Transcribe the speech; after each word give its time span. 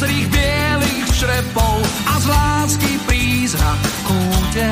plná 0.00 0.08
ostrých 0.08 0.28
bielých 0.32 1.08
črepov 1.12 1.76
a 2.08 2.14
z 2.20 2.26
lásky 2.32 2.92
prízrak 3.04 3.80
kúte. 4.08 4.68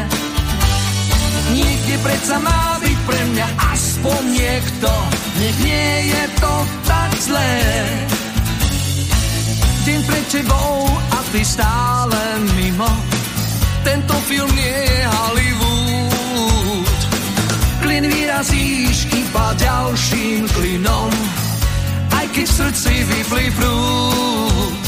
Niekde 1.53 1.95
predsa 2.01 2.41
má 2.41 2.81
byť 2.81 2.99
pre 3.05 3.21
mňa 3.33 3.47
aspoň 3.77 4.21
niekto, 4.33 4.89
nech 5.37 5.57
nie 5.61 5.93
je 6.09 6.25
to 6.41 6.55
tak 6.89 7.11
zlé. 7.21 7.57
Deň 9.85 10.01
pred 10.09 10.25
tebou 10.33 10.89
a 10.97 11.19
ty 11.33 11.45
stále 11.45 12.21
mimo, 12.57 12.89
tento 13.85 14.17
film 14.33 14.53
nie 14.57 14.81
je 14.81 15.01
Hollywood. 15.13 17.01
Klin 17.85 18.05
vyrazíš 18.09 19.13
iba 19.13 19.53
ďalším 19.61 20.49
klinom, 20.57 21.13
aj 22.17 22.27
keď 22.33 22.47
v 22.48 22.57
srdci 22.65 22.92
vyplý 23.05 23.47
prúd. 23.61 24.88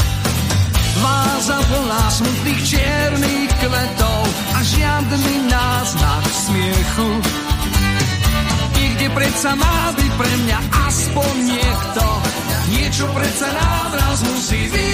Váza 1.01 1.57
plná 1.65 2.03
smutných 2.13 2.61
čiernych 2.61 3.49
kvetov 3.57 4.21
a 4.53 4.59
žiadny 4.61 5.49
náznak 5.49 6.23
smiechu. 6.29 7.09
Nikde 8.77 9.07
predsa 9.17 9.57
má 9.57 9.89
byť 9.97 10.11
pre 10.13 10.33
mňa 10.45 10.59
aspoň 10.85 11.33
niekto, 11.41 12.05
niečo 12.69 13.09
predsa 13.17 13.49
návraz 13.49 14.21
musí 14.29 14.61
výjsť. 14.69 14.85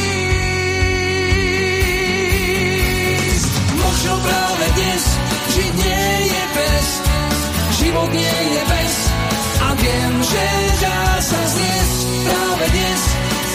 Možno 3.75 4.13
práve 4.23 4.65
dnes 4.79 5.03
žiť 5.59 5.73
nie 5.75 6.07
je 6.31 6.43
bez, 6.55 6.87
život 7.83 8.09
nie 8.15 8.37
je 8.55 8.63
bez 8.63 8.93
a 9.59 9.75
viem, 9.75 10.13
že 10.23 10.45
dá 10.87 11.19
sa 11.19 11.41
zniesť 11.51 11.99
práve 12.23 12.65
dnes, 12.71 13.01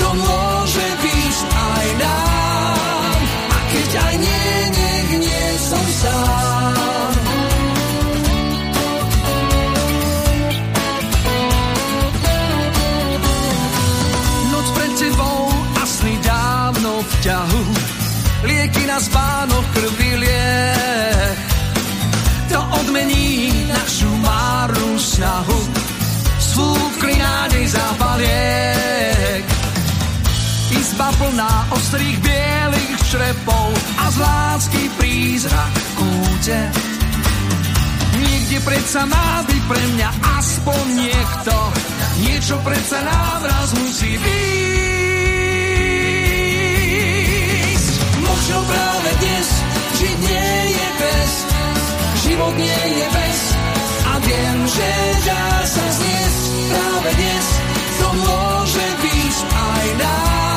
to 0.05 0.09
môže 0.21 0.87
byť 1.01 1.37
aj 1.49 1.89
nám. 1.97 2.32
Lieky 18.43 18.87
na 18.87 18.99
spánoch 19.01 19.67
krvi 19.75 20.13
liek. 20.17 21.39
To 22.53 22.61
odmení 22.83 23.51
našu 23.71 24.11
márnu 24.21 24.99
snahu, 24.99 25.61
svúkli 26.39 27.15
nádej 27.17 27.65
zápaliek. 27.73 29.45
Izba 30.73 31.09
plná 31.17 31.53
ostrých 31.73 32.19
bielých 32.21 32.93
črepov 33.09 33.69
a 33.97 34.05
z 34.11 34.17
lásky 34.21 34.83
prízrak 34.99 35.73
v 35.73 35.89
kúte. 35.97 36.61
Nikde 38.23 38.59
predsa 38.65 39.03
má 39.09 39.45
byť 39.49 39.63
pre 39.69 39.83
mňa 39.97 40.09
aspoň 40.41 40.85
niekto, 40.97 41.55
niečo 42.21 42.57
predsa 42.65 42.99
návraz 43.01 43.69
musí 43.77 44.17
výjsť. 44.21 44.92
Možno 48.43 48.59
práve 48.67 49.11
dnes 49.23 49.49
žiť 50.03 50.17
nie 50.19 50.55
je 50.75 50.89
bez, 50.99 51.33
život 52.27 52.55
nie 52.59 52.83
je 52.99 53.07
bez. 53.15 53.39
A 54.03 54.13
viem, 54.19 54.59
že 54.67 54.91
dá 55.31 55.47
sa 55.63 55.87
zniesť 55.87 56.43
práve 56.75 57.11
dnes, 57.23 57.47
to 58.03 58.09
môže 58.19 58.87
byť 58.99 59.37
aj 59.47 59.87
nám. 59.95 60.52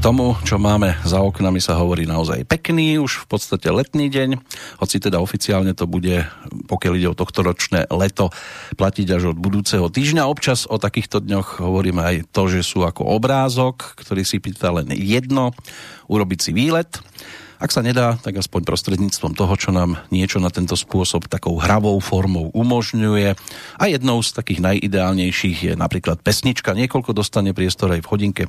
Tomu, 0.00 0.32
čo 0.48 0.56
máme 0.56 0.96
za 1.04 1.20
oknami, 1.20 1.60
sa 1.60 1.76
hovorí 1.76 2.08
naozaj 2.08 2.48
pekný, 2.48 2.96
už 2.96 3.28
v 3.28 3.36
podstate 3.36 3.68
letný 3.68 4.08
deň, 4.08 4.40
hoci 4.80 4.96
teda 4.96 5.20
oficiálne 5.20 5.76
to 5.76 5.84
bude, 5.84 6.24
pokiaľ 6.72 6.92
ide 6.96 7.12
o 7.12 7.18
tohto 7.18 7.44
ročné 7.44 7.84
leto, 7.92 8.32
platiť 8.80 9.06
až 9.12 9.36
od 9.36 9.38
budúceho 9.38 9.92
týždňa. 9.92 10.24
Občas 10.24 10.64
o 10.64 10.80
takýchto 10.80 11.20
dňoch 11.20 11.60
hovoríme 11.60 12.00
aj 12.00 12.16
to, 12.32 12.48
že 12.48 12.64
sú 12.64 12.88
ako 12.88 13.12
obrázok, 13.12 14.00
ktorý 14.00 14.24
si 14.24 14.40
pýta 14.40 14.72
len 14.72 14.88
jedno, 14.96 15.52
urobiť 16.08 16.38
si 16.48 16.50
výlet. 16.56 16.88
Ak 17.60 17.76
sa 17.76 17.84
nedá, 17.84 18.16
tak 18.16 18.40
aspoň 18.40 18.64
prostredníctvom 18.64 19.36
toho, 19.36 19.52
čo 19.52 19.68
nám 19.68 20.00
niečo 20.08 20.40
na 20.40 20.48
tento 20.48 20.72
spôsob 20.80 21.28
takou 21.28 21.60
hravou 21.60 22.00
formou 22.00 22.48
umožňuje. 22.56 23.36
A 23.76 23.84
jednou 23.84 24.24
z 24.24 24.32
takých 24.32 24.64
najideálnejších 24.64 25.58
je 25.68 25.72
napríklad 25.76 26.24
pesnička. 26.24 26.72
Niekoľko 26.72 27.12
dostane 27.12 27.52
priestor 27.52 27.92
aj 27.92 28.00
v 28.00 28.10
hodinke 28.16 28.42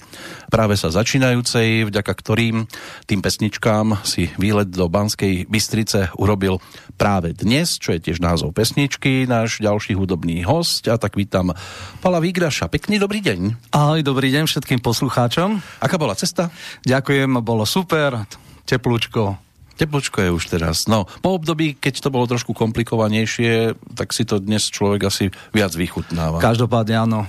práve 0.48 0.80
sa 0.80 0.96
začínajúcej, 0.96 1.92
vďaka 1.92 2.08
ktorým 2.08 2.72
tým 3.04 3.20
pesničkám 3.20 4.00
si 4.08 4.32
výlet 4.40 4.72
do 4.72 4.88
Banskej 4.88 5.44
Bystrice 5.52 6.16
urobil 6.16 6.64
práve 6.96 7.36
dnes, 7.36 7.76
čo 7.84 7.92
je 7.92 8.00
tiež 8.00 8.24
názov 8.24 8.56
pesničky, 8.56 9.28
náš 9.28 9.60
ďalší 9.60 9.92
hudobný 9.92 10.48
host. 10.48 10.88
A 10.88 10.96
tak 10.96 11.20
vítam 11.20 11.52
Pala 12.00 12.24
Výgraša. 12.24 12.72
Pekný 12.72 12.96
dobrý 12.96 13.20
deň. 13.20 13.76
Ahoj, 13.76 14.08
dobrý 14.08 14.32
deň 14.32 14.48
všetkým 14.48 14.80
poslucháčom. 14.80 15.60
Aká 15.84 16.00
bola 16.00 16.16
cesta? 16.16 16.48
Ďakujem, 16.88 17.44
bolo 17.44 17.68
super, 17.68 18.24
teplúčko. 18.66 19.38
Teplčko 19.80 20.22
je 20.22 20.30
už 20.30 20.44
teraz. 20.46 20.86
No, 20.86 21.10
po 21.26 21.34
období, 21.34 21.74
keď 21.74 22.06
to 22.06 22.14
bolo 22.14 22.30
trošku 22.30 22.54
komplikovanejšie, 22.54 23.74
tak 23.98 24.14
si 24.14 24.30
to 24.30 24.38
dnes 24.38 24.70
človek 24.70 25.10
asi 25.10 25.34
viac 25.50 25.74
vychutnáva. 25.74 26.38
Každopádne 26.38 26.96
áno. 27.02 27.26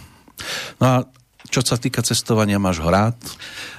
No 0.77 0.85
a 0.85 0.97
čo 1.49 1.61
sa 1.65 1.77
týka 1.77 2.01
cestovania, 2.01 2.57
máš 2.57 2.81
ho 2.81 2.89
rád? 2.89 3.17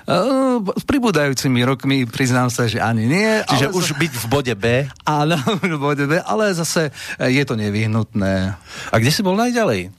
Uh, 0.06 0.62
s 0.78 0.86
pribúdajúcimi 0.86 1.66
rokmi 1.66 2.06
priznám 2.06 2.54
sa, 2.54 2.70
že 2.70 2.78
ani 2.78 3.10
nie. 3.10 3.42
Čiže 3.50 3.70
ale 3.70 3.78
už 3.78 3.86
za- 3.94 3.98
byť 3.98 4.12
v 4.14 4.26
bode 4.30 4.54
B. 4.58 4.66
Áno, 5.06 5.38
v 5.62 5.78
bode 5.82 6.06
B, 6.06 6.22
ale 6.22 6.54
zase 6.54 6.90
e, 7.18 7.30
je 7.34 7.44
to 7.46 7.58
nevyhnutné. 7.58 8.34
A 8.90 8.96
kde 9.02 9.12
si 9.14 9.26
bol 9.26 9.34
najďalej? 9.38 9.90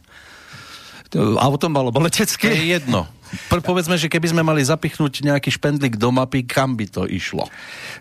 Autom 1.15 1.71
To 1.71 1.79
alebo 1.79 2.03
letecky. 2.03 2.51
je 2.51 2.75
jedno. 2.75 3.07
Povedzme, 3.51 3.99
že 3.99 4.11
keby 4.13 4.31
sme 4.31 4.43
mali 4.47 4.63
zapichnúť 4.63 5.25
nejaký 5.25 5.51
špendlík 5.55 5.99
do 5.99 6.15
mapy, 6.15 6.47
kam 6.47 6.79
by 6.79 6.87
to 6.87 7.03
išlo? 7.09 7.49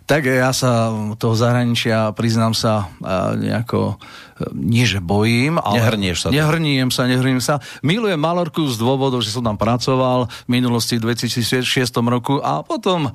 Tak 0.05 0.27
ja 0.27 0.51
sa 0.51 0.91
toho 1.15 1.35
zahraničia, 1.37 2.11
priznám 2.13 2.51
sa, 2.51 2.91
nejako, 3.39 3.95
e, 4.41 4.51
nie 4.53 4.83
že 4.83 4.99
bojím, 4.99 5.57
ale... 5.57 5.79
Nehrnieš 5.79 6.17
sa 6.17 6.27
tam. 6.29 6.35
Nehrniem 6.35 6.89
sa, 6.91 7.01
nehrniem 7.07 7.41
sa. 7.41 7.63
Milujem 7.79 8.19
Malorku 8.19 8.67
z 8.67 8.75
dôvodu, 8.75 9.17
že 9.23 9.31
som 9.31 9.45
tam 9.45 9.55
pracoval 9.55 10.27
v 10.27 10.49
minulosti 10.49 10.99
v 10.99 11.13
2006 11.13 11.63
roku 12.11 12.43
a 12.43 12.61
potom 12.61 13.07
e, 13.07 13.11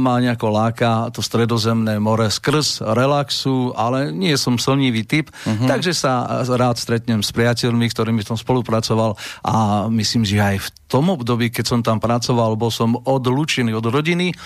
ma 0.00 0.18
nejako 0.18 0.48
láka 0.48 1.12
to 1.12 1.20
stredozemné 1.20 2.00
more 2.00 2.32
skrz 2.32 2.80
relaxu, 2.80 3.76
ale 3.76 4.08
nie 4.08 4.32
som 4.40 4.56
slnivý 4.56 5.04
typ, 5.04 5.28
uh-huh. 5.28 5.68
takže 5.68 5.92
sa 5.92 6.44
rád 6.48 6.80
stretnem 6.80 7.20
s 7.20 7.30
priateľmi, 7.30 7.86
ktorými 7.92 8.24
som 8.24 8.40
spolupracoval 8.40 9.14
a 9.44 9.86
myslím, 9.92 10.24
že 10.24 10.40
aj 10.40 10.56
v 10.64 10.68
tom 10.88 11.08
období, 11.08 11.51
keď 11.52 11.64
som 11.68 11.80
tam 11.84 12.00
pracoval, 12.00 12.56
bol 12.56 12.72
som 12.72 12.96
odlučený 12.96 13.76
od 13.76 13.84
rodiny, 13.84 14.32
e, 14.32 14.36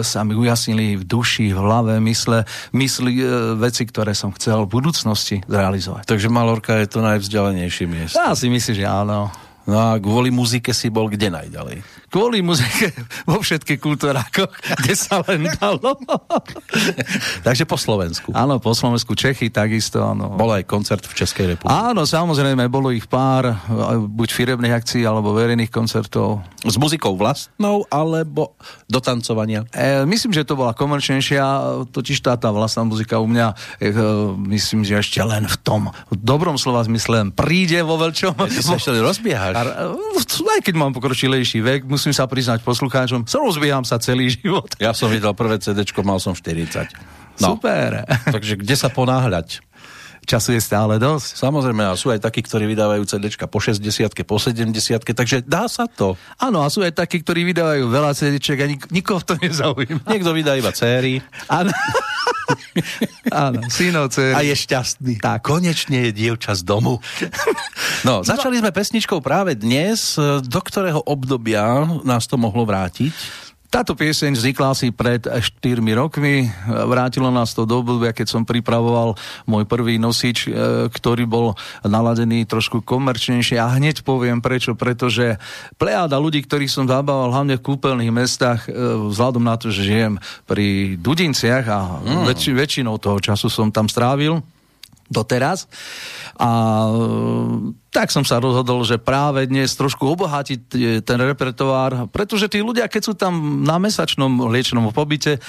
sa 0.00 0.24
mi 0.24 0.32
ujasnili 0.32 0.96
v 0.96 1.04
duši, 1.04 1.52
v 1.52 1.58
hlave, 1.60 2.00
mysle, 2.00 2.48
mysli 2.72 3.20
e, 3.20 3.24
veci, 3.60 3.84
ktoré 3.84 4.16
som 4.16 4.32
chcel 4.32 4.64
v 4.64 4.72
budúcnosti 4.80 5.44
zrealizovať. 5.44 6.08
Takže 6.08 6.32
Malorka 6.32 6.80
je 6.80 6.88
to 6.88 7.04
najvzdialenejšie 7.04 7.84
miesto. 7.84 8.16
Ja 8.16 8.32
si 8.32 8.48
myslím, 8.48 8.74
že 8.74 8.88
áno. 8.88 9.28
No 9.66 9.76
a 9.82 9.98
kvôli 9.98 10.30
muzike 10.30 10.70
si 10.70 10.94
bol 10.94 11.10
kde 11.10 11.26
najďalej? 11.26 11.82
Kvôli 12.16 12.40
muzike 12.40 12.96
vo 13.28 13.44
všetkých 13.44 13.76
kultúrákoch, 13.76 14.48
kde 14.80 14.94
sa 14.96 15.20
len 15.28 15.52
dalo. 15.60 16.00
Takže 17.44 17.68
po 17.68 17.76
Slovensku. 17.76 18.32
Áno, 18.32 18.56
po 18.56 18.72
Slovensku, 18.72 19.12
Čechy 19.12 19.52
takisto. 19.52 20.00
Áno. 20.00 20.32
Bol 20.32 20.56
aj 20.56 20.64
koncert 20.64 21.04
v 21.04 21.12
Českej 21.12 21.44
republike. 21.52 21.76
Áno, 21.76 22.08
samozrejme, 22.08 22.72
bolo 22.72 22.88
ich 22.88 23.04
pár, 23.04 23.52
buď 24.08 24.28
firemných 24.32 24.72
akcií, 24.80 25.04
alebo 25.04 25.36
verejných 25.36 25.68
koncertov. 25.68 26.40
S 26.64 26.80
muzikou 26.80 27.12
vlastnou, 27.20 27.84
alebo 27.92 28.56
do 28.88 28.96
tancovania? 29.04 29.68
E, 29.76 30.08
myslím, 30.08 30.32
že 30.32 30.48
to 30.48 30.56
bola 30.56 30.72
komerčnejšia, 30.72 31.44
totiž 31.92 32.24
tá, 32.24 32.40
tá 32.40 32.48
vlastná 32.48 32.88
muzika 32.88 33.20
u 33.20 33.28
mňa, 33.28 33.52
e, 33.76 33.92
myslím, 34.56 34.88
že 34.88 35.04
ešte 35.04 35.20
len 35.20 35.44
v 35.44 35.56
tom 35.60 35.92
v 36.08 36.14
dobrom 36.16 36.56
slova 36.56 36.80
zmysle 36.86 37.36
príde 37.36 37.82
vo 37.84 38.00
veľčom. 38.00 38.34
Ja 38.56 38.62
sa 38.62 38.80
ešte 38.80 38.96
rozbiehaš. 38.96 39.54
Aj 40.46 40.60
keď 40.64 40.74
mám 40.78 40.96
pokročilejší 40.96 41.60
vek, 41.60 41.80
musím 41.84 42.05
sa 42.12 42.28
priznať 42.28 42.62
poslucháčom, 42.62 43.24
rozbieham 43.42 43.82
sa 43.86 43.96
celý 44.02 44.30
život. 44.36 44.74
Ja 44.82 44.92
som 44.92 45.08
videl 45.08 45.32
prvé 45.32 45.58
CD, 45.62 45.82
mal 46.04 46.18
som 46.20 46.34
40. 46.34 46.90
No. 47.40 47.56
Super. 47.56 48.04
Takže 48.34 48.58
kde 48.60 48.74
sa 48.76 48.88
ponáhľať? 48.92 49.64
Času 50.26 50.58
je 50.58 50.62
stále 50.62 50.98
dosť. 50.98 51.38
Samozrejme, 51.38 51.86
a 51.86 51.94
sú 51.94 52.10
aj 52.10 52.18
takí, 52.18 52.42
ktorí 52.42 52.66
vydávajú 52.74 53.06
CD 53.06 53.30
po 53.46 53.62
60 53.62 54.10
po 54.26 54.42
70 54.42 54.74
takže 55.14 55.46
dá 55.46 55.70
sa 55.70 55.86
to. 55.86 56.18
Áno, 56.42 56.66
a 56.66 56.68
sú 56.68 56.82
aj 56.82 56.98
takí, 56.98 57.22
ktorí 57.22 57.46
vydávajú 57.54 57.86
veľa 57.86 58.10
CD 58.10 58.42
a 58.42 58.66
nik- 58.66 58.90
nikoho 58.90 59.22
to 59.22 59.38
nezaujíma. 59.38 60.02
Niekto 60.02 60.34
vydá 60.34 60.58
iba 60.58 60.74
céry. 60.74 61.22
Áno. 61.46 61.70
Áno, 63.46 63.60
synov, 63.70 64.14
dcery. 64.14 64.34
A 64.34 64.40
je 64.42 64.54
šťastný. 64.54 65.18
Tak. 65.18 65.46
Konečne 65.46 66.08
je 66.08 66.10
dievča 66.14 66.54
z 66.54 66.62
domu. 66.62 67.02
No, 68.06 68.22
začali 68.26 68.58
sme 68.62 68.70
pesničkou 68.70 69.18
práve 69.22 69.58
dnes. 69.58 70.18
Do 70.42 70.60
ktorého 70.62 71.02
obdobia 71.06 71.86
nás 72.06 72.26
to 72.30 72.38
mohlo 72.38 72.66
vrátiť? 72.66 73.45
Táto 73.66 73.98
pieseň 73.98 74.38
vznikla 74.38 74.72
asi 74.72 74.94
pred 74.94 75.26
4 75.26 75.42
rokmi. 75.98 76.48
Vrátilo 76.66 77.28
nás 77.34 77.52
to 77.52 77.66
do 77.66 77.82
obdobia, 77.82 78.14
keď 78.14 78.26
som 78.26 78.42
pripravoval 78.46 79.18
môj 79.44 79.66
prvý 79.66 79.98
nosič, 79.98 80.46
e, 80.46 80.50
ktorý 80.88 81.24
bol 81.26 81.58
naladený 81.82 82.46
trošku 82.46 82.80
komerčnejšie. 82.86 83.58
A 83.58 83.76
hneď 83.76 84.06
poviem 84.06 84.38
prečo. 84.40 84.78
Pretože 84.78 85.42
plejáda 85.76 86.16
ľudí, 86.16 86.42
ktorých 86.46 86.72
som 86.72 86.86
zabával 86.86 87.34
hlavne 87.34 87.58
v 87.58 87.66
kúpeľných 87.66 88.12
mestách, 88.14 88.66
e, 88.66 88.74
vzhľadom 89.12 89.42
na 89.44 89.58
to, 89.58 89.74
že 89.74 89.86
žijem 89.86 90.22
pri 90.46 90.96
Dudinciach 90.96 91.64
a 91.66 91.80
mm. 92.00 92.24
väč- 92.30 92.54
väčšinou 92.54 92.96
toho 93.02 93.18
času 93.18 93.50
som 93.52 93.68
tam 93.74 93.90
strávil, 93.90 94.40
doteraz. 95.08 95.70
A 96.36 96.48
tak 97.90 98.12
som 98.12 98.26
sa 98.26 98.42
rozhodol, 98.42 98.84
že 98.84 99.00
práve 99.00 99.48
dnes 99.48 99.72
trošku 99.72 100.04
obohatiť 100.04 100.60
ten 101.02 101.18
repertoár, 101.22 102.10
pretože 102.12 102.50
tí 102.52 102.60
ľudia, 102.60 102.90
keď 102.90 103.02
sú 103.02 103.14
tam 103.16 103.64
na 103.64 103.80
mesačnom 103.80 104.52
liečnom 104.52 104.92
pobyte, 104.92 105.40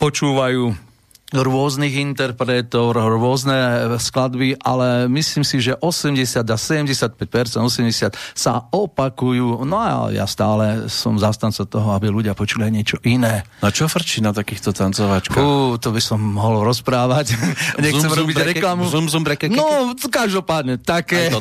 počúvajú 0.00 0.93
rôznych 1.34 1.98
interpretov, 1.98 2.94
rôzne 2.94 3.90
skladby, 3.98 4.62
ale 4.62 5.10
myslím 5.10 5.42
si, 5.42 5.58
že 5.58 5.74
80 5.74 6.46
a 6.46 6.56
75%, 6.56 7.58
80 7.58 8.14
sa 8.38 8.52
opakujú. 8.70 9.66
No 9.66 9.76
a 9.82 10.14
ja 10.14 10.24
stále 10.30 10.86
som 10.86 11.18
zastanca 11.18 11.66
toho, 11.66 11.90
aby 11.92 12.08
ľudia 12.08 12.38
počuli 12.38 12.70
niečo 12.70 13.02
iné. 13.02 13.42
A 13.60 13.74
čo 13.74 13.90
frčí 13.90 14.22
na 14.22 14.30
takýchto 14.30 14.70
tancovačkách? 14.70 15.42
Ú, 15.42 15.76
to 15.82 15.90
by 15.90 16.00
som 16.00 16.22
mohol 16.22 16.62
rozprávať. 16.62 17.34
Nechcem 17.82 18.10
zum, 18.10 18.18
robiť 18.24 18.36
breke, 18.38 18.50
reklamu. 18.62 18.86
Zum, 18.86 19.10
zum, 19.10 19.26
breke, 19.26 19.50
no, 19.50 19.92
každopádne, 19.98 20.78
také 20.78 21.34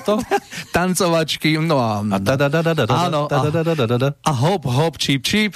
tancovačky. 0.75 1.62
No 1.62 1.78
a, 1.78 2.01
a 4.10 4.31
hop, 4.34 4.62
hop, 4.66 4.98
čip, 4.98 5.22
čip. 5.22 5.54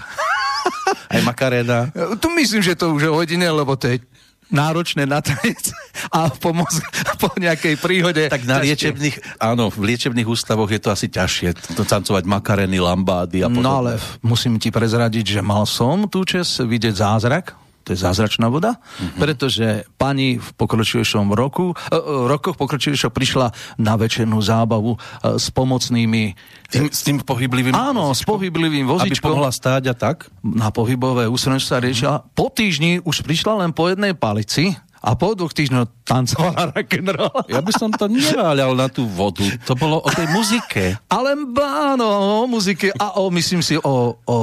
Aj 1.07 1.21
Makarena. 1.23 1.91
Tu 2.19 2.27
myslím, 2.35 2.61
že 2.63 2.75
to 2.75 2.91
už 2.91 3.07
je 3.07 3.11
hodine, 3.11 3.47
lebo 3.47 3.75
to 3.79 3.87
je 3.87 4.03
náročné 4.47 5.03
na 5.03 5.19
tanec 5.19 5.75
a 6.11 6.31
po, 6.31 6.55
moz- 6.55 6.83
po 7.19 7.31
nejakej 7.35 7.75
príhode. 7.79 8.23
Tak 8.31 8.47
na 8.47 8.63
liečebných, 8.63 9.39
áno, 9.43 9.67
v 9.67 9.93
liečebných 9.93 10.27
ústavoch 10.27 10.71
je 10.71 10.79
to 10.79 10.89
asi 10.91 11.11
ťažšie, 11.11 11.75
to 11.75 11.83
tancovať 11.83 12.23
makareny, 12.23 12.79
lambády 12.79 13.43
a 13.43 13.51
podobne. 13.51 13.65
No 13.65 13.71
ale 13.83 13.91
musím 14.23 14.55
ti 14.57 14.71
prezradiť, 14.71 15.39
že 15.39 15.41
mal 15.43 15.67
som 15.67 16.07
tú 16.07 16.23
čas 16.23 16.47
vidieť 16.63 16.95
zázrak, 16.95 17.66
to 17.87 17.95
je 17.95 18.03
zázračná 18.03 18.51
voda, 18.51 18.75
mm-hmm. 18.75 19.15
pretože 19.15 19.87
pani 19.95 20.35
v 20.35 20.49
pokročilejšom 20.59 21.31
roku, 21.31 21.71
uh, 21.71 22.27
rokoch 22.27 22.59
pokročilejšom 22.59 23.15
prišla 23.15 23.55
na 23.79 23.95
večernú 23.95 24.43
zábavu 24.43 24.99
uh, 24.99 25.39
s 25.39 25.47
pomocnými 25.55 26.35
tým, 26.67 26.91
s 26.91 27.07
tým 27.07 27.23
pohyblivým 27.23 27.71
Áno, 27.71 28.11
vozičkom? 28.11 28.19
s 28.19 28.21
pohyblivým 28.27 28.85
vozičkom. 28.91 29.15
Aby 29.15 29.23
pomohla 29.23 29.51
stáť 29.55 29.83
a 29.87 29.95
tak? 29.95 30.27
Na 30.43 30.67
pohybové 30.67 31.31
ústrojenstvo 31.31 31.69
sa 31.71 31.79
riešila. 31.79 32.15
Mm-hmm. 32.19 32.35
Po 32.35 32.47
týždni 32.51 32.91
už 33.07 33.23
prišla 33.23 33.63
len 33.63 33.71
po 33.71 33.87
jednej 33.87 34.11
palici 34.11 34.75
a 35.01 35.13
po 35.13 35.37
dvoch 35.37 35.53
týždňoch 35.53 36.07
tancovala 36.07 36.73
rock'n'roll. 36.73 37.45
Ja 37.51 37.61
by 37.61 37.73
som 37.75 37.91
to 37.93 38.09
neváľal 38.09 38.73
na 38.73 38.87
tú 38.89 39.05
vodu. 39.05 39.43
To 39.69 39.75
bolo 39.77 40.01
o 40.01 40.09
tej 40.09 40.25
muzike. 40.31 40.97
Ale 41.11 41.35
áno, 41.61 42.07
o 42.43 42.47
muzike 42.49 42.95
a 42.95 43.19
o, 43.19 43.29
myslím 43.29 43.61
si, 43.61 43.77
o, 43.77 44.17
o, 44.17 44.37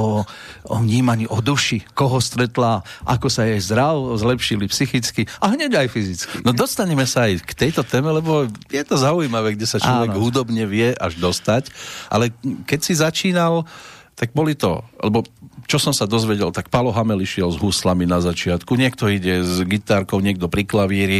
o 0.65 0.75
vnímaní, 0.79 1.25
o 1.27 1.41
duši. 1.41 1.83
Koho 1.97 2.21
stretla, 2.21 2.85
ako 3.03 3.27
sa 3.27 3.49
jej 3.49 3.59
zdrav, 3.59 3.97
zlepšili 4.15 4.69
psychicky 4.69 5.25
a 5.41 5.51
hneď 5.51 5.85
aj 5.85 5.87
fyzicky. 5.91 6.35
No 6.45 6.53
dostaneme 6.53 7.03
sa 7.09 7.27
aj 7.27 7.43
k 7.43 7.51
tejto 7.53 7.83
téme, 7.83 8.13
lebo 8.13 8.47
je 8.69 8.83
to 8.85 8.95
zaujímavé, 8.95 9.57
kde 9.57 9.67
sa 9.67 9.81
človek 9.81 10.13
áno. 10.13 10.21
hudobne 10.21 10.63
vie 10.69 10.93
až 10.95 11.17
dostať. 11.17 11.73
Ale 12.07 12.31
keď 12.69 12.79
si 12.79 12.93
začínal 12.95 13.65
tak 14.15 14.31
boli 14.31 14.55
to, 14.55 14.79
lebo 15.03 15.27
čo 15.65 15.81
som 15.81 15.91
sa 15.91 16.05
dozvedel, 16.05 16.53
tak 16.53 16.69
Palo 16.69 16.93
Hamel 16.93 17.25
išiel 17.25 17.49
s 17.49 17.57
huslami 17.57 18.05
na 18.05 18.21
začiatku, 18.21 18.77
niekto 18.77 19.09
ide 19.09 19.41
s 19.41 19.59
gitárkou, 19.65 20.21
niekto 20.21 20.45
pri 20.45 20.63
klavíri. 20.63 21.19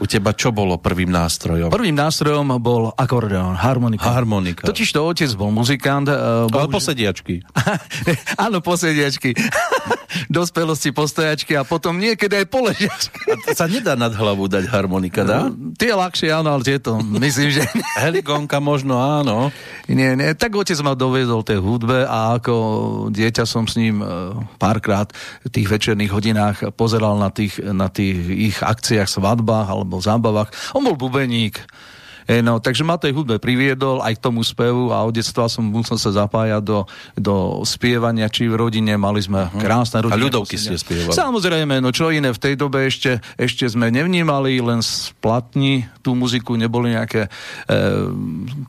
U 0.00 0.06
teba 0.06 0.32
čo 0.32 0.54
bolo 0.54 0.78
prvým 0.80 1.10
nástrojom? 1.10 1.68
Prvým 1.68 1.98
nástrojom 1.98 2.56
bol 2.62 2.94
akordeón, 2.94 3.58
harmonika. 3.58 4.06
Harmonika. 4.06 4.64
Totiž 4.64 4.94
to 4.94 5.04
otec 5.04 5.28
bol 5.36 5.52
muzikant. 5.52 6.08
Uh, 6.08 6.48
Ale 6.48 6.70
posediačky. 6.70 7.44
Áno, 8.46 8.64
posediačky. 8.64 9.36
Dospelosti, 10.26 10.90
postojačky 10.90 11.54
a 11.54 11.62
potom 11.62 11.96
niekedy 11.96 12.44
aj 12.44 12.46
poležiačky. 12.50 13.20
A 13.30 13.34
to 13.40 13.50
sa 13.54 13.66
nedá 13.70 13.94
nad 13.94 14.10
hlavu 14.10 14.50
dať 14.50 14.66
harmonika, 14.66 15.22
dá? 15.22 15.48
Uh, 15.48 15.74
tie 15.76 15.94
ľahšie, 15.94 16.30
áno, 16.34 16.54
ale 16.54 16.62
tieto, 16.66 16.98
myslím, 17.24 17.48
že... 17.54 17.62
Heligonka 17.98 18.58
možno, 18.58 18.98
áno. 18.98 19.54
Nie, 19.90 20.14
nie, 20.14 20.32
tak 20.34 20.54
otec 20.54 20.76
ma 20.82 20.94
dovedol 20.98 21.42
tej 21.42 21.58
hudbe 21.62 22.06
a 22.06 22.38
ako 22.38 22.54
dieťa 23.10 23.44
som 23.46 23.66
s 23.66 23.78
ním 23.78 24.02
uh, 24.02 24.34
párkrát 24.58 25.10
v 25.46 25.50
tých 25.50 25.68
večerných 25.70 26.12
hodinách 26.12 26.56
pozeral 26.74 27.18
na 27.18 27.30
tých, 27.30 27.58
na 27.60 27.90
tých 27.90 28.16
ich 28.30 28.56
akciách, 28.60 29.08
svadbách 29.10 29.66
alebo 29.70 30.02
zábavách. 30.02 30.74
On 30.74 30.82
bol 30.82 30.98
bubeník. 30.98 31.60
E, 32.30 32.38
no, 32.46 32.62
takže 32.62 32.86
ma 32.86 32.94
tej 32.94 33.10
hudbe 33.10 33.42
priviedol 33.42 33.98
aj 34.06 34.14
k 34.14 34.20
tomu 34.22 34.46
spevu 34.46 34.94
a 34.94 35.02
od 35.02 35.10
detstva 35.10 35.50
som 35.50 35.66
musel 35.66 35.98
sa 35.98 36.14
zapájať 36.14 36.62
do, 36.62 36.86
do 37.18 37.66
spievania, 37.66 38.30
či 38.30 38.46
v 38.46 38.54
rodine 38.54 38.94
mali 38.94 39.18
sme 39.18 39.50
uh-huh. 39.50 39.58
krásne 39.58 39.98
rodiny. 39.98 40.14
A 40.14 40.24
ľudovky 40.30 40.54
ste 40.54 40.78
spievali. 40.78 41.10
Samozrejme, 41.10 41.82
no 41.82 41.90
čo 41.90 42.14
iné, 42.14 42.30
v 42.30 42.38
tej 42.38 42.54
dobe 42.54 42.86
ešte, 42.86 43.18
ešte 43.34 43.66
sme 43.66 43.90
nevnímali 43.90 44.62
len 44.62 44.78
z 44.78 45.10
platní 45.18 45.90
tú 46.06 46.14
muziku, 46.14 46.54
neboli 46.54 46.94
nejaké 46.94 47.26
e, 47.26 47.30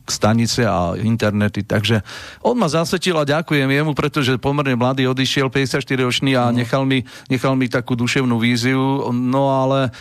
stanice 0.10 0.66
a 0.66 0.98
internety, 0.98 1.62
takže 1.62 2.02
on 2.42 2.58
ma 2.58 2.66
zasvetil 2.66 3.14
a 3.22 3.30
ďakujem 3.30 3.70
jemu, 3.70 3.94
pretože 3.94 4.42
pomerne 4.42 4.74
mladý 4.74 5.06
odišiel, 5.06 5.54
54-ročný 5.54 6.34
a 6.34 6.50
uh-huh. 6.50 6.58
nechal, 6.58 6.82
mi, 6.82 7.06
nechal 7.30 7.54
mi 7.54 7.70
takú 7.70 7.94
duševnú 7.94 8.42
víziu, 8.42 9.14
no 9.14 9.54
ale 9.54 9.94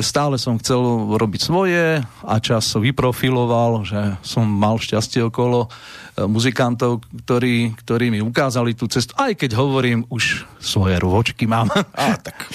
stále 0.00 0.40
som 0.40 0.56
chcel 0.56 0.80
robiť 1.20 1.40
svoje 1.40 2.00
a 2.24 2.34
čas 2.40 2.64
vyprofiloval, 2.72 3.84
že 3.84 4.16
som 4.24 4.48
mal 4.48 4.80
šťastie 4.80 5.28
okolo 5.28 5.68
e, 5.68 6.24
muzikantov, 6.24 7.04
ktorí, 7.12 7.76
ktorí 7.84 8.08
mi 8.08 8.24
ukázali 8.24 8.72
tú 8.72 8.88
cestu, 8.88 9.12
aj 9.20 9.36
keď 9.36 9.52
hovorím, 9.52 10.08
už 10.08 10.48
svoje 10.56 10.96
rôčky 10.96 11.44
mám. 11.44 11.68
A 11.92 12.16
tak 12.16 12.48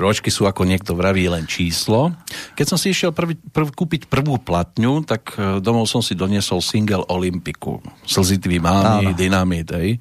ročky 0.00 0.32
sú 0.32 0.48
ako 0.48 0.64
niekto 0.64 0.96
vraví 0.96 1.28
len 1.28 1.44
číslo. 1.44 2.16
Keď 2.56 2.66
som 2.66 2.80
si 2.80 2.96
išiel 2.96 3.12
prv, 3.12 3.36
prv, 3.52 3.68
kúpiť 3.76 4.08
prvú 4.08 4.40
platňu, 4.40 5.04
tak 5.04 5.36
e, 5.36 5.60
domov 5.60 5.84
som 5.84 6.00
si 6.00 6.16
doniesol 6.16 6.64
single 6.64 7.04
Olympiku. 7.12 7.84
Slzitvý 8.08 8.56
mámy, 8.56 9.12
dynamit, 9.12 9.68
hej. 9.76 10.00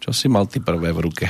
Čo 0.00 0.16
si 0.16 0.32
mal 0.32 0.48
ty 0.48 0.64
prvé 0.64 0.96
v 0.96 1.04
ruke? 1.04 1.28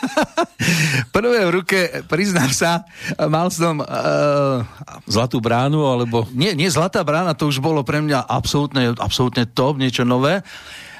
prvé 1.16 1.48
v 1.48 1.50
ruke, 1.50 2.04
priznám 2.04 2.52
sa, 2.52 2.84
mal 3.24 3.48
som... 3.48 3.80
Uh, 3.80 4.60
Zlatú 5.08 5.40
bránu, 5.40 5.88
alebo... 5.88 6.28
Nie, 6.36 6.52
nie 6.52 6.68
Zlatá 6.68 7.00
brána, 7.00 7.32
to 7.32 7.48
už 7.48 7.64
bolo 7.64 7.80
pre 7.80 8.04
mňa 8.04 8.28
absolútne, 8.28 8.92
absolútne 9.00 9.48
top, 9.48 9.80
niečo 9.80 10.04
nové. 10.04 10.44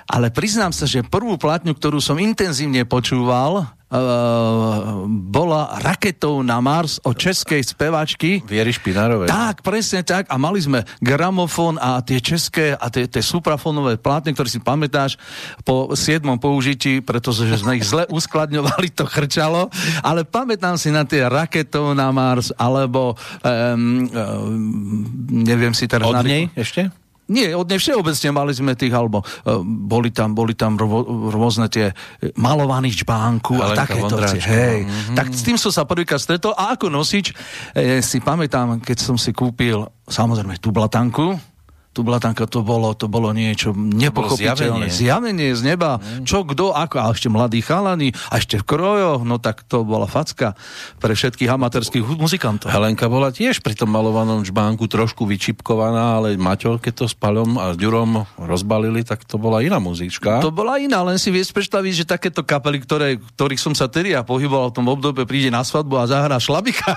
Ale 0.07 0.33
priznám 0.33 0.73
sa, 0.73 0.87
že 0.89 1.05
prvú 1.05 1.37
platňu, 1.37 1.77
ktorú 1.77 1.99
som 2.01 2.17
intenzívne 2.17 2.87
počúval, 2.87 3.69
Uh, 3.91 5.03
bola 5.11 5.83
raketou 5.83 6.47
na 6.47 6.63
Mars 6.63 7.03
od 7.03 7.11
českej 7.19 7.59
spevačky. 7.59 8.39
Viery 8.47 8.71
Špinárovej. 8.71 9.27
Tak, 9.27 9.67
presne 9.67 10.07
tak. 10.07 10.31
A 10.31 10.39
mali 10.39 10.63
sme 10.63 10.87
gramofón 11.03 11.75
a 11.75 11.99
tie 11.99 12.23
české 12.23 12.79
a 12.79 12.87
tie, 12.87 13.11
tie 13.11 13.19
suprafónové 13.19 13.99
plátne, 13.99 14.31
ktoré 14.31 14.47
si 14.47 14.63
pamätáš 14.63 15.19
po 15.67 15.91
siedmom 15.99 16.39
použití, 16.39 17.03
pretože 17.03 17.51
sme 17.51 17.83
ich 17.83 17.87
zle 17.91 18.07
uskladňovali, 18.15 18.95
to 18.95 19.11
chrčalo. 19.11 19.67
Ale 20.07 20.23
pamätám 20.23 20.79
si 20.79 20.95
na 20.95 21.03
tie 21.03 21.27
raketou 21.27 21.91
na 21.91 22.15
Mars, 22.15 22.55
alebo 22.55 23.19
um, 23.43 24.07
um, 24.07 25.03
neviem 25.35 25.75
si 25.75 25.91
teraz... 25.91 26.07
Od 26.07 26.23
nej 26.23 26.47
ešte? 26.55 26.95
Nie, 27.31 27.55
od 27.55 27.71
nej 27.71 27.79
všeobecne 27.79 28.29
mali 28.35 28.53
sme 28.53 28.75
tých, 28.75 28.91
alebo 28.91 29.23
uh, 29.23 29.63
boli 29.65 30.11
tam, 30.11 30.35
boli 30.35 30.59
tam 30.59 30.75
rô, 30.75 31.31
rôzne 31.31 31.71
tie 31.71 31.91
e, 31.91 31.95
malovaný 32.35 32.91
čbánku 32.91 33.55
a 33.63 33.79
takéto. 33.79 34.19
Hej. 34.19 34.85
Mm-hmm. 34.85 35.17
Tak 35.17 35.27
s 35.31 35.43
tým 35.47 35.55
som 35.55 35.71
sa 35.71 35.87
prvýkrát 35.87 36.19
stretol 36.19 36.59
a 36.59 36.75
ako 36.75 36.91
nosič 36.91 37.31
e, 37.31 38.03
si 38.03 38.19
pamätám, 38.19 38.83
keď 38.83 38.99
som 38.99 39.15
si 39.15 39.31
kúpil 39.31 39.87
samozrejme 40.11 40.59
tú 40.59 40.75
blatanku, 40.75 41.50
tu 41.91 42.07
Blatanka, 42.07 42.47
to 42.47 42.63
bolo, 42.63 42.95
to 42.95 43.11
bolo 43.11 43.35
niečo 43.35 43.75
nepochopiteľné. 43.75 44.87
Zjavenie. 44.87 45.51
zjavenie 45.51 45.51
z 45.59 45.63
neba. 45.75 45.99
Mm. 45.99 46.23
Čo, 46.23 46.47
kto, 46.47 46.71
ako, 46.71 46.97
a 47.03 47.11
ešte 47.11 47.27
mladí 47.27 47.59
chalani, 47.67 48.15
a 48.31 48.39
ešte 48.39 48.63
v 48.63 48.65
krojoch, 48.65 49.27
no 49.27 49.43
tak 49.43 49.67
to 49.67 49.83
bola 49.83 50.07
facka 50.07 50.55
pre 51.03 51.19
všetkých 51.19 51.51
amatérských 51.51 52.07
muzikantov. 52.15 52.71
Helenka 52.71 53.11
bola 53.11 53.35
tiež 53.35 53.59
pri 53.59 53.75
tom 53.75 53.91
malovanom 53.91 54.47
žbánku 54.47 54.87
trošku 54.87 55.27
vyčipkovaná, 55.27 56.23
ale 56.23 56.39
Maťo, 56.39 56.79
keď 56.79 56.93
to 56.95 57.05
s 57.11 57.15
Paľom 57.19 57.59
a 57.59 57.75
Ďurom 57.75 58.23
rozbalili, 58.39 59.03
tak 59.03 59.27
to 59.27 59.35
bola 59.35 59.59
iná 59.59 59.83
muzička. 59.83 60.39
To 60.47 60.55
bola 60.55 60.79
iná, 60.79 61.03
len 61.03 61.19
si 61.19 61.35
vieš 61.35 61.51
predstaviť, 61.51 61.93
že 61.93 62.05
takéto 62.07 62.47
kapely, 62.47 62.87
ktoré, 62.87 63.19
ktorých 63.35 63.59
som 63.59 63.75
sa 63.75 63.91
tedy 63.91 64.15
ja 64.15 64.23
pohyboval 64.23 64.71
v 64.71 64.77
tom 64.79 64.87
obdobie, 64.87 65.27
príde 65.27 65.51
na 65.51 65.67
svadbu 65.67 65.99
a 65.99 66.07
zahrá 66.07 66.39
šlabika. 66.39 66.95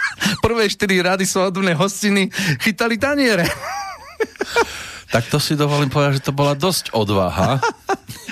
Prvé 0.46 0.70
štyri 0.70 1.02
rady 1.02 1.26
svadobné 1.26 1.74
hostiny 1.74 2.30
chytali 2.62 2.96
taniere. 2.96 3.44
Tak 5.14 5.28
to 5.30 5.40
si 5.40 5.56
dovolím 5.56 5.88
povedať, 5.88 6.20
že 6.20 6.26
to 6.28 6.32
bola 6.34 6.52
dosť 6.52 6.92
odvaha. 6.92 7.62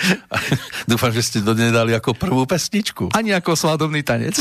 Dúfam, 0.91 1.13
že 1.15 1.23
ste 1.25 1.39
to 1.41 1.57
nedali 1.57 1.95
ako 1.97 2.13
prvú 2.13 2.45
pesničku. 2.45 3.15
Ani 3.15 3.33
ako 3.33 3.57
svadobný 3.57 4.05
tanec. 4.05 4.37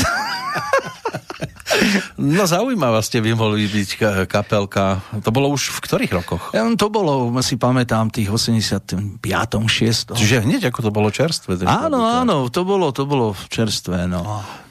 No 2.14 2.46
zaujímavá 2.46 3.02
ste 3.02 3.18
vy 3.18 3.34
mohli 3.34 3.66
byť 3.66 3.88
kapelka. 4.30 5.02
To 5.24 5.30
bolo 5.34 5.50
už 5.50 5.74
v 5.74 5.78
ktorých 5.82 6.12
rokoch? 6.14 6.42
Ja, 6.54 6.62
to 6.78 6.86
bolo, 6.88 7.28
si 7.42 7.58
pamätám, 7.58 8.14
tých 8.14 8.30
85. 8.30 9.18
6. 9.20 10.14
Čiže 10.14 10.44
hneď 10.46 10.70
ako 10.70 10.80
to 10.86 10.90
bolo 10.94 11.08
čerstvé. 11.10 11.58
Áno, 11.66 12.06
áno, 12.06 12.46
to 12.48 12.62
bolo, 12.62 12.94
to 12.94 13.04
bolo 13.04 13.34
čerstvé, 13.50 14.06
no. 14.06 14.22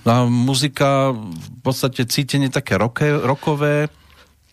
A 0.03 0.13
muzika, 0.27 1.11
v 1.15 1.59
podstate 1.63 2.07
cítenie 2.07 2.51
také 2.51 2.75
roke, 2.75 3.07
rokové, 3.07 3.87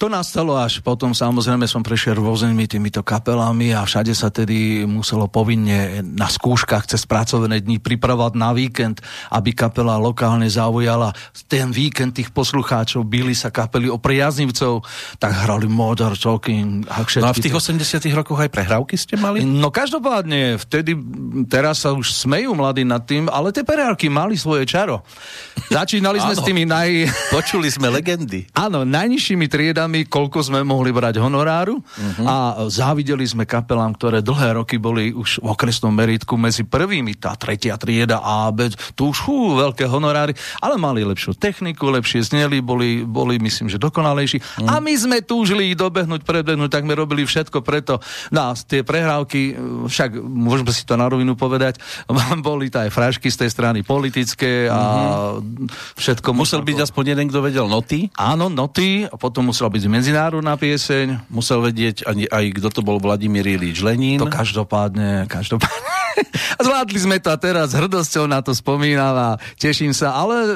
to 0.01 0.09
nastalo 0.09 0.57
až 0.57 0.81
potom, 0.81 1.13
samozrejme 1.13 1.69
som 1.69 1.85
prešiel 1.85 2.17
rôznymi 2.17 2.65
týmito 2.65 3.05
kapelami 3.05 3.77
a 3.77 3.85
všade 3.85 4.17
sa 4.17 4.33
tedy 4.33 4.89
muselo 4.89 5.29
povinne 5.29 6.01
na 6.01 6.25
skúškach 6.25 6.89
cez 6.89 7.05
pracovné 7.05 7.61
dni 7.61 7.85
pripravovať 7.85 8.33
na 8.33 8.57
víkend, 8.57 9.05
aby 9.29 9.53
kapela 9.53 10.01
lokálne 10.01 10.49
zaujala 10.49 11.13
ten 11.53 11.69
víkend 11.69 12.17
tých 12.17 12.33
poslucháčov, 12.33 13.05
byli 13.05 13.37
sa 13.37 13.53
kapely 13.53 13.93
o 13.93 14.01
priaznivcov, 14.01 14.81
tak 15.21 15.37
hrali 15.37 15.69
Modern 15.69 16.17
Talking 16.17 16.89
a. 16.89 17.05
No 17.21 17.29
a 17.29 17.37
v 17.37 17.45
tých 17.45 17.53
80 17.53 18.01
rokoch 18.17 18.41
aj 18.41 18.49
prehrávky 18.49 18.97
ste 18.97 19.21
mali? 19.21 19.45
No 19.45 19.69
každopádne, 19.69 20.57
vtedy, 20.65 20.97
teraz 21.45 21.85
sa 21.85 21.93
už 21.93 22.09
smejú 22.09 22.57
mladí 22.57 22.89
nad 22.89 23.05
tým, 23.05 23.29
ale 23.29 23.53
tie 23.53 23.69
prehrávky 23.69 24.09
mali 24.09 24.41
svoje 24.41 24.65
čaro. 24.65 25.05
Začínali 25.69 26.25
sme 26.25 26.33
s 26.33 26.41
tými 26.41 26.65
naj... 26.65 26.89
Počuli 27.29 27.69
sme 27.69 27.93
legendy. 27.93 28.49
Áno, 28.65 28.89
najnižšími 28.89 29.45
triedami 29.45 29.90
kapelami, 29.91 30.07
koľko 30.07 30.39
sme 30.47 30.61
mohli 30.63 30.95
brať 30.95 31.19
honoráru 31.19 31.83
uh-huh. 31.83 32.25
a 32.25 32.37
závideli 32.71 33.27
sme 33.27 33.43
kapelám, 33.43 33.99
ktoré 33.99 34.23
dlhé 34.23 34.63
roky 34.63 34.79
boli 34.79 35.11
už 35.11 35.43
v 35.43 35.51
okresnom 35.51 35.91
meritku 35.91 36.39
medzi 36.39 36.63
prvými, 36.63 37.19
tá 37.19 37.35
tretia 37.35 37.75
trieda 37.75 38.23
A, 38.23 38.55
B, 38.55 38.71
tu 38.95 39.11
už 39.11 39.27
hú, 39.27 39.59
veľké 39.59 39.91
honoráry, 39.91 40.39
ale 40.63 40.79
mali 40.79 41.03
lepšiu 41.03 41.35
techniku, 41.35 41.91
lepšie 41.91 42.23
zneli, 42.23 42.63
boli, 42.63 43.03
boli 43.03 43.43
myslím, 43.43 43.67
že 43.67 43.83
dokonalejší. 43.83 44.39
Uh-huh. 44.39 44.71
A 44.71 44.79
my 44.79 44.95
sme 44.95 45.19
túžili 45.27 45.75
dobehnúť, 45.75 46.23
predbehnúť, 46.23 46.71
tak 46.71 46.87
sme 46.87 46.95
robili 46.95 47.27
všetko 47.27 47.67
preto. 47.67 47.99
No, 48.31 48.55
tie 48.55 48.87
prehrávky, 48.87 49.59
však 49.91 50.23
môžeme 50.23 50.71
si 50.71 50.87
to 50.87 50.95
na 50.95 51.11
rovinu 51.11 51.35
povedať, 51.35 51.83
boli 52.47 52.71
aj 52.71 52.95
frašky 52.95 53.27
z 53.27 53.47
tej 53.47 53.51
strany 53.51 53.79
politické 53.83 54.71
a 54.71 54.79
uh-huh. 55.35 55.67
všetko. 55.99 56.31
Musel 56.31 56.63
byť 56.63 56.79
aspoň 56.87 57.05
jeden, 57.17 57.27
kto 57.27 57.43
vedel 57.43 57.67
noty? 57.67 58.07
Áno, 58.15 58.47
noty, 58.47 59.09
a 59.09 59.15
potom 59.17 59.51
musel 59.51 59.67
byť 59.73 59.80
byť 59.81 59.89
medzinárodná 59.89 60.61
pieseň. 60.61 61.33
Musel 61.33 61.65
vedieť 61.65 62.05
aj, 62.05 62.29
aj 62.29 62.45
kto 62.61 62.69
to 62.69 62.81
bol 62.85 63.01
Vladimír 63.01 63.49
Ilič 63.49 63.81
Lenín. 63.81 64.21
To 64.21 64.29
každopádne, 64.29 65.25
každopádne. 65.25 66.01
Zvládli 66.65 66.99
sme 67.01 67.17
to 67.23 67.33
a 67.33 67.39
teraz 67.41 67.73
hrdosťou 67.73 68.29
na 68.29 68.45
to 68.45 68.53
spomínam 68.53 69.15
a 69.17 69.29
teším 69.57 69.97
sa, 69.97 70.13
ale 70.13 70.37
e, 70.45 70.49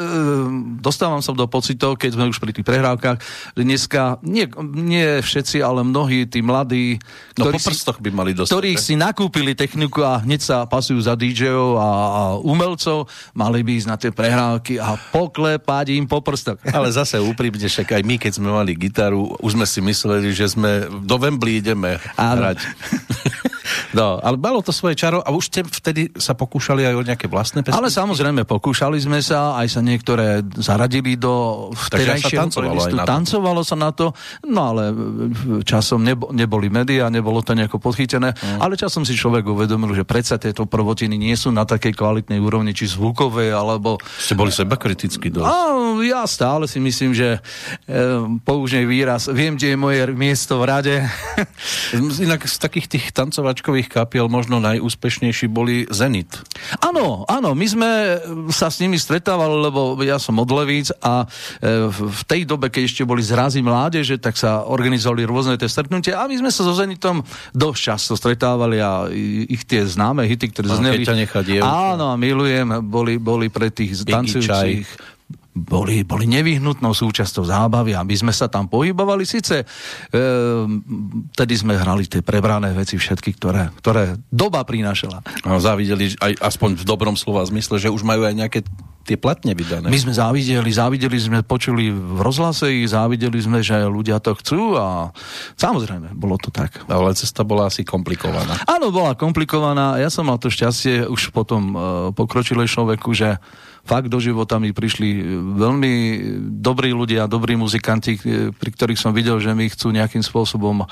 dostávam 0.83 1.25
sa 1.25 1.33
do 1.33 1.47
pocitov, 1.49 1.97
keď 1.97 2.11
sme 2.19 2.29
už 2.29 2.39
pri 2.43 2.53
tých 2.53 2.67
prehrávkach, 2.67 3.17
že 3.57 3.63
dneska, 3.63 4.21
nie, 4.21 4.45
nie 4.75 5.25
všetci, 5.25 5.65
ale 5.65 5.87
mnohí 5.87 6.29
tí 6.29 6.45
mladí, 6.45 7.01
no, 7.39 7.49
ktorí, 7.49 7.57
si, 7.61 7.73
by 7.81 8.11
mali 8.13 8.33
dostať, 8.37 8.53
ktorí 8.53 8.73
si 8.77 8.95
nakúpili 8.99 9.57
techniku 9.57 10.05
a 10.05 10.21
hneď 10.21 10.41
sa 10.43 10.57
pasujú 10.69 11.01
za 11.01 11.17
DJov 11.17 11.79
a, 11.79 11.89
a 11.89 12.23
umelcov, 12.43 13.09
mali 13.33 13.65
by 13.65 13.73
ísť 13.81 13.89
na 13.89 13.97
tie 13.97 14.11
prehrávky 14.13 14.77
a 14.77 14.99
poklepať 14.99 15.97
im 15.97 16.05
po 16.05 16.21
prstoch. 16.21 16.61
Ale 16.69 16.91
zase 16.91 17.23
úprimne, 17.23 17.65
však 17.65 17.97
aj 18.01 18.03
my, 18.03 18.17
keď 18.19 18.33
sme 18.37 18.51
mali 18.51 18.75
gitaru, 18.75 19.14
už 19.15 19.55
sme 19.55 19.67
si 19.69 19.79
mysleli, 19.79 20.35
že 20.35 20.51
sme 20.51 20.91
do 20.91 21.17
Wembley 21.17 21.63
ideme 21.63 22.03
Áno. 22.19 22.43
hrať. 22.43 22.59
No, 23.95 24.19
ale 24.21 24.37
malo 24.37 24.61
to 24.61 24.75
svoje 24.75 24.99
čaro 24.99 25.23
a 25.23 25.31
už 25.31 25.45
ste 25.51 25.61
vtedy 25.63 26.11
sa 26.19 26.35
pokúšali 26.35 26.85
aj 26.85 26.95
o 26.99 27.03
nejaké 27.05 27.27
vlastné 27.31 27.63
pesničky? 27.63 27.81
Ale 27.81 27.89
samozrejme, 27.93 28.43
pokúšali 28.45 28.99
sme 28.99 29.23
sa, 29.23 29.55
aj 29.61 29.69
sa 29.71 29.81
niektoré 29.81 30.43
zaradili 30.59 31.15
do 31.15 31.69
vtedajšieho 31.73 32.51
playlistu. 32.51 32.97
Tancovalo 33.07 33.63
sa 33.63 33.77
na 33.79 33.91
to, 33.95 34.13
no 34.51 34.75
ale 34.75 34.91
časom 35.63 36.03
nebo, 36.03 36.35
neboli 36.35 36.69
médiá, 36.69 37.09
nebolo 37.09 37.41
to 37.41 37.55
nejako 37.55 37.79
podchytené, 37.79 38.35
mm. 38.35 38.61
ale 38.61 38.75
časom 38.75 39.07
si 39.07 39.15
človek 39.15 39.47
uvedomil, 39.47 39.95
že 39.95 40.05
predsa 40.05 40.37
tieto 40.41 40.67
prvotiny 40.67 41.15
nie 41.15 41.35
sú 41.39 41.55
na 41.55 41.63
takej 41.63 41.95
kvalitnej 41.95 42.43
úrovni, 42.43 42.75
či 42.75 42.91
zvukovej, 42.91 43.55
alebo... 43.55 43.97
Ste 44.19 44.35
boli 44.35 44.51
seba 44.51 44.75
kriticky 44.75 45.31
dosť. 45.31 45.47
A, 45.47 45.57
ja 46.03 46.23
stále 46.27 46.67
si 46.67 46.83
myslím, 46.83 47.15
že 47.15 47.39
e, 47.87 47.97
použijem 48.43 48.91
výraz, 48.91 49.31
viem, 49.31 49.55
kde 49.55 49.75
je 49.75 49.79
moje 49.79 50.03
miesto 50.13 50.59
v 50.59 50.65
rade. 50.67 50.97
Inak 52.25 52.45
z 52.49 52.57
takých 52.59 52.87
tých 52.91 53.07
tancovačkových 53.15 53.54
tých 53.61 53.91
kapiel 53.93 54.27
možno 54.33 54.59
najúspešnejší 54.59 55.47
boli 55.53 55.85
Zenit. 55.93 56.41
Áno, 56.81 57.29
áno, 57.29 57.53
my 57.53 57.67
sme 57.69 57.91
sa 58.51 58.73
s 58.73 58.81
nimi 58.81 58.97
stretávali, 58.97 59.55
lebo 59.61 59.95
ja 60.01 60.17
som 60.17 60.41
od 60.41 60.49
Levíc 60.49 60.89
a 61.05 61.29
e, 61.61 61.91
v 61.93 62.23
tej 62.25 62.49
dobe, 62.49 62.73
keď 62.73 62.83
ešte 62.89 63.03
boli 63.05 63.21
zrazy 63.21 63.61
mládeže, 63.61 64.17
tak 64.17 64.41
sa 64.41 64.65
organizovali 64.65 65.29
rôzne 65.29 65.61
tie 65.61 65.69
stretnutia 65.69 66.19
a 66.19 66.27
my 66.27 66.37
sme 66.41 66.51
sa 66.51 66.65
so 66.65 66.73
Zenitom 66.73 67.21
dosť 67.53 67.81
často 67.81 68.13
stretávali 68.17 68.81
a 68.81 69.07
ich 69.47 69.63
tie 69.69 69.85
známe 69.85 70.25
hity, 70.25 70.47
ktoré 70.51 70.67
zneli. 70.81 71.05
Áno, 71.61 72.17
milujem, 72.17 72.81
boli, 72.83 73.21
boli 73.21 73.53
pre 73.53 73.69
tých 73.69 74.03
tancujúcich 74.03 75.14
boli, 75.55 76.03
boli 76.03 76.27
nevyhnutnou 76.27 76.91
súčasťou 76.91 77.47
zábavy 77.47 77.95
a 77.95 78.03
my 78.03 78.15
sme 78.19 78.33
sa 78.35 78.51
tam 78.51 78.67
pohybovali. 78.67 79.23
Sice 79.23 79.63
e, 79.63 79.67
tedy 81.31 81.55
sme 81.55 81.79
hrali 81.79 82.11
tie 82.11 82.27
prebrané 82.27 82.75
veci 82.75 82.99
všetky, 82.99 83.39
ktoré, 83.39 83.71
ktoré 83.79 84.19
doba 84.35 84.67
prinášala. 84.67 85.23
A 85.47 85.63
závideli 85.63 86.19
aj 86.19 86.43
aspoň 86.43 86.83
v 86.83 86.85
dobrom 86.85 87.15
slova 87.15 87.47
zmysle, 87.47 87.79
že 87.79 87.89
už 87.95 88.03
majú 88.03 88.27
aj 88.27 88.35
nejaké 88.35 88.61
tie 89.05 89.21
platne 89.21 89.53
vydané. 89.53 89.93
My 89.93 90.01
sme 90.01 90.17
závideli, 90.17 90.71
závideli 90.73 91.19
sme, 91.21 91.45
počuli 91.45 91.93
v 91.93 92.19
rozhlase, 92.25 92.73
závideli 92.89 93.37
sme, 93.37 93.61
že 93.61 93.85
ľudia 93.85 94.17
to 94.19 94.33
chcú 94.33 94.81
a 94.81 95.13
samozrejme, 95.61 96.17
bolo 96.17 96.41
to 96.41 96.49
tak. 96.49 96.81
Ale 96.89 97.13
cesta 97.13 97.45
bola 97.45 97.69
asi 97.69 97.85
komplikovaná. 97.85 98.65
Áno, 98.65 98.89
bola 98.89 99.13
komplikovaná. 99.13 100.01
Ja 100.01 100.09
som 100.09 100.25
mal 100.27 100.41
to 100.41 100.49
šťastie 100.49 101.05
už 101.05 101.37
potom 101.37 101.63
uh, 101.77 101.81
pokročilejšom 102.17 102.97
veku, 102.97 103.13
že 103.13 103.37
fakt 103.85 104.09
do 104.09 104.19
života 104.19 104.57
mi 104.57 104.73
prišli 104.73 105.09
e, 105.13 105.21
veľmi 105.61 105.93
dobrí 106.61 106.91
ľudia, 106.91 107.29
dobrí 107.29 107.55
muzikanti, 107.55 108.17
e, 108.17 108.21
pri 108.51 108.71
ktorých 108.73 108.99
som 108.99 109.13
videl, 109.13 109.37
že 109.39 109.53
mi 109.53 109.69
chcú 109.69 109.93
nejakým 109.93 110.25
spôsobom 110.25 110.89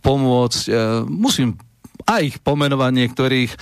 pomôcť. 0.00 0.60
E, 0.66 0.70
musím 1.04 1.60
aj 2.08 2.20
ich 2.24 2.36
pomenovať 2.40 2.92
niektorých. 2.96 3.52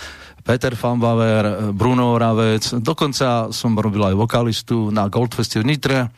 Peter 0.46 0.72
Fambaver, 0.72 1.76
Bruno 1.76 2.16
Ravec, 2.16 2.80
dokonca 2.80 3.52
som 3.52 3.76
robil 3.76 4.00
aj 4.00 4.16
vokalistu 4.16 4.88
na 4.88 5.04
Goldfeste 5.12 5.60
v 5.60 5.68
Nitre 5.76 6.08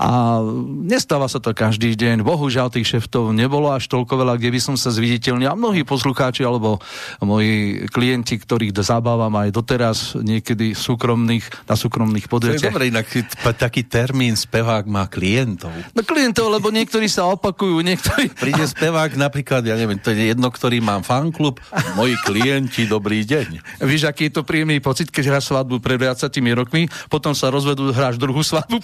A 0.00 0.40
nestáva 0.88 1.28
sa 1.28 1.44
to 1.44 1.52
každý 1.52 1.92
deň. 1.92 2.24
Bohužiaľ 2.24 2.72
tých 2.72 2.88
šeftov 2.88 3.36
nebolo 3.36 3.68
až 3.68 3.84
toľko 3.84 4.24
veľa, 4.24 4.40
kde 4.40 4.56
by 4.56 4.60
som 4.64 4.74
sa 4.80 4.88
zviditeľnil. 4.88 5.52
A 5.52 5.52
mnohí 5.52 5.84
poslucháči 5.84 6.40
alebo 6.40 6.80
moji 7.20 7.84
klienti, 7.92 8.40
ktorých 8.40 8.72
zabávam 8.80 9.28
aj 9.36 9.52
doteraz, 9.52 10.16
niekedy 10.16 10.72
súkromných, 10.72 11.68
na 11.68 11.76
súkromných 11.76 12.32
podujatiach. 12.32 12.72
Dobre, 12.72 12.88
inak 12.88 13.12
taký 13.60 13.84
termín 13.84 14.40
spevák 14.40 14.88
má 14.88 15.04
klientov. 15.04 15.68
No 15.92 16.00
klientov, 16.00 16.48
lebo 16.48 16.72
niektorí 16.72 17.04
sa 17.04 17.28
opakujú, 17.28 17.84
niektorí... 17.84 18.32
Príde 18.32 18.64
spevák 18.64 19.20
napríklad, 19.20 19.68
ja 19.68 19.76
neviem, 19.76 20.00
to 20.00 20.16
je 20.16 20.32
jedno, 20.32 20.48
ktorý 20.48 20.80
mám 20.80 21.04
fanklub, 21.04 21.60
moji 21.92 22.16
klienti, 22.24 22.88
dobrý 22.88 23.20
deň. 23.28 23.84
Víš, 23.84 24.08
aký 24.08 24.32
je 24.32 24.40
to 24.40 24.48
príjemný 24.48 24.80
pocit, 24.80 25.12
keď 25.12 25.36
hráš 25.36 25.52
svadbu 25.52 25.84
pred 25.84 26.00
20 26.00 26.32
rokmi, 26.56 26.88
potom 27.12 27.36
sa 27.36 27.52
rozvedú, 27.52 27.92
hráš 27.92 28.16
druhú 28.16 28.40
svadbu 28.40 28.80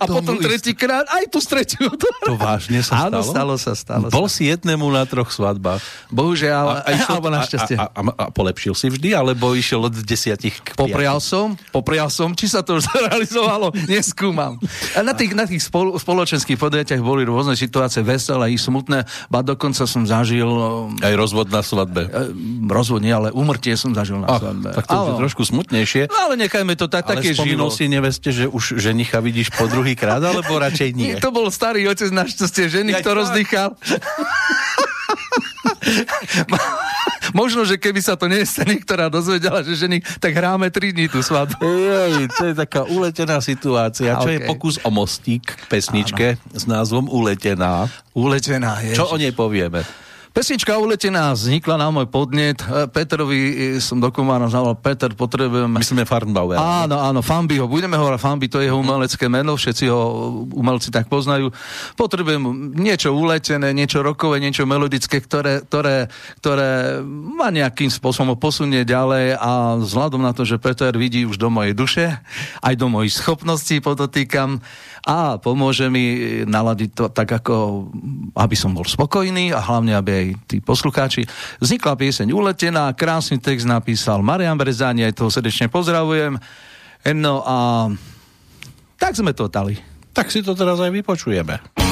a 0.00 0.08
to 0.08 0.12
potom 0.24 0.40
tretíkrát 0.54 1.06
aj 1.10 1.24
tu 1.26 1.42
stretiu. 1.42 1.90
To 2.24 2.38
vážne 2.38 2.80
sa 2.86 3.10
stalo? 3.10 3.10
Áno, 3.10 3.20
stalo 3.26 3.54
sa, 3.58 3.72
stalo 3.74 4.06
Bol 4.08 4.30
sa. 4.30 4.38
si 4.38 4.42
jednému 4.48 4.86
na 4.94 5.02
troch 5.02 5.34
svadbách. 5.34 5.82
Bohužiaľ, 6.14 6.86
a, 6.86 6.86
a 6.86 6.90
alebo 7.10 7.28
našťastie. 7.34 7.74
A, 7.74 7.90
a, 7.90 8.00
a, 8.14 8.24
polepšil 8.30 8.74
si 8.78 8.86
vždy, 8.88 9.18
alebo 9.18 9.52
išiel 9.58 9.82
od 9.82 9.94
desiatich 10.06 10.62
k 10.62 10.78
Poprial 10.78 11.18
som, 11.18 11.58
poprial 11.74 12.08
som, 12.08 12.32
či 12.38 12.46
sa 12.46 12.62
to 12.62 12.78
už 12.78 12.86
zrealizovalo, 12.94 13.74
neskúmam. 13.90 14.62
A 14.94 15.02
na 15.02 15.12
tých, 15.12 15.34
na 15.34 15.44
tých 15.44 15.66
spol, 15.66 15.98
spoločenských 15.98 16.56
podujatiach 16.56 17.02
boli 17.02 17.26
rôzne 17.26 17.58
situácie, 17.58 18.06
veselé 18.06 18.54
i 18.54 18.58
smutné, 18.58 19.04
ba 19.26 19.42
dokonca 19.42 19.84
som 19.90 20.06
zažil... 20.06 20.46
Aj 21.02 21.14
rozvod 21.18 21.50
na 21.50 21.66
svadbe. 21.66 22.06
E, 22.06 22.30
rozvod 22.70 23.02
nie, 23.02 23.12
ale 23.12 23.34
umrtie 23.34 23.74
som 23.74 23.90
zažil 23.90 24.22
na 24.22 24.38
Ach, 24.38 24.40
svadbe. 24.40 24.70
Tak 24.70 24.84
to 24.86 24.94
je 24.94 25.14
trošku 25.18 25.42
smutnejšie. 25.42 26.06
No 26.08 26.30
ale 26.30 26.34
nechajme 26.38 26.78
to 26.78 26.86
tak, 26.86 27.10
ale 27.10 27.20
také 27.20 27.34
život. 27.34 27.72
si 27.74 27.90
neveste, 27.90 28.30
že 28.30 28.44
už 28.46 28.78
ženicha 28.78 29.18
vidíš 29.18 29.50
po 29.54 29.66
druhý 29.66 29.98
krát, 29.98 30.22
alebo 30.44 30.60
radšej 30.60 30.90
nie? 30.92 31.16
To 31.18 31.32
bol 31.32 31.48
starý 31.48 31.88
otec 31.88 32.12
našťastie, 32.12 32.68
ženy, 32.68 32.92
ja, 32.94 33.00
to 33.00 33.16
rozdýchal. 33.16 33.72
Možno, 37.34 37.66
že 37.66 37.80
keby 37.80 37.98
sa 37.98 38.14
to 38.14 38.30
nestane, 38.30 38.78
ktorá 38.78 39.10
dozvedela, 39.10 39.64
že 39.64 39.74
ženy, 39.74 40.04
tak 40.22 40.36
hráme 40.36 40.70
3 40.70 40.94
dní 40.94 41.10
tú 41.10 41.18
svadbu. 41.24 41.66
Jej, 41.66 42.30
to 42.30 42.42
je 42.52 42.54
taká 42.54 42.86
uletená 42.86 43.40
situácia. 43.42 44.14
Čo 44.14 44.28
okay. 44.30 44.38
je 44.38 44.46
pokus 44.46 44.78
o 44.84 44.90
mostík 44.92 45.42
k 45.42 45.62
pesničke 45.66 46.26
Áno. 46.38 46.54
s 46.54 46.64
názvom 46.68 47.10
Uletená. 47.10 47.90
Uletená, 48.14 48.78
je. 48.84 48.94
Čo 48.94 49.10
o 49.10 49.16
nej 49.18 49.34
povieme? 49.34 50.03
Pesnička 50.34 50.74
uletená 50.82 51.30
vznikla 51.30 51.78
na 51.78 51.94
môj 51.94 52.10
podnet. 52.10 52.58
E, 52.58 52.90
Petrovi 52.90 53.38
e, 53.38 53.54
som 53.78 54.02
dokumentoval, 54.02 54.50
zavolal 54.50 54.74
Peter, 54.74 55.14
potrebujem... 55.14 55.70
Myslíme 55.70 56.02
Farnbauer. 56.02 56.58
Áno, 56.58 56.98
áno, 56.98 57.22
Fambiho. 57.22 57.70
Budeme 57.70 57.94
hovoriť 57.94 58.18
Fambi, 58.18 58.50
to 58.50 58.58
je 58.58 58.66
jeho 58.66 58.74
umelecké 58.74 59.30
meno, 59.30 59.54
všetci 59.54 59.86
ho 59.86 60.34
umelci 60.50 60.90
tak 60.90 61.06
poznajú. 61.06 61.54
Potrebujem 61.94 62.74
niečo 62.74 63.14
uletené, 63.14 63.70
niečo 63.70 64.02
rokové, 64.02 64.42
niečo 64.42 64.66
melodické, 64.66 65.22
ktoré, 65.22 65.62
ktoré, 65.70 66.10
ktoré 66.42 66.98
ma 67.06 67.54
nejakým 67.54 67.94
spôsobom 67.94 68.34
posunie 68.34 68.82
ďalej 68.82 69.38
a 69.38 69.78
vzhľadom 69.78 70.18
na 70.18 70.34
to, 70.34 70.42
že 70.42 70.58
Peter 70.58 70.90
vidí 70.98 71.22
už 71.22 71.38
do 71.38 71.46
mojej 71.46 71.78
duše, 71.78 72.10
aj 72.58 72.74
do 72.74 72.90
mojich 72.90 73.22
schopností, 73.22 73.78
podotýkam, 73.78 74.58
a 75.04 75.36
pomôže 75.36 75.92
mi 75.92 76.16
naladiť 76.48 76.90
to 76.96 77.04
tak, 77.12 77.28
ako 77.28 77.86
aby 78.32 78.56
som 78.56 78.72
bol 78.72 78.88
spokojný 78.88 79.52
a 79.52 79.60
hlavne, 79.60 79.92
aby 79.92 80.10
aj 80.10 80.26
tí 80.48 80.56
poslucháči. 80.64 81.28
Vznikla 81.60 81.92
pieseň 81.92 82.32
Uletená, 82.32 82.88
krásny 82.96 83.36
text 83.36 83.68
napísal 83.68 84.24
Marian 84.24 84.56
Brezáni, 84.56 85.04
aj 85.04 85.20
toho 85.20 85.28
srdečne 85.28 85.68
pozdravujem. 85.68 86.40
No 87.12 87.44
a 87.44 87.92
tak 88.96 89.12
sme 89.12 89.36
to 89.36 89.52
dali. 89.52 89.76
Tak 90.16 90.32
si 90.32 90.40
to 90.40 90.56
teraz 90.56 90.80
aj 90.80 90.88
vypočujeme. 90.88 91.83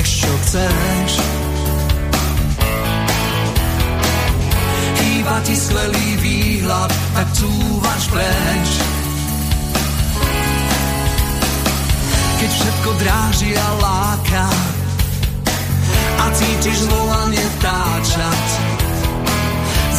Vieš, 0.00 0.24
čo 0.24 0.32
chceš. 0.48 1.12
Chýba 4.96 5.36
ti 5.44 5.52
skvelý 5.52 6.08
výhľad, 6.24 6.88
tak 6.88 7.28
cúvaš 7.36 8.08
preč. 8.08 8.70
Keď 12.40 12.48
všetko 12.48 12.90
dráži 12.96 13.52
a 13.52 13.68
láka 13.84 14.48
a 16.16 16.24
cítiš 16.32 16.80
volanie 16.88 17.44
táčať, 17.60 18.48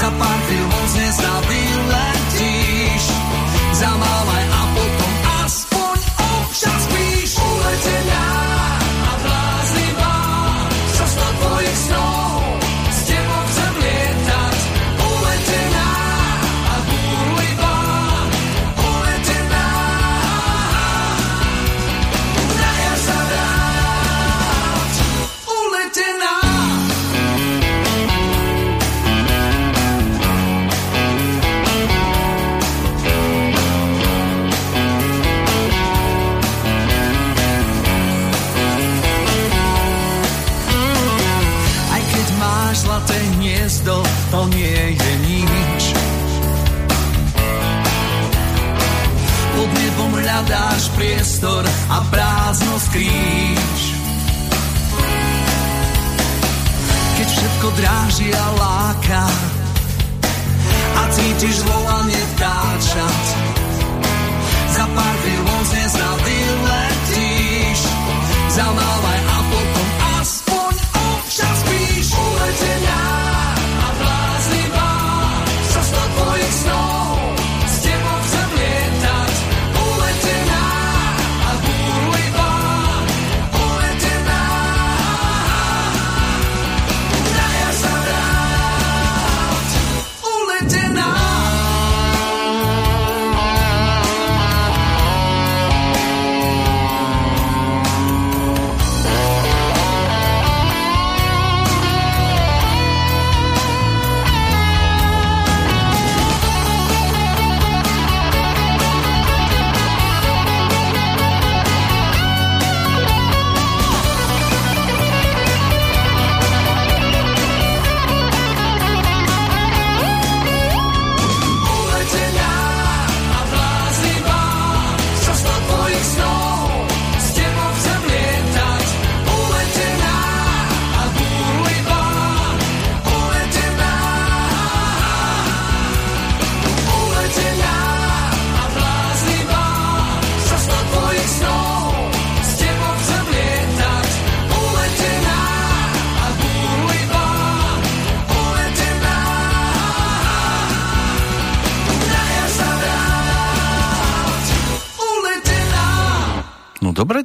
za 0.01 0.09
pár 0.17 0.37
chvíľ 0.49 0.65
moc 0.65 0.89
nezavyletíš, 0.97 3.03
zamávaj 3.77 4.45
a 4.49 4.60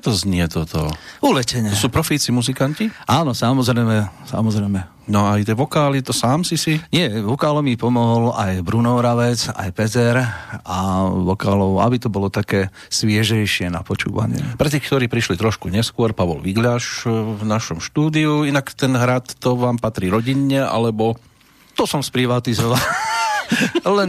to 0.06 0.14
znie 0.14 0.46
toto. 0.46 0.86
Uletenie. 1.18 1.74
To 1.74 1.90
sú 1.90 1.90
profíci 1.90 2.30
muzikanti? 2.30 2.86
Áno, 3.10 3.34
samozrejme, 3.34 4.30
samozrejme. 4.30 5.10
No 5.10 5.26
a 5.26 5.34
aj 5.34 5.50
tie 5.50 5.58
vokály, 5.58 5.98
to 6.02 6.14
sám 6.14 6.46
si 6.46 6.54
si? 6.54 6.78
Nie, 6.94 7.10
vokálom 7.26 7.66
mi 7.66 7.74
pomohol 7.74 8.30
aj 8.34 8.62
Bruno 8.62 8.94
Oravec, 8.94 9.50
aj 9.50 9.70
Peter 9.74 10.22
a 10.62 10.78
vokálov, 11.10 11.82
aby 11.82 11.98
to 11.98 12.06
bolo 12.06 12.30
také 12.30 12.70
sviežejšie 12.90 13.66
na 13.66 13.82
počúvanie. 13.82 14.38
Pre 14.54 14.70
tých, 14.70 14.86
ktorí 14.86 15.10
prišli 15.10 15.34
trošku 15.34 15.70
neskôr, 15.74 16.14
Pavol 16.14 16.38
Vigľaš 16.38 17.06
v 17.10 17.42
našom 17.42 17.82
štúdiu, 17.82 18.46
inak 18.46 18.74
ten 18.78 18.94
hrad 18.94 19.26
to 19.42 19.58
vám 19.58 19.82
patrí 19.82 20.06
rodinne, 20.06 20.62
alebo... 20.62 21.18
To 21.74 21.82
som 21.86 22.02
sprivatizoval. 22.02 22.78
Len 23.82 24.08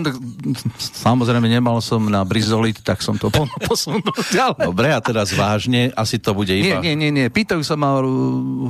samozrejme 0.77 1.47
nemal 1.47 1.79
som 1.79 2.01
na 2.07 2.23
brizolit, 2.23 2.79
tak 2.81 3.01
som 3.05 3.15
to 3.15 3.29
posunul 3.67 4.03
ďalej. 4.33 4.65
Dobre, 4.67 4.87
a 4.93 4.99
teraz 4.99 5.33
vážne, 5.33 5.93
asi 5.93 6.17
to 6.17 6.33
bude 6.33 6.51
iba... 6.51 6.81
Nie, 6.81 6.93
nie, 6.93 6.95
nie, 6.95 7.11
nie. 7.13 7.27
Pýtajú 7.29 7.61
sa 7.61 7.77
ma 7.79 8.01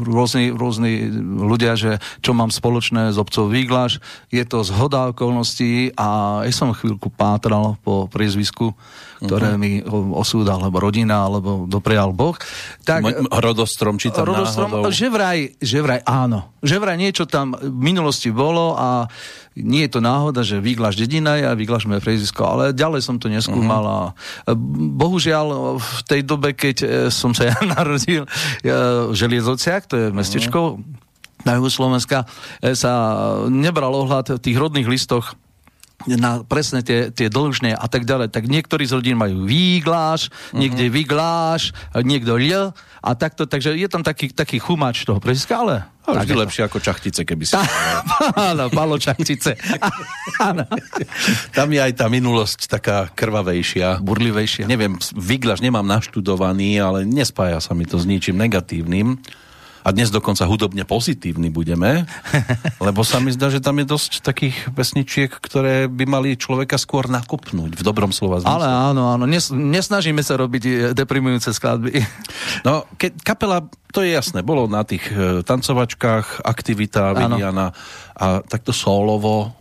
rôzni, 0.04 0.52
rôzni 0.52 1.10
ľudia, 1.24 1.80
že 1.80 2.00
čo 2.22 2.36
mám 2.36 2.52
spoločné 2.52 3.14
s 3.14 3.18
obcov 3.18 3.50
Výglaš. 3.50 4.04
Je 4.32 4.44
to 4.44 4.62
zhoda 4.66 5.12
okolností 5.12 5.96
a 5.96 6.42
ja 6.44 6.54
som 6.54 6.76
chvíľku 6.76 7.10
pátral 7.14 7.80
po 7.82 8.10
priezvisku, 8.12 8.76
ktoré 9.24 9.58
uh-huh. 9.58 9.62
mi 9.62 9.82
osúda, 10.14 10.58
alebo 10.58 10.78
rodina, 10.78 11.26
alebo 11.26 11.66
doprial 11.66 12.14
Boh. 12.14 12.38
Tak, 12.86 13.02
M- 13.02 13.30
rodostrom, 13.30 13.98
či 13.98 14.14
tam 14.14 14.30
rodostrom, 14.30 14.70
náhodou... 14.70 14.94
Že 14.94 15.08
vraj, 15.10 15.40
že 15.58 15.78
vraj 15.82 16.02
áno. 16.06 16.54
Že 16.62 16.76
vraj 16.78 16.98
niečo 16.98 17.26
tam 17.26 17.58
v 17.58 17.82
minulosti 17.82 18.30
bolo 18.30 18.78
a 18.78 19.10
nie 19.64 19.90
je 19.90 19.98
to 19.98 20.02
náhoda, 20.04 20.46
že 20.46 20.62
Výglaš 20.62 21.00
dedina 21.00 21.38
je 21.40 21.46
a 21.50 21.58
Výglaš 21.58 21.90
moje 21.90 22.04
frezisko, 22.04 22.46
ale 22.46 22.64
ďalej 22.78 23.02
som 23.02 23.18
to 23.18 23.32
neskúmal 23.32 23.84
uh-huh. 23.84 24.12
a 24.46 24.52
bohužiaľ 24.98 25.78
v 25.82 26.00
tej 26.06 26.22
dobe, 26.22 26.54
keď 26.54 26.76
e, 26.84 26.88
som 27.10 27.34
sa 27.34 27.48
ja 27.50 27.58
narodil 27.66 28.30
v 28.62 29.16
Želiezociach, 29.16 29.90
to 29.90 29.96
je 29.98 30.06
mestečko 30.14 30.78
uh-huh. 30.78 31.46
na 31.48 31.58
juhu 31.58 31.70
Slovenska, 31.72 32.30
e, 32.62 32.78
sa 32.78 33.26
nebral 33.50 33.94
ohľad 33.96 34.38
v 34.38 34.44
tých 34.44 34.58
rodných 34.58 34.86
listoch 34.86 35.34
na 36.06 36.46
presne 36.46 36.86
tie, 36.86 37.10
tie 37.10 37.26
dlžné 37.26 37.74
a 37.74 37.88
tak 37.90 38.06
ďalej, 38.06 38.30
tak 38.30 38.46
niektorí 38.46 38.86
z 38.86 39.02
rodín 39.02 39.18
majú 39.18 39.50
výgláš, 39.50 40.30
uh-huh. 40.30 40.62
niekde 40.62 40.94
výgláš, 40.94 41.74
niekto 41.98 42.38
l 42.38 42.70
a 43.02 43.10
takto, 43.18 43.50
takže 43.50 43.74
je 43.74 43.90
tam 43.90 44.06
taký, 44.06 44.30
taký 44.30 44.62
chumač 44.62 45.08
toho 45.08 45.18
preziska, 45.18 45.58
ale... 45.58 45.76
Ale 46.08 46.24
vždy 46.24 46.40
lepšie 46.40 46.64
ako 46.64 46.80
čachtice, 46.80 47.28
keby 47.28 47.44
si... 47.44 47.60
Áno, 48.52 48.72
palo 48.72 48.96
čachtice. 48.96 49.60
Tam 51.58 51.68
je 51.68 51.84
aj 51.84 52.00
tá 52.00 52.08
minulosť 52.08 52.72
taká 52.72 53.12
krvavejšia. 53.12 54.00
Burlivejšia. 54.00 54.72
Neviem, 54.72 54.96
výglaš 55.20 55.60
nemám 55.60 55.84
naštudovaný, 55.84 56.80
ale 56.80 57.04
nespája 57.04 57.60
sa 57.60 57.76
mi 57.76 57.84
to 57.84 58.00
s 58.00 58.08
ničím 58.08 58.40
negatívnym 58.40 59.20
a 59.88 59.96
dnes 59.96 60.12
dokonca 60.12 60.44
hudobne 60.44 60.84
pozitívny 60.84 61.48
budeme, 61.48 62.04
lebo 62.84 63.08
sa 63.08 63.24
mi 63.24 63.32
zdá, 63.32 63.48
že 63.48 63.64
tam 63.64 63.80
je 63.80 63.88
dosť 63.88 64.20
takých 64.20 64.76
pesničiek, 64.76 65.32
ktoré 65.32 65.88
by 65.88 66.04
mali 66.04 66.36
človeka 66.36 66.76
skôr 66.76 67.08
nakopnúť 67.08 67.80
v 67.80 67.84
dobrom 67.88 68.12
slova 68.12 68.44
zmysle. 68.44 68.52
Ale 68.52 68.68
áno, 68.68 69.16
áno, 69.16 69.24
Nes, 69.24 69.48
nesnažíme 69.48 70.20
sa 70.20 70.36
robiť 70.36 70.64
eh, 70.68 70.74
deprimujúce 70.92 71.56
skladby. 71.56 72.04
No, 72.66 72.90
ke, 72.98 73.14
kapela, 73.22 73.70
to 73.94 74.02
je 74.02 74.18
jasné, 74.18 74.42
bolo 74.42 74.66
na 74.66 74.82
tých 74.82 75.06
e, 75.14 75.46
tancovačkách, 75.46 76.42
aktivita 76.42 77.14
vyvíjana 77.14 77.70
a 78.18 78.42
takto 78.42 78.74
solovo 78.74 79.54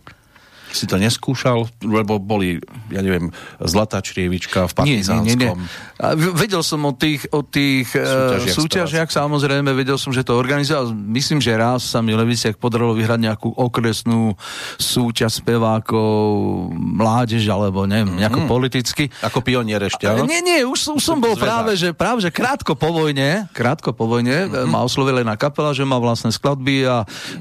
si 0.71 0.85
to 0.85 0.99
neskúšal? 0.99 1.67
Lebo 1.83 2.19
boli, 2.19 2.59
ja 2.91 3.01
neviem, 3.01 3.31
Zlatá 3.61 4.03
črievička 4.03 4.67
v 4.69 4.73
Partizánskom. 4.73 5.37
Nie, 5.37 5.53
nie, 5.53 5.63
nie. 5.63 6.01
A 6.01 6.13
vedel 6.13 6.61
som 6.61 6.83
o 6.85 6.93
tých, 6.93 7.25
o 7.33 7.41
tých 7.41 7.89
e, 7.97 8.03
súťažiach, 8.05 8.55
súťažiach 8.55 9.09
samozrejme, 9.09 9.73
vedel 9.73 9.97
som, 9.97 10.13
že 10.13 10.21
to 10.21 10.37
organizoval. 10.37 10.93
Myslím, 10.93 11.41
že 11.41 11.57
raz 11.57 11.87
sa 11.87 12.05
mi 12.05 12.13
Leviciak 12.13 12.61
podarilo 12.61 12.93
vyhrať 12.93 13.19
nejakú 13.31 13.49
okresnú 13.49 14.37
súťaž 14.77 15.41
spevákov, 15.41 16.69
mládež, 16.75 17.43
alebo 17.49 17.89
neviem, 17.89 18.13
mm-hmm. 18.13 18.21
nejako 18.21 18.39
politicky. 18.45 19.03
Ako 19.25 19.41
pionier 19.41 19.81
ešte, 19.81 20.05
áno? 20.05 20.29
Nie, 20.29 20.45
nie, 20.45 20.61
už, 20.61 20.97
už 20.97 21.03
som 21.03 21.17
bol 21.17 21.33
práve 21.33 21.73
že, 21.73 21.93
práve, 21.93 22.21
že 22.21 22.29
krátko 22.29 22.77
po 22.77 22.93
vojne, 22.93 23.49
krátko 23.53 23.93
po 23.93 24.05
vojne 24.05 24.47
mm-hmm. 24.47 24.69
ma 24.69 24.85
oslovila 24.85 25.25
na 25.25 25.37
kapela, 25.39 25.73
že 25.73 25.85
má 25.85 25.97
vlastné 25.97 26.29
skladby 26.29 26.85
a 26.85 26.95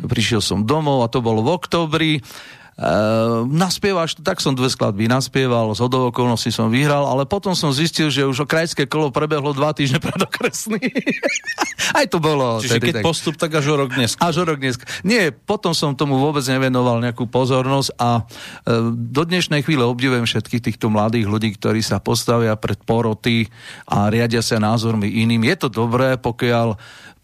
prišiel 0.04 0.40
som 0.40 0.64
domov 0.64 1.04
a 1.04 1.10
to 1.12 1.20
bolo 1.20 1.44
v 1.44 1.50
oktobri. 1.52 2.12
Uh, 2.76 3.48
naspievaš, 3.48 4.20
tak 4.20 4.36
som 4.36 4.52
dve 4.52 4.68
skladby 4.68 5.08
naspieval, 5.08 5.72
z 5.72 5.80
hodou 5.80 6.12
okolností 6.12 6.52
som 6.52 6.68
vyhral, 6.68 7.08
ale 7.08 7.24
potom 7.24 7.56
som 7.56 7.72
zistil, 7.72 8.12
že 8.12 8.28
už 8.28 8.44
o 8.44 8.46
krajské 8.46 8.84
kolo 8.84 9.08
prebehlo 9.08 9.56
dva 9.56 9.72
týždne 9.72 9.96
pred 9.96 10.20
okresný. 10.20 10.84
Aj 11.98 12.04
to 12.04 12.20
bolo. 12.20 12.60
Čiže 12.60 12.76
keď 12.76 12.94
tak... 13.00 13.04
postup, 13.08 13.40
tak 13.40 13.56
až 13.56 13.72
o 13.72 13.80
rok 13.80 13.96
dnes. 13.96 14.20
Až 14.20 14.44
o 14.44 14.52
rok 14.52 14.60
dnes. 14.60 14.76
Nie, 15.08 15.32
potom 15.32 15.72
som 15.72 15.96
tomu 15.96 16.20
vôbec 16.20 16.44
nevenoval 16.44 17.00
nejakú 17.00 17.24
pozornosť 17.24 17.96
a 17.96 18.20
uh, 18.20 18.92
do 18.92 19.22
dnešnej 19.24 19.64
chvíle 19.64 19.80
obdivujem 19.80 20.28
všetkých 20.28 20.68
týchto 20.68 20.92
mladých 20.92 21.32
ľudí, 21.32 21.56
ktorí 21.56 21.80
sa 21.80 21.96
postavia 21.96 22.60
pred 22.60 22.76
poroty 22.84 23.48
a 23.88 24.12
riadia 24.12 24.44
sa 24.44 24.60
názormi 24.60 25.24
iným. 25.24 25.48
Je 25.48 25.56
to 25.64 25.68
dobré, 25.72 26.20
pokiaľ 26.20 26.76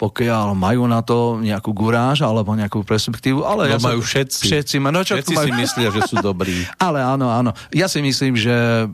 pokiaľ 0.03 0.59
majú 0.59 0.91
na 0.91 0.99
to 0.99 1.39
nejakú 1.39 1.71
guráž 1.71 2.27
alebo 2.27 2.51
nejakú 2.59 2.83
perspektívu. 2.83 3.47
Ale 3.47 3.71
no 3.71 3.79
ja 3.79 3.79
majú 3.79 4.03
sa, 4.03 4.19
všetci. 4.19 4.43
Všetci, 4.51 4.77
no, 4.83 5.07
všetci 5.07 5.31
majú... 5.39 5.47
si 5.47 5.51
myslia, 5.63 5.89
že 5.95 6.03
sú 6.11 6.19
dobrí. 6.19 6.67
ale 6.91 6.99
áno, 6.99 7.31
áno. 7.31 7.55
Ja 7.71 7.87
si 7.87 8.03
myslím, 8.03 8.35
že 8.35 8.91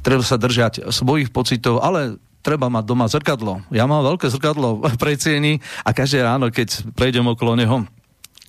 treba 0.00 0.24
sa 0.24 0.40
držať 0.40 0.88
svojich 0.88 1.28
pocitov, 1.28 1.84
ale 1.84 2.16
treba 2.40 2.72
mať 2.72 2.84
doma 2.88 3.04
zrkadlo. 3.12 3.60
Ja 3.68 3.84
mám 3.84 4.00
veľké 4.00 4.32
zrkadlo 4.32 4.80
pre 5.02 5.20
cieny 5.20 5.60
a 5.84 5.92
každé 5.92 6.24
ráno, 6.24 6.48
keď 6.48 6.96
prejdem 6.96 7.28
okolo 7.28 7.52
neho, 7.60 7.84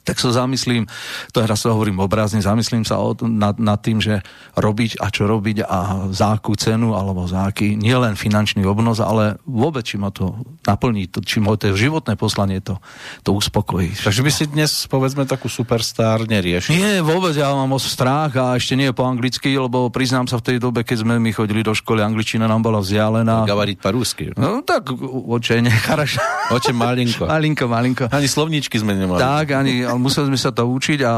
tak 0.01 0.17
sa 0.17 0.33
zamyslím, 0.33 0.89
to 1.31 1.45
raz 1.45 1.61
to 1.61 1.69
hovorím 1.69 2.01
obrazne, 2.01 2.41
zamyslím 2.41 2.81
sa 2.87 2.97
o, 2.97 3.13
nad, 3.21 3.57
nad 3.61 3.77
tým, 3.77 4.01
že 4.01 4.25
robiť 4.57 4.97
a 4.97 5.13
čo 5.13 5.29
robiť 5.29 5.63
a 5.65 6.09
za 6.09 6.37
akú 6.37 6.57
cenu 6.57 6.97
alebo 6.97 7.29
za 7.29 7.45
aký, 7.45 7.77
nielen 7.77 8.17
finančný 8.17 8.65
obnos, 8.65 8.97
ale 8.97 9.37
vôbec, 9.45 9.85
či 9.85 10.01
ma 10.01 10.09
to 10.09 10.41
naplní, 10.65 11.05
to, 11.09 11.21
či 11.21 11.37
moje 11.37 11.69
to 11.69 11.77
životné 11.77 12.17
poslanie 12.17 12.63
to, 12.63 12.81
to 13.21 13.33
uspokojí. 13.35 13.93
Takže 14.01 14.21
by 14.25 14.31
si 14.33 14.45
dnes, 14.49 14.89
povedzme, 14.89 15.29
takú 15.29 15.47
superstar 15.51 16.25
neriešil? 16.25 16.73
Nie, 16.73 17.05
vôbec, 17.05 17.37
ja 17.37 17.53
mám 17.53 17.77
strach 17.81 18.33
a 18.37 18.57
ešte 18.57 18.73
nie 18.73 18.89
po 18.95 19.05
anglicky, 19.05 19.53
lebo 19.53 19.91
priznám 19.93 20.25
sa 20.25 20.37
v 20.37 20.53
tej 20.53 20.57
dobe, 20.57 20.81
keď 20.81 21.03
sme 21.03 21.17
my 21.17 21.31
chodili 21.35 21.61
do 21.61 21.75
školy, 21.75 22.01
angličina 22.01 22.49
nám 22.49 22.63
bola 22.65 22.79
vzdialená. 22.81 23.45
Gavariť 23.45 23.77
po 23.77 23.89
rusky. 23.93 24.25
No 24.37 24.63
tak, 24.65 24.89
oče, 24.93 25.61
necharaš. 25.61 26.17
Oče 26.49 26.73
malinko. 26.73 27.27
malinko, 27.33 27.65
malinko. 27.67 28.03
Ani 28.09 28.27
slovníčky 28.27 28.79
sme 28.79 28.97
nemali. 28.97 29.19
Tak, 29.19 29.53
ani, 29.53 29.83
ale 29.91 29.99
museli 29.99 30.31
sme 30.31 30.39
sa 30.39 30.55
to 30.55 30.63
učiť 30.63 31.03
a 31.03 31.13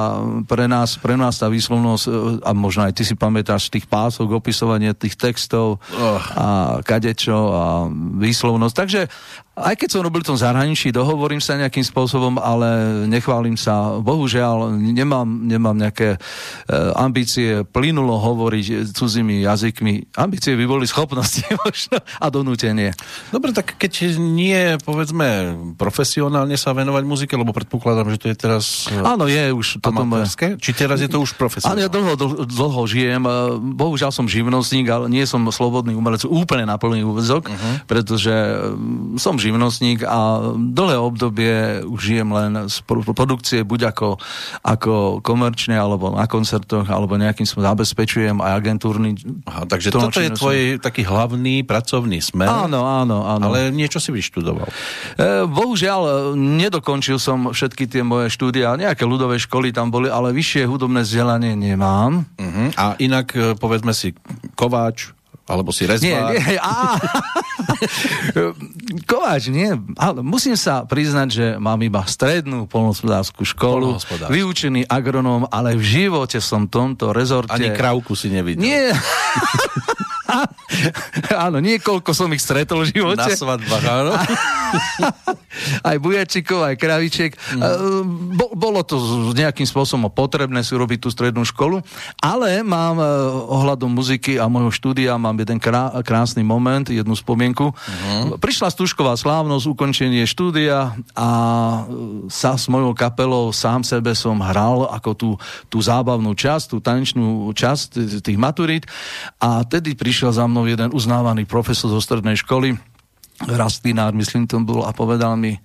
pre 0.50 0.66
nás, 0.66 0.98
pre 0.98 1.14
nás 1.14 1.38
tá 1.38 1.46
výslovnosť, 1.46 2.42
a 2.42 2.52
možno 2.58 2.90
aj 2.90 2.98
ty 2.98 3.06
si 3.06 3.14
pamätáš 3.14 3.70
tých 3.70 3.86
pások, 3.86 4.34
opisovanie 4.34 4.90
tých 4.98 5.14
textov 5.14 5.78
oh. 5.94 6.18
a 6.34 6.82
kadečo 6.82 7.38
a 7.54 7.66
výslovnosť. 8.18 8.74
Takže 8.74 9.02
aj 9.54 9.78
keď 9.78 9.90
som 9.94 10.02
robil 10.02 10.26
v 10.26 10.34
tom 10.34 10.40
zahraničí, 10.42 10.90
dohovorím 10.90 11.38
sa 11.38 11.54
nejakým 11.62 11.86
spôsobom, 11.86 12.42
ale 12.42 13.06
nechválim 13.06 13.54
sa. 13.54 14.02
Bohužiaľ, 14.02 14.74
nemám, 14.74 15.30
nemám 15.46 15.78
nejaké 15.78 16.18
e, 16.18 16.20
ambície 16.98 17.62
plynulo 17.62 18.18
hovoriť 18.18 18.98
cudzými 18.98 19.46
jazykmi. 19.46 20.18
Ambície 20.18 20.58
by 20.58 20.66
boli 20.66 20.90
schopnosti 20.90 21.46
možno 21.62 22.02
a 22.02 22.28
donútenie. 22.34 22.98
Dobre, 23.30 23.54
tak 23.54 23.78
keď 23.78 24.18
nie, 24.18 24.82
povedzme, 24.82 25.54
profesionálne 25.78 26.58
sa 26.58 26.74
venovať 26.74 27.04
muzike, 27.06 27.38
lebo 27.38 27.54
predpokladám, 27.54 28.10
že 28.10 28.18
to 28.18 28.28
je 28.34 28.36
teraz 28.36 28.90
e, 28.90 29.06
Áno, 29.06 29.30
je 29.30 29.54
už 29.54 29.86
toto 29.86 30.02
moje... 30.02 30.34
Či 30.34 30.74
teraz 30.74 30.98
je 30.98 31.14
to 31.14 31.22
už 31.22 31.38
profesionálne? 31.38 31.78
Áno, 31.78 31.86
ja 31.86 31.90
dlho, 31.94 32.18
dlho, 32.18 32.36
dlho 32.50 32.82
žijem. 32.90 33.22
E, 33.22 33.34
bohužiaľ 33.78 34.10
som 34.10 34.26
živnostník, 34.26 34.90
ale 34.90 35.14
nie 35.14 35.30
som 35.30 35.46
slobodný 35.54 35.94
umelec 35.94 36.26
úplne 36.26 36.66
na 36.66 36.82
plný 36.82 37.06
úvezok, 37.06 37.54
uh-huh. 37.54 37.86
pretože 37.86 38.34
som 39.22 39.43
živnostník 39.50 40.08
a 40.08 40.54
dlhé 40.56 40.98
obdobie 40.98 41.54
už 41.84 42.00
žijem 42.00 42.30
len 42.32 42.72
z 42.72 42.80
produkcie, 42.88 43.68
buď 43.68 43.92
ako, 43.92 44.18
ako 44.64 44.94
komerčne, 45.20 45.76
alebo 45.76 46.14
na 46.16 46.26
koncertoch, 46.30 46.88
alebo 46.88 47.20
nejakým 47.20 47.44
som 47.44 47.60
zabezpečujem 47.60 48.40
aj 48.40 48.52
agentúrny. 48.64 49.20
Aha, 49.48 49.68
takže 49.68 49.92
toto 49.92 50.24
je 50.24 50.32
tvoj 50.32 50.80
taký 50.80 51.04
hlavný 51.04 51.68
pracovný 51.68 52.24
smer. 52.24 52.48
Áno, 52.48 52.88
áno, 52.88 53.28
áno. 53.28 53.52
Ale 53.52 53.70
niečo 53.74 54.00
si 54.00 54.16
vyštudoval. 54.16 54.68
E, 54.68 55.44
bohužiaľ, 55.48 56.34
nedokončil 56.38 57.20
som 57.20 57.52
všetky 57.52 57.90
tie 57.92 58.02
moje 58.02 58.32
štúdia, 58.32 58.80
nejaké 58.80 59.04
ľudové 59.04 59.38
školy 59.42 59.76
tam 59.76 59.92
boli, 59.92 60.08
ale 60.08 60.32
vyššie 60.32 60.64
hudobné 60.70 61.04
vzdelanie 61.04 61.54
nemám. 61.54 62.24
Uh-huh. 62.40 62.68
A 62.80 62.96
inak, 63.02 63.36
e, 63.36 63.54
povedzme 63.60 63.92
si, 63.92 64.16
kováč, 64.56 65.12
alebo 65.44 65.76
si 65.76 65.84
rezbár? 65.84 66.32
Nie, 66.32 66.40
nie, 66.40 66.56
á, 66.56 66.96
Kováč, 69.10 69.50
nie. 69.54 69.74
Ale 69.98 70.26
musím 70.26 70.58
sa 70.58 70.84
priznať, 70.84 71.28
že 71.30 71.46
mám 71.62 71.80
iba 71.82 72.04
strednú 72.08 72.66
polnospodárskú 72.68 73.46
školu, 73.46 74.00
vyučený 74.28 74.88
agronóm, 74.90 75.48
ale 75.50 75.78
v 75.78 75.84
živote 75.84 76.40
som 76.42 76.66
tomto 76.68 77.12
rezorte... 77.12 77.54
Ani 77.54 77.72
krávku 77.72 78.18
si 78.18 78.34
nevidel. 78.34 78.64
Nie. 78.64 78.92
áno, 81.46 81.58
niekoľko 81.60 82.12
som 82.14 82.30
ich 82.34 82.42
stretol 82.42 82.86
v 82.86 82.94
živote. 82.96 83.30
Na 83.30 83.36
svadbách, 83.36 83.86
áno. 83.86 84.14
aj 85.90 85.98
bujačikov, 86.02 86.66
aj 86.66 86.76
kravičiek. 86.78 87.32
Mm. 87.34 88.34
Bo, 88.34 88.54
bolo 88.54 88.82
to 88.82 88.98
nejakým 89.34 89.66
spôsobom 89.66 90.10
potrebné 90.10 90.66
si 90.66 90.74
urobiť 90.74 91.00
tú 91.06 91.10
strednú 91.14 91.46
školu, 91.46 91.82
ale 92.20 92.66
mám 92.66 92.98
e, 92.98 93.06
ohľadom 93.54 93.94
muziky 93.94 94.42
a 94.42 94.50
môjho 94.50 94.74
štúdia 94.74 95.16
mám 95.18 95.38
jeden 95.38 95.62
krá, 95.62 95.94
krásny 96.02 96.42
moment, 96.42 96.90
jednu 96.90 97.14
spomienku. 97.14 97.72
Mm. 97.74 98.42
Prišla 98.42 98.74
stúšková 98.74 99.14
slávnosť, 99.18 99.66
ukončenie 99.70 100.26
štúdia 100.26 100.98
a 101.14 101.30
e, 101.86 102.28
sa 102.34 102.58
s 102.58 102.66
mojou 102.68 102.98
kapelou 102.98 103.54
sám 103.54 103.86
sebe 103.86 104.18
som 104.18 104.42
hral 104.42 104.90
ako 104.90 105.12
tú, 105.14 105.30
tú 105.70 105.78
zábavnú 105.80 106.34
časť, 106.34 106.66
tú 106.74 106.78
tanečnú 106.82 107.54
časť 107.54 108.22
tých 108.26 108.38
maturít 108.40 108.90
a 109.38 109.62
tedy 109.64 109.94
prišiel 109.94 110.34
za 110.34 110.50
mnou 110.50 110.63
jeden 110.68 110.90
uznávaný 110.94 111.46
profesor 111.46 111.92
zo 111.92 112.02
strednej 112.02 112.40
školy, 112.40 112.76
rastlinár, 113.44 114.14
myslím, 114.14 114.48
to 114.48 114.62
bol, 114.62 114.86
a 114.86 114.92
povedal 114.94 115.36
mi, 115.36 115.58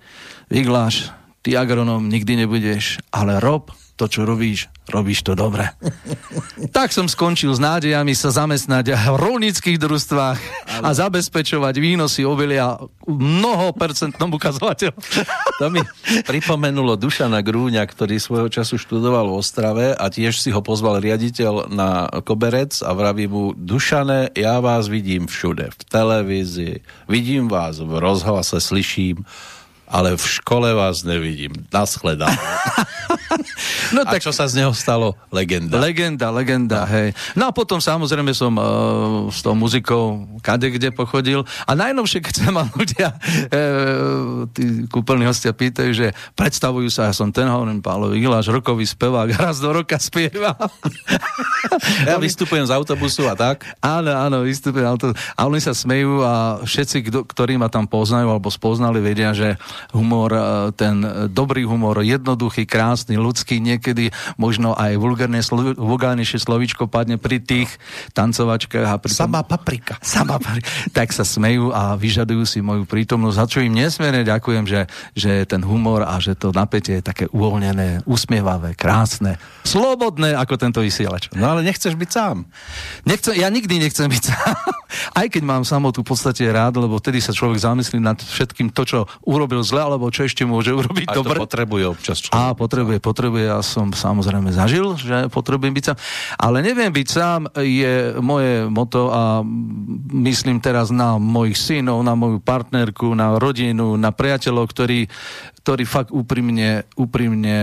Vigláš, 0.49 1.13
ty 1.45 1.55
agronom 1.55 2.09
nikdy 2.09 2.45
nebudeš, 2.45 2.99
ale 3.13 3.39
rob 3.39 3.71
to, 3.99 4.07
čo 4.07 4.23
robíš, 4.23 4.71
robíš 4.87 5.27
to 5.27 5.35
dobre. 5.35 5.67
tak 6.77 6.95
som 6.95 7.11
skončil 7.11 7.51
s 7.51 7.59
nádejami 7.59 8.15
sa 8.15 8.31
zamestnať 8.31 8.95
v 8.95 9.15
rolnických 9.19 9.75
družstvách 9.75 10.39
a 10.79 10.89
zabezpečovať 10.95 11.75
výnosy 11.75 12.23
obilia 12.23 12.79
mnoho 13.03 13.75
percentnom 13.75 14.31
ukazovateľ. 14.31 14.95
to 15.59 15.67
mi 15.67 15.83
pripomenulo 16.23 16.95
Dušana 16.95 17.43
Grúňa, 17.43 17.83
ktorý 17.83 18.15
svojho 18.15 18.47
času 18.47 18.79
študoval 18.79 19.27
v 19.27 19.37
Ostrave 19.43 19.87
a 19.91 20.07
tiež 20.07 20.39
si 20.39 20.55
ho 20.55 20.63
pozval 20.63 21.03
riaditeľ 21.03 21.67
na 21.67 22.07
koberec 22.23 22.79
a 22.79 22.95
vraví 22.95 23.27
mu 23.27 23.51
Dušane, 23.51 24.31
ja 24.39 24.63
vás 24.63 24.87
vidím 24.87 25.27
všude, 25.27 25.75
v 25.75 25.81
televízii, 25.91 26.75
vidím 27.11 27.51
vás 27.51 27.83
v 27.83 27.99
rozhlase, 27.99 28.63
slyším, 28.63 29.27
ale 29.89 30.13
v 30.13 30.21
škole 30.21 30.69
vás 30.77 31.01
nevidím. 31.01 31.49
Naschledanou. 31.73 32.29
no 33.97 34.05
tak... 34.05 34.21
A 34.21 34.23
čo 34.23 34.29
sa 34.29 34.45
z 34.45 34.61
neho 34.61 34.69
stalo? 34.77 35.17
Legenda. 35.33 35.81
Legenda, 35.81 36.29
legenda, 36.29 36.85
no. 36.85 36.93
hej. 36.93 37.07
No 37.33 37.49
a 37.49 37.51
potom 37.51 37.81
samozrejme 37.81 38.29
som 38.37 38.53
uh, 38.53 38.65
s 39.33 39.41
tou 39.41 39.57
muzikou 39.57 40.29
kade 40.45 40.69
kde 40.69 40.93
pochodil 40.93 41.41
a 41.65 41.73
najnovšie, 41.73 42.21
keď 42.21 42.33
sa 42.37 42.49
ma 42.53 42.69
ľudia 42.69 43.17
uh, 43.17 44.45
tí 44.53 44.85
kúpeľní 44.85 45.25
hostia 45.25 45.57
pýtajú, 45.57 45.89
že 45.89 46.07
predstavujú 46.37 46.93
sa, 46.93 47.09
ja 47.09 47.13
som 47.17 47.33
ten 47.33 47.49
hovorím, 47.49 47.81
Pálo 47.81 48.13
Iláš, 48.13 48.53
rokový 48.53 48.85
spevák, 48.85 49.41
raz 49.41 49.57
do 49.57 49.73
roka 49.73 49.97
spieva. 49.97 50.53
ja 52.09 52.21
vystupujem 52.21 52.69
z 52.69 52.71
autobusu 52.77 53.25
a 53.25 53.33
tak. 53.33 53.65
Áno, 53.81 54.13
áno, 54.13 54.37
vystupujem 54.45 54.85
autobusu. 54.85 55.17
A 55.33 55.49
oni 55.49 55.57
sa 55.57 55.73
smejú 55.73 56.21
a 56.21 56.61
všetci, 56.61 57.09
ktorí 57.09 57.57
ma 57.57 57.73
tam 57.73 57.89
poznajú 57.89 58.29
alebo 58.29 58.53
spoznali, 58.53 59.01
vedia, 59.01 59.33
že 59.33 59.57
humor, 59.91 60.29
e, 60.31 60.41
ten 60.75 61.01
dobrý 61.29 61.65
humor, 61.65 62.01
jednoduchý, 62.03 62.63
krásny, 62.65 63.17
ľudský, 63.19 63.59
niekedy 63.59 64.13
možno 64.37 64.77
aj 64.77 64.95
vulgárne, 64.99 65.41
vulgárnejšie 65.75 66.39
slovíčko 66.39 66.87
padne 66.87 67.19
pri 67.19 67.41
tých 67.41 67.69
tancovačkách. 68.13 68.85
A 68.85 68.95
pri 68.97 69.11
Sama 69.11 69.41
paprika. 69.43 69.97
Sama 70.01 70.39
paprika. 70.39 70.67
Tak 70.93 71.11
sa 71.11 71.25
smejú 71.27 71.71
a 71.73 71.97
vyžadujú 71.97 72.43
si 72.45 72.59
moju 72.63 72.85
prítomnosť, 72.85 73.35
za 73.37 73.45
čo 73.45 73.59
im 73.63 73.73
nesmierne 73.73 74.23
ďakujem, 74.25 74.65
že, 74.65 74.81
že 75.13 75.43
ten 75.45 75.61
humor 75.65 76.05
a 76.05 76.17
že 76.21 76.37
to 76.37 76.53
napätie 76.53 76.99
je 76.99 77.03
také 77.05 77.25
uvoľnené, 77.29 78.03
usmievavé, 78.05 78.73
krásne, 78.73 79.37
slobodné 79.63 80.33
ako 80.35 80.55
tento 80.57 80.79
vysielač. 80.81 81.29
No 81.33 81.53
ale 81.53 81.65
nechceš 81.65 81.93
byť 81.93 82.09
sám. 82.09 82.37
Nechcem, 83.05 83.37
ja 83.37 83.47
nikdy 83.49 83.79
nechcem 83.79 84.09
byť 84.09 84.23
sám. 84.23 84.57
Aj 85.19 85.27
keď 85.29 85.43
mám 85.45 85.63
samotu 85.63 86.01
v 86.01 86.09
podstate 86.11 86.43
rád, 86.49 86.81
lebo 86.81 86.97
vtedy 86.97 87.21
sa 87.21 87.35
človek 87.35 87.61
zamyslí 87.61 88.01
nad 88.01 88.17
všetkým 88.17 88.73
to, 88.73 88.83
čo 88.85 88.99
urobil 89.21 89.61
zle, 89.69 89.81
alebo 89.85 90.09
čo 90.09 90.25
ešte 90.25 90.41
môže 90.43 90.73
urobiť 90.73 91.05
Aj 91.05 91.15
dobre. 91.15 91.37
to 91.37 91.45
potrebuje 91.45 91.83
občas 91.85 92.17
človek. 92.25 92.33
Á, 92.33 92.57
potrebuje, 92.57 92.97
potrebuje. 92.97 93.43
Ja 93.45 93.61
som 93.61 93.93
samozrejme 93.93 94.49
zažil, 94.49 94.97
že 94.97 95.29
potrebujem 95.29 95.77
byť 95.77 95.85
sám. 95.93 95.97
Ale 96.41 96.65
neviem 96.65 96.89
byť 96.89 97.07
sám 97.07 97.41
je 97.61 98.17
moje 98.17 98.65
moto 98.65 99.13
a 99.13 99.45
myslím 100.09 100.57
teraz 100.57 100.89
na 100.89 101.21
mojich 101.21 101.55
synov, 101.55 102.01
na 102.01 102.17
moju 102.17 102.41
partnerku, 102.41 103.13
na 103.13 103.37
rodinu, 103.37 103.93
na 103.93 104.09
priateľov, 104.09 104.65
ktorí, 104.73 105.05
ktorí 105.63 105.83
fakt 105.83 106.09
úprimne, 106.15 106.87
úprimne 106.95 107.55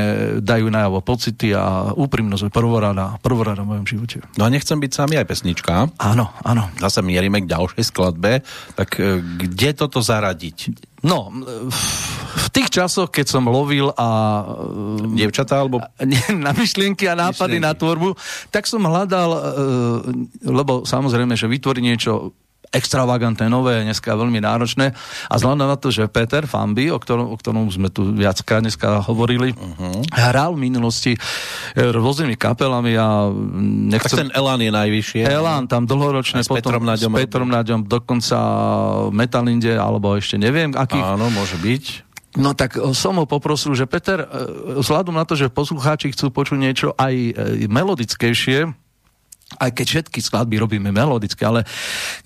dajú 0.44 0.66
najavo 0.68 1.00
pocity 1.00 1.56
a 1.56 1.90
úprimnosť 1.96 2.52
prvorada, 2.52 3.16
prvorada 3.24 3.64
v 3.64 3.76
mojom 3.76 3.86
živote. 3.88 4.16
No 4.36 4.44
a 4.44 4.52
nechcem 4.52 4.76
byť 4.76 4.92
sám 4.92 5.16
aj 5.16 5.26
pesnička. 5.26 5.88
Áno, 5.96 6.30
áno. 6.44 6.68
Zase 6.76 7.00
mierime 7.00 7.42
k 7.42 7.50
ďalšej 7.50 7.84
skladbe. 7.88 8.44
Tak 8.76 8.88
e, 9.00 9.20
kde 9.20 9.70
toto 9.72 10.04
zaradiť? 10.04 10.86
No, 11.06 11.30
v 11.30 12.48
tých 12.50 12.72
časoch, 12.72 13.12
keď 13.14 13.26
som 13.30 13.46
lovil 13.46 13.94
a... 13.94 14.08
Dievčatá, 15.14 15.62
alebo... 15.62 15.80
Na 16.44 16.50
myšlienky 16.50 17.06
a 17.06 17.14
nápady 17.14 17.62
myšlienky. 17.62 17.68
na 17.68 17.72
tvorbu, 17.78 18.10
tak 18.50 18.66
som 18.66 18.82
hľadal, 18.84 19.30
e, 19.30 19.40
lebo 20.46 20.82
samozrejme, 20.82 21.38
že 21.38 21.46
vytvoriť 21.46 21.82
niečo 21.82 22.34
extravagantné, 22.76 23.48
nové, 23.48 23.80
dneska 23.80 24.12
veľmi 24.12 24.44
náročné. 24.44 24.92
A 25.32 25.32
vzhľadom 25.40 25.64
na 25.64 25.76
to, 25.80 25.88
že 25.88 26.06
Peter 26.12 26.44
Famby, 26.44 26.92
o 26.92 27.00
ktorom, 27.00 27.32
o 27.32 27.36
ktorom 27.40 27.64
sme 27.72 27.88
tu 27.88 28.12
viackrát 28.12 28.60
dneska 28.60 29.00
hovorili, 29.08 29.56
uh-huh. 29.56 30.04
hral 30.12 30.52
v 30.52 30.60
minulosti 30.68 31.12
e, 31.16 31.18
rôznymi 31.80 32.36
kapelami 32.36 32.92
a 33.00 33.32
nechcem... 33.88 34.12
Tak 34.12 34.22
ten 34.28 34.30
Elán 34.36 34.60
je 34.60 34.70
najvyššie. 34.70 35.20
Elán 35.24 35.64
tam 35.66 35.88
dlhoročne, 35.88 36.44
s 36.44 36.48
potom 36.52 36.60
Petrom 36.60 36.84
Naďom, 36.84 37.12
s 37.12 37.16
Petrom 37.16 37.48
Naďom, 37.48 37.80
dokonca 37.88 38.38
Metalinde, 39.10 39.72
alebo 39.74 40.12
ešte 40.14 40.36
neviem, 40.36 40.76
akých. 40.76 41.02
Áno, 41.02 41.32
môže 41.32 41.56
byť. 41.56 41.84
No 42.36 42.52
tak 42.52 42.76
e, 42.76 42.92
som 42.92 43.16
ho 43.16 43.24
poprosil, 43.24 43.72
že 43.72 43.88
Peter, 43.88 44.22
e, 44.22 44.28
vzhľadom 44.84 45.16
na 45.16 45.24
to, 45.24 45.34
že 45.34 45.48
poslucháči 45.48 46.12
chcú 46.12 46.28
počuť 46.28 46.58
niečo 46.60 46.92
aj 46.94 47.14
melodickejšie, 47.66 48.85
aj 49.46 49.70
keď 49.78 49.86
všetky 49.86 50.18
skladby 50.18 50.58
robíme 50.58 50.90
melodicky, 50.90 51.46
ale 51.46 51.62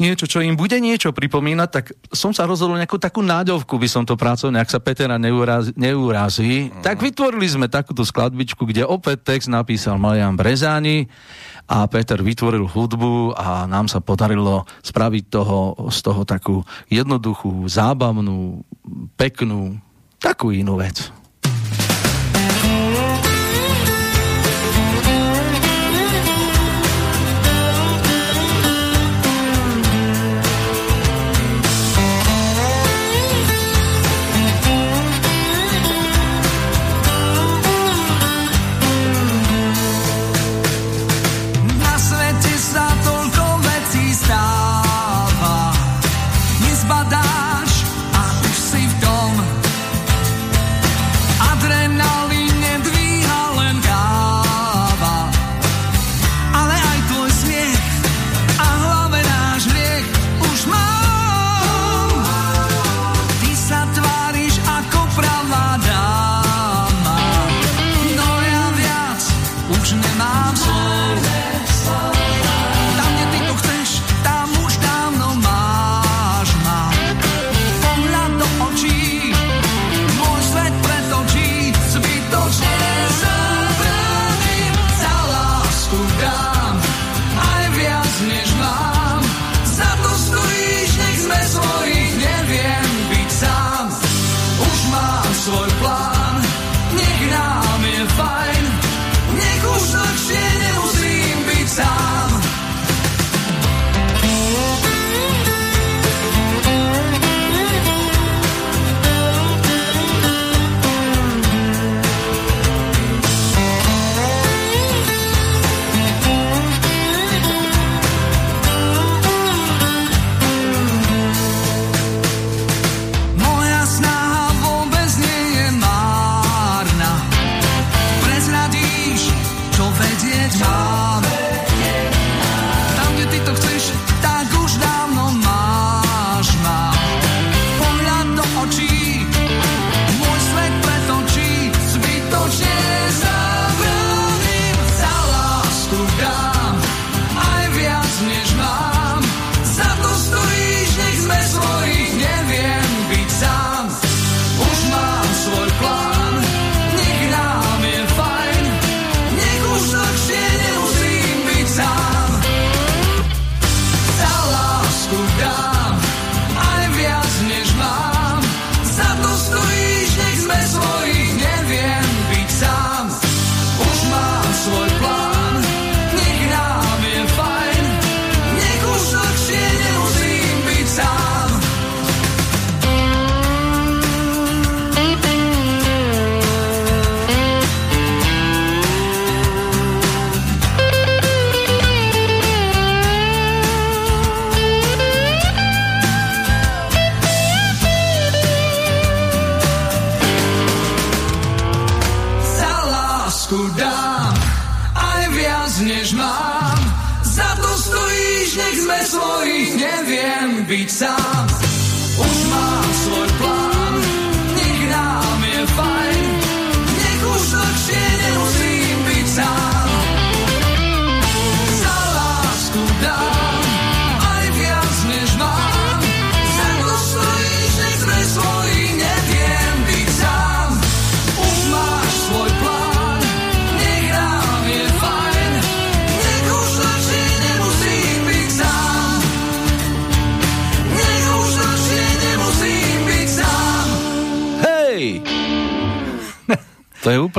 niečo, 0.01 0.25
čo 0.25 0.41
im 0.41 0.57
bude 0.57 0.81
niečo 0.81 1.13
pripomínať, 1.13 1.69
tak 1.69 1.93
som 2.09 2.33
sa 2.33 2.49
rozhodol 2.49 2.81
nejakú 2.81 2.97
takú 2.97 3.21
náďovku, 3.21 3.77
by 3.77 3.89
som 3.93 4.09
to 4.09 4.17
pracoval, 4.17 4.57
nejak 4.57 4.73
sa 4.73 4.81
Petera 4.81 5.21
neurazí, 5.21 5.77
neurazí. 5.77 6.73
Mm. 6.73 6.81
tak 6.81 7.05
vytvorili 7.05 7.45
sme 7.45 7.69
takúto 7.69 8.09
skladbičku, 8.09 8.65
kde 8.65 8.89
opäť 8.89 9.37
text 9.37 9.53
napísal 9.53 10.01
Marian 10.01 10.33
Brezáni 10.33 11.13
a 11.69 11.85
Peter 11.93 12.19
vytvoril 12.25 12.65
hudbu 12.65 13.37
a 13.37 13.69
nám 13.69 13.87
sa 13.93 14.01
podarilo 14.01 14.65
spraviť 14.81 15.25
toho, 15.29 15.77
z 15.93 15.99
toho 16.01 16.25
takú 16.25 16.65
jednoduchú, 16.89 17.69
zábavnú, 17.69 18.65
peknú, 19.21 19.77
takú 20.17 20.57
inú 20.57 20.81
vec. 20.81 21.20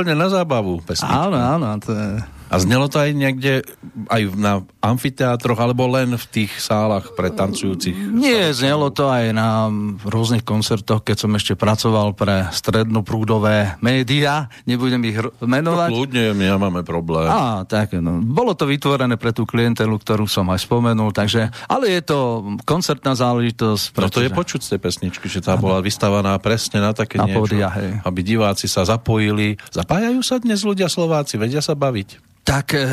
Úplne 0.02 0.18
na 0.18 0.28
zábavu 0.34 0.82
pesnička. 0.82 1.30
Áno, 1.30 1.38
áno. 1.38 1.78
To 1.86 1.94
je... 1.94 2.10
A 2.52 2.60
znelo 2.60 2.92
to 2.92 3.00
aj 3.00 3.16
niekde, 3.16 3.64
aj 4.12 4.36
na 4.36 4.60
amfiteátroch, 4.84 5.56
alebo 5.56 5.88
len 5.88 6.20
v 6.20 6.26
tých 6.28 6.52
sálach 6.60 7.16
pre 7.16 7.32
tancujúcich? 7.32 7.96
Nie, 8.12 8.52
znelo 8.52 8.92
to 8.92 9.08
aj 9.08 9.32
na 9.32 9.72
rôznych 10.04 10.44
koncertoch, 10.44 11.00
keď 11.00 11.16
som 11.16 11.32
ešte 11.32 11.56
pracoval 11.56 12.12
pre 12.12 12.52
strednoprúdové 12.52 13.80
médiá, 13.80 14.52
nebudem 14.68 15.00
ich 15.08 15.16
menovať. 15.40 15.90
To 15.90 15.96
kľudne, 15.96 16.36
my 16.36 16.46
máme 16.60 16.84
problém. 16.84 17.32
Á, 17.32 17.64
tak, 17.64 17.96
no. 17.96 18.20
Bolo 18.20 18.52
to 18.52 18.68
vytvorené 18.68 19.16
pre 19.16 19.32
tú 19.32 19.48
klientelu, 19.48 19.96
ktorú 19.96 20.28
som 20.28 20.52
aj 20.52 20.68
spomenul, 20.68 21.16
takže, 21.16 21.56
ale 21.72 21.88
je 21.88 22.04
to 22.04 22.20
koncertná 22.68 23.16
záležitosť. 23.16 23.96
Pretože... 23.96 24.12
No 24.12 24.18
to 24.20 24.28
je 24.28 24.32
počuť 24.36 24.60
z 24.60 24.70
tej 24.76 24.80
pesničky, 24.84 25.32
že 25.32 25.40
tá 25.40 25.56
bola 25.56 25.80
vystavaná 25.80 26.36
presne 26.44 26.84
na 26.84 26.92
také 26.92 27.16
na 27.16 27.32
niečo, 27.32 27.48
pódia, 27.48 27.72
hej. 27.80 28.04
aby 28.04 28.20
diváci 28.28 28.68
sa 28.68 28.84
zapojili. 28.84 29.56
Zapájajú 29.92 30.24
sa 30.24 30.40
dnes 30.40 30.64
ľudia 30.64 30.88
Slováci, 30.88 31.36
vedia 31.36 31.60
sa 31.60 31.76
baviť? 31.76 32.31
Tak 32.42 32.74
e, 32.74 32.90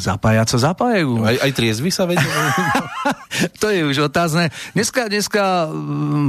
zapájať 0.00 0.56
sa 0.56 0.72
zapájajú. 0.72 1.20
Aj, 1.20 1.36
aj 1.36 1.52
triezvy 1.52 1.92
sa 1.92 2.08
vedia? 2.08 2.24
to 3.60 3.68
je 3.68 3.84
už 3.84 4.08
otázne. 4.08 4.48
Dneska, 4.72 5.12
dneska 5.12 5.68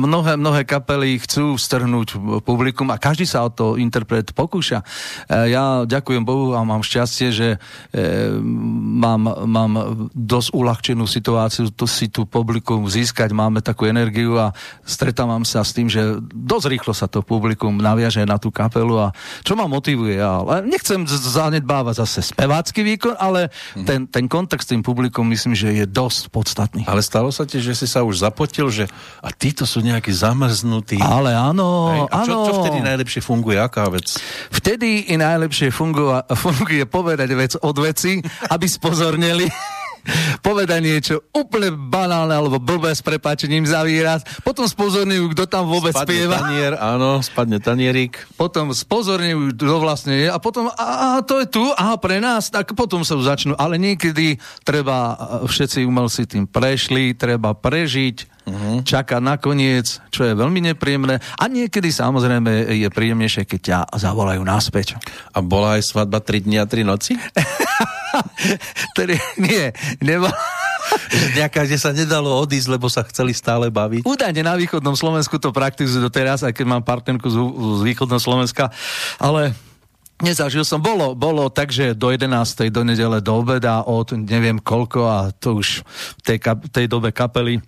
mnohé, 0.04 0.36
mnohé 0.36 0.68
kapely 0.68 1.16
chcú 1.24 1.56
strhnúť 1.56 2.20
publikum 2.44 2.92
a 2.92 3.00
každý 3.00 3.24
sa 3.24 3.48
o 3.48 3.50
to 3.50 3.80
interpret 3.80 4.36
pokúša. 4.36 4.84
E, 5.32 5.56
ja 5.56 5.88
ďakujem 5.88 6.28
Bohu 6.28 6.52
a 6.52 6.68
mám 6.68 6.84
šťastie, 6.84 7.30
že 7.32 7.48
e, 7.56 7.58
mám, 9.00 9.32
mám 9.48 9.72
dosť 10.12 10.50
uľahčenú 10.52 11.08
situáciu 11.08 11.72
to 11.72 11.88
si 11.88 12.12
tu 12.12 12.28
publikum 12.28 12.84
získať. 12.84 13.32
Máme 13.32 13.64
takú 13.64 13.88
energiu 13.88 14.36
a 14.36 14.52
stretávam 14.84 15.48
sa 15.48 15.64
s 15.64 15.72
tým, 15.72 15.88
že 15.88 16.20
dosť 16.36 16.68
rýchlo 16.68 16.92
sa 16.92 17.08
to 17.08 17.24
publikum 17.24 17.80
naviaže 17.80 18.28
na 18.28 18.36
tú 18.36 18.52
kapelu 18.52 19.08
a 19.08 19.16
čo 19.48 19.56
ma 19.56 19.72
motivuje. 19.72 20.20
Ale 20.20 20.68
nechcem 20.68 21.08
zanedbávať 21.08 22.04
zase 22.04 22.25
spevácky 22.26 22.82
výkon, 22.82 23.14
ale 23.22 23.54
mm-hmm. 23.54 23.86
ten, 23.86 24.00
ten 24.10 24.26
kontakt 24.26 24.66
s 24.66 24.74
tým 24.74 24.82
publikom 24.82 25.30
myslím, 25.30 25.54
že 25.54 25.70
je 25.72 25.86
dosť 25.86 26.34
podstatný. 26.34 26.84
Ale 26.90 27.06
stalo 27.06 27.30
sa 27.30 27.46
ti, 27.46 27.62
že 27.62 27.78
si 27.78 27.86
sa 27.86 28.02
už 28.02 28.26
zapotil, 28.26 28.74
že 28.74 28.90
a 29.22 29.30
títo 29.30 29.70
sú 29.70 29.86
nejakí 29.86 30.10
zamrznutí. 30.10 30.98
Ale 30.98 31.38
áno, 31.38 31.94
a 32.10 32.26
čo, 32.26 32.34
áno. 32.34 32.48
čo 32.50 32.54
vtedy 32.66 32.82
najlepšie 32.82 33.22
funguje? 33.22 33.62
Aká 33.62 33.86
vec? 33.94 34.18
Vtedy 34.50 35.14
i 35.14 35.16
najlepšie 35.22 35.70
funguje, 35.70 36.26
funguje 36.44 36.84
povedať 36.90 37.30
vec 37.38 37.54
od 37.62 37.76
veci, 37.78 38.18
aby 38.50 38.66
spozornili 38.66 39.46
povedať 40.46 40.80
niečo 40.82 41.16
úplne 41.34 41.74
banálne 41.74 42.34
alebo 42.34 42.62
blbé 42.62 42.94
s 42.94 43.02
prepáčením 43.02 43.66
za 43.66 43.82
výraz, 43.82 44.22
potom 44.46 44.70
spozorňujú, 44.70 45.26
kto 45.34 45.44
tam 45.50 45.68
vôbec 45.70 45.94
spadne 45.94 46.08
spieva. 46.08 46.36
tanier, 46.42 46.74
áno, 46.78 47.20
spadne 47.22 47.58
tanierik. 47.58 48.22
Potom 48.38 48.72
spozorňujú, 48.72 49.58
kto 49.58 49.76
vlastne 49.82 50.14
je 50.16 50.28
a 50.30 50.38
potom, 50.38 50.70
a, 50.70 50.86
a 51.20 51.26
to 51.26 51.42
je 51.42 51.48
tu, 51.50 51.66
a 51.74 51.98
pre 51.98 52.22
nás, 52.22 52.54
tak 52.54 52.74
potom 52.78 53.02
sa 53.02 53.18
už 53.18 53.26
začnú. 53.26 53.54
Ale 53.58 53.82
niekedy 53.82 54.38
treba, 54.62 55.18
všetci 55.46 55.84
umelci 55.86 56.30
tým 56.30 56.46
prešli, 56.46 57.18
treba 57.18 57.58
prežiť, 57.58 58.36
uh-huh. 58.46 58.78
čakať 58.86 59.22
nakoniec, 59.22 60.00
čo 60.14 60.26
je 60.26 60.34
veľmi 60.38 60.74
nepríjemné. 60.74 61.20
A 61.38 61.44
niekedy 61.50 61.90
samozrejme 61.90 62.78
je 62.78 62.88
príjemnejšie, 62.90 63.44
keď 63.50 63.60
ťa 63.62 63.80
zavolajú 63.98 64.42
naspäť. 64.46 64.98
A 65.34 65.42
bola 65.42 65.78
aj 65.82 65.90
svadba 65.90 66.22
3 66.22 66.46
dní 66.46 66.58
a 66.62 66.66
3 66.70 66.86
noci? 66.86 67.18
Tedy, 68.98 69.16
nie, 69.42 69.72
nebola. 70.02 70.36
Nejaká, 71.34 71.66
kde 71.66 71.78
sa 71.82 71.90
nedalo 71.92 72.30
odísť, 72.46 72.70
lebo 72.70 72.88
sa 72.88 73.02
chceli 73.10 73.34
stále 73.34 73.74
baviť. 73.74 74.06
Údajne 74.06 74.46
na 74.46 74.54
východnom 74.54 74.94
Slovensku 74.94 75.42
to 75.42 75.50
praktizujú 75.50 76.06
doteraz, 76.06 76.46
aj 76.46 76.54
keď 76.54 76.66
mám 76.66 76.84
partnerku 76.86 77.26
z, 77.26 77.38
z 77.80 77.82
východného 77.82 78.22
Slovenska, 78.22 78.70
ale 79.18 79.58
Nezažil 80.16 80.64
som, 80.64 80.80
bolo, 80.80 81.12
bolo 81.12 81.52
takže 81.52 81.92
do 81.92 82.08
11. 82.08 82.72
do 82.72 82.88
nedele 82.88 83.20
do 83.20 83.36
obeda 83.36 83.84
od 83.84 84.16
neviem 84.16 84.64
koľko 84.64 85.00
a 85.04 85.18
to 85.36 85.60
už 85.60 85.84
v 85.84 86.22
tej, 86.24 86.40
tej 86.72 86.88
dobe 86.88 87.12
kapely 87.12 87.60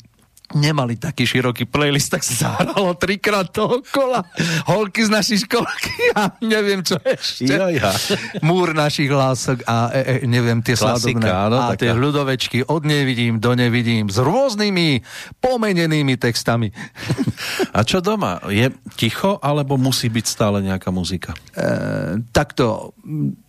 nemali 0.55 0.95
taký 0.95 1.27
široký 1.27 1.67
playlist, 1.67 2.07
tak 2.07 2.23
sa 2.23 2.55
zahralo 2.55 2.95
trikrát 2.95 3.51
toho 3.51 3.83
kola. 3.91 4.23
Holky 4.63 5.03
z 5.03 5.11
našej 5.11 5.37
školky 5.43 5.91
a 6.21 6.31
neviem 6.39 6.79
čo 6.85 6.95
ešte. 7.03 7.51
Ja, 7.51 7.67
ja. 7.67 7.91
Múr 8.39 8.71
našich 8.71 9.11
hlások 9.11 9.67
a 9.67 9.91
e, 9.91 10.23
e, 10.23 10.29
neviem 10.29 10.63
tie 10.63 10.79
sladobné. 10.79 11.27
Áno, 11.27 11.59
a 11.59 11.75
taká. 11.75 11.83
tie 11.83 11.91
ľudovečky 11.91 12.63
od 12.63 12.87
nevidím 12.87 13.43
do 13.43 13.51
nevidím 13.57 14.07
s 14.07 14.17
rôznymi 14.23 15.03
pomenenými 15.43 16.15
textami. 16.15 16.71
A 17.77 17.85
čo 17.85 17.99
doma? 18.01 18.41
Je 18.49 18.73
ticho 18.97 19.37
alebo 19.43 19.77
musí 19.77 20.09
byť 20.09 20.25
stále 20.25 20.63
nejaká 20.65 20.89
muzika? 20.89 21.35
E, 21.53 22.21
takto 22.31 22.95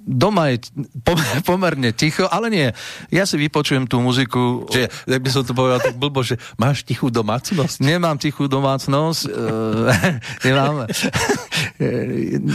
doma 0.08 0.48
je 0.56 0.72
pomerne 1.48 1.92
ticho, 1.92 2.24
ale 2.24 2.48
nie. 2.48 2.68
Ja 3.12 3.28
si 3.28 3.36
vypočujem 3.36 3.84
tú 3.84 4.00
muziku. 4.00 4.64
Čiže, 4.72 4.88
jak 5.04 5.20
by 5.20 5.30
som 5.30 5.42
to 5.44 5.52
povedal 5.52 5.84
tak 5.84 6.00
blbo, 6.00 6.24
že 6.24 6.40
máš 6.56 6.88
tichú 6.88 7.12
domácnosť? 7.12 7.84
Nemám 7.84 8.16
tichú 8.16 8.48
domácnosť. 8.48 9.20
uh, 9.28 9.92
nemám. 10.46 10.88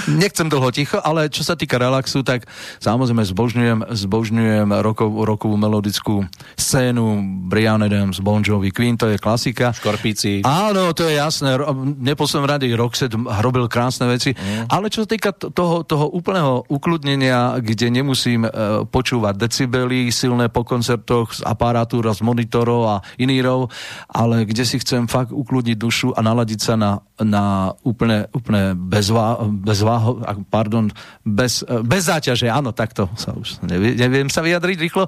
Nechcem 0.10 0.50
dlho 0.50 0.74
ticho, 0.74 0.98
ale 0.98 1.30
čo 1.30 1.46
sa 1.46 1.54
týka 1.54 1.78
relaxu, 1.78 2.26
tak 2.26 2.50
samozrejme 2.82 3.22
zbožňujem, 3.22 3.80
zbožňujem 3.94 4.70
rokov, 4.82 5.10
rokovú 5.14 5.56
melodickú 5.56 6.26
scénu 6.58 7.22
Brian 7.48 7.86
Adams, 7.86 8.18
Bon 8.24 8.42
Jovi, 8.42 8.74
Queen, 8.74 8.98
to 8.98 9.12
je 9.14 9.22
klasika. 9.22 9.76
Škorpíci. 9.76 10.42
Áno, 10.42 10.96
to 10.98 11.06
je 11.06 11.20
jasné. 11.20 11.54
Neposlednom 12.02 12.50
rade 12.50 12.66
Roxette 12.74 13.16
robil 13.44 13.68
krásne 13.70 14.10
veci. 14.10 14.34
Mm. 14.34 14.72
Ale 14.72 14.90
čo 14.90 15.06
sa 15.06 15.10
týka 15.12 15.36
toho, 15.36 15.84
toho 15.84 16.10
úplného 16.10 16.66
ukludnenia 16.72 17.43
kde 17.60 17.88
nemusím 17.90 18.46
e, 18.46 18.50
počúvať 18.88 19.36
decibely 19.36 20.12
silné 20.14 20.48
po 20.48 20.64
koncertoch 20.64 21.36
z 21.36 21.42
aparatúra, 21.44 22.16
z 22.16 22.22
monitorov 22.24 22.82
a 22.88 22.96
inírov, 23.20 23.72
ale 24.10 24.48
kde 24.48 24.64
si 24.64 24.80
chcem 24.80 25.08
fakt 25.08 25.32
ukludniť 25.34 25.78
dušu 25.78 26.10
a 26.16 26.20
naladiť 26.24 26.60
sa 26.60 26.74
na, 26.80 26.92
na 27.24 27.74
úplne, 27.82 28.28
úplne 28.36 28.76
bezvá, 28.76 29.40
bezváho, 29.48 30.22
pardon, 30.48 30.92
bez, 31.24 31.64
e, 31.64 31.82
bez 31.82 32.08
záťaže, 32.08 32.48
áno, 32.52 32.76
takto 32.76 33.10
sa 33.16 33.34
už 33.34 33.64
neviem, 33.66 33.96
neviem 33.96 34.30
sa 34.30 34.44
vyjadriť 34.44 34.78
rýchlo. 34.80 35.08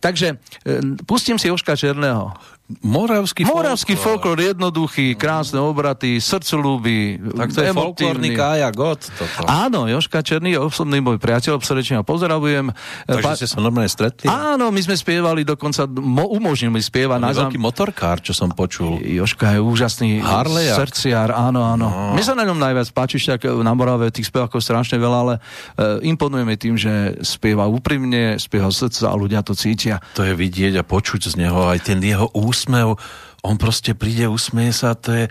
Takže 0.00 0.38
e, 0.64 0.96
pustím 1.04 1.40
si 1.40 1.48
Joška 1.48 1.74
Černého. 1.74 2.32
Moravský, 2.64 3.44
Moravský 3.44 3.92
folklór, 3.92 4.40
jednoduchý, 4.40 5.20
krásne 5.20 5.60
obraty, 5.60 6.16
srdcolúby, 6.16 7.20
Tak 7.36 7.52
to 7.52 7.60
je 7.60 7.70
folklórny 7.76 8.32
Kája 8.32 8.72
God. 8.72 9.04
Toto. 9.04 9.44
Áno, 9.44 9.84
Joška 9.84 10.24
Černý 10.24 10.56
je 10.56 10.60
osobný 10.64 11.04
môj 11.04 11.20
priateľ, 11.20 11.60
srdečne 11.60 12.00
ho 12.00 12.04
pozdravujem. 12.08 12.72
Takže 13.04 13.20
pa... 13.20 13.36
ste 13.36 13.52
sa 13.52 13.60
normálne 13.60 13.92
stretli? 13.92 14.32
Áno, 14.32 14.72
my 14.72 14.80
sme 14.80 14.96
spievali, 14.96 15.44
dokonca 15.44 15.84
mo, 15.92 16.24
umožnil 16.32 16.72
mi 16.72 16.80
spievať. 16.80 17.18
On 17.20 17.28
je 17.28 17.40
veľký 17.44 17.60
motorkár, 17.60 18.24
čo 18.24 18.32
som 18.32 18.48
počul. 18.56 18.96
Joška 18.96 19.54
je 19.54 19.60
úžasný 19.60 20.24
Harley 20.24 20.72
srdciar, 20.72 21.36
áno, 21.36 21.53
áno. 21.62 21.86
No. 21.86 22.16
Mne 22.16 22.24
sa 22.24 22.32
na 22.32 22.48
ňom 22.48 22.58
najviac 22.58 22.88
páči, 22.96 23.20
tak 23.20 23.44
na 23.46 23.72
Morave 23.76 24.08
tých 24.08 24.32
spevákov 24.32 24.64
strašne 24.64 24.96
veľa, 24.98 25.18
ale 25.20 25.34
uh, 25.38 26.00
imponujeme 26.00 26.56
tým, 26.56 26.74
že 26.80 27.20
spieva 27.22 27.68
úprimne, 27.68 28.40
spieva 28.40 28.72
srdca 28.72 29.12
a 29.12 29.14
ľudia 29.14 29.44
to 29.44 29.52
cítia. 29.52 30.00
To 30.18 30.24
je 30.24 30.32
vidieť 30.32 30.80
a 30.80 30.84
počuť 30.86 31.36
z 31.36 31.44
neho 31.44 31.68
aj 31.68 31.84
ten 31.84 32.00
jeho 32.00 32.32
ús 32.32 32.54
úsmev, 32.54 32.94
on 33.42 33.58
proste 33.58 33.92
príde, 33.92 34.30
usmeje 34.30 34.72
sa, 34.72 34.96
to 34.96 35.12
je, 35.12 35.24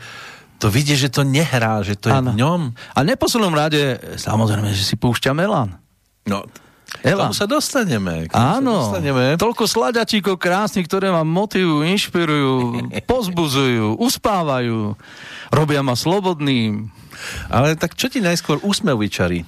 to 0.59 0.67
vidie, 0.67 0.93
že 0.93 1.09
to 1.09 1.23
nehrá, 1.25 1.81
že 1.81 1.95
to 1.95 2.11
je 2.11 2.19
ano. 2.19 2.35
v 2.35 2.43
ňom. 2.43 2.61
A 2.93 2.97
v 3.01 3.09
neposlednom 3.09 3.55
rade, 3.55 3.97
samozrejme, 4.19 4.69
že 4.75 4.83
si 4.83 4.99
púšťa 4.99 5.31
Melan. 5.31 5.79
No, 6.29 6.43
Elan. 7.03 7.29
K 7.29 7.35
tomu 7.35 7.35
sa 7.35 7.47
dostaneme. 7.47 8.13
K 8.25 8.31
tomu 8.31 8.39
Áno, 8.39 8.75
sa 8.79 8.83
dostaneme. 8.95 9.25
toľko 9.35 9.63
sladačíkov 9.67 10.39
krásnych, 10.39 10.87
ktoré 10.87 11.11
ma 11.11 11.27
motivujú, 11.27 11.83
inšpirujú, 11.83 12.53
pozbuzujú, 13.11 13.99
uspávajú, 13.99 14.95
robia 15.51 15.83
ma 15.83 15.99
slobodným. 15.99 16.87
Ale 17.51 17.75
tak 17.75 17.99
čo 17.99 18.07
ti 18.07 18.23
najskôr 18.23 18.63
úsmev 18.63 18.95
vyčarí? 18.97 19.43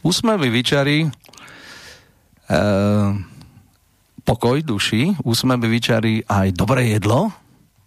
Úsmev 0.00 0.40
vyčarí... 0.40 1.12
Uh, 2.48 3.12
pokoj 4.24 4.60
duši, 4.60 5.16
úsmev 5.24 5.60
vyčarí 5.64 6.24
aj 6.24 6.56
dobré 6.56 6.96
jedlo. 6.96 7.28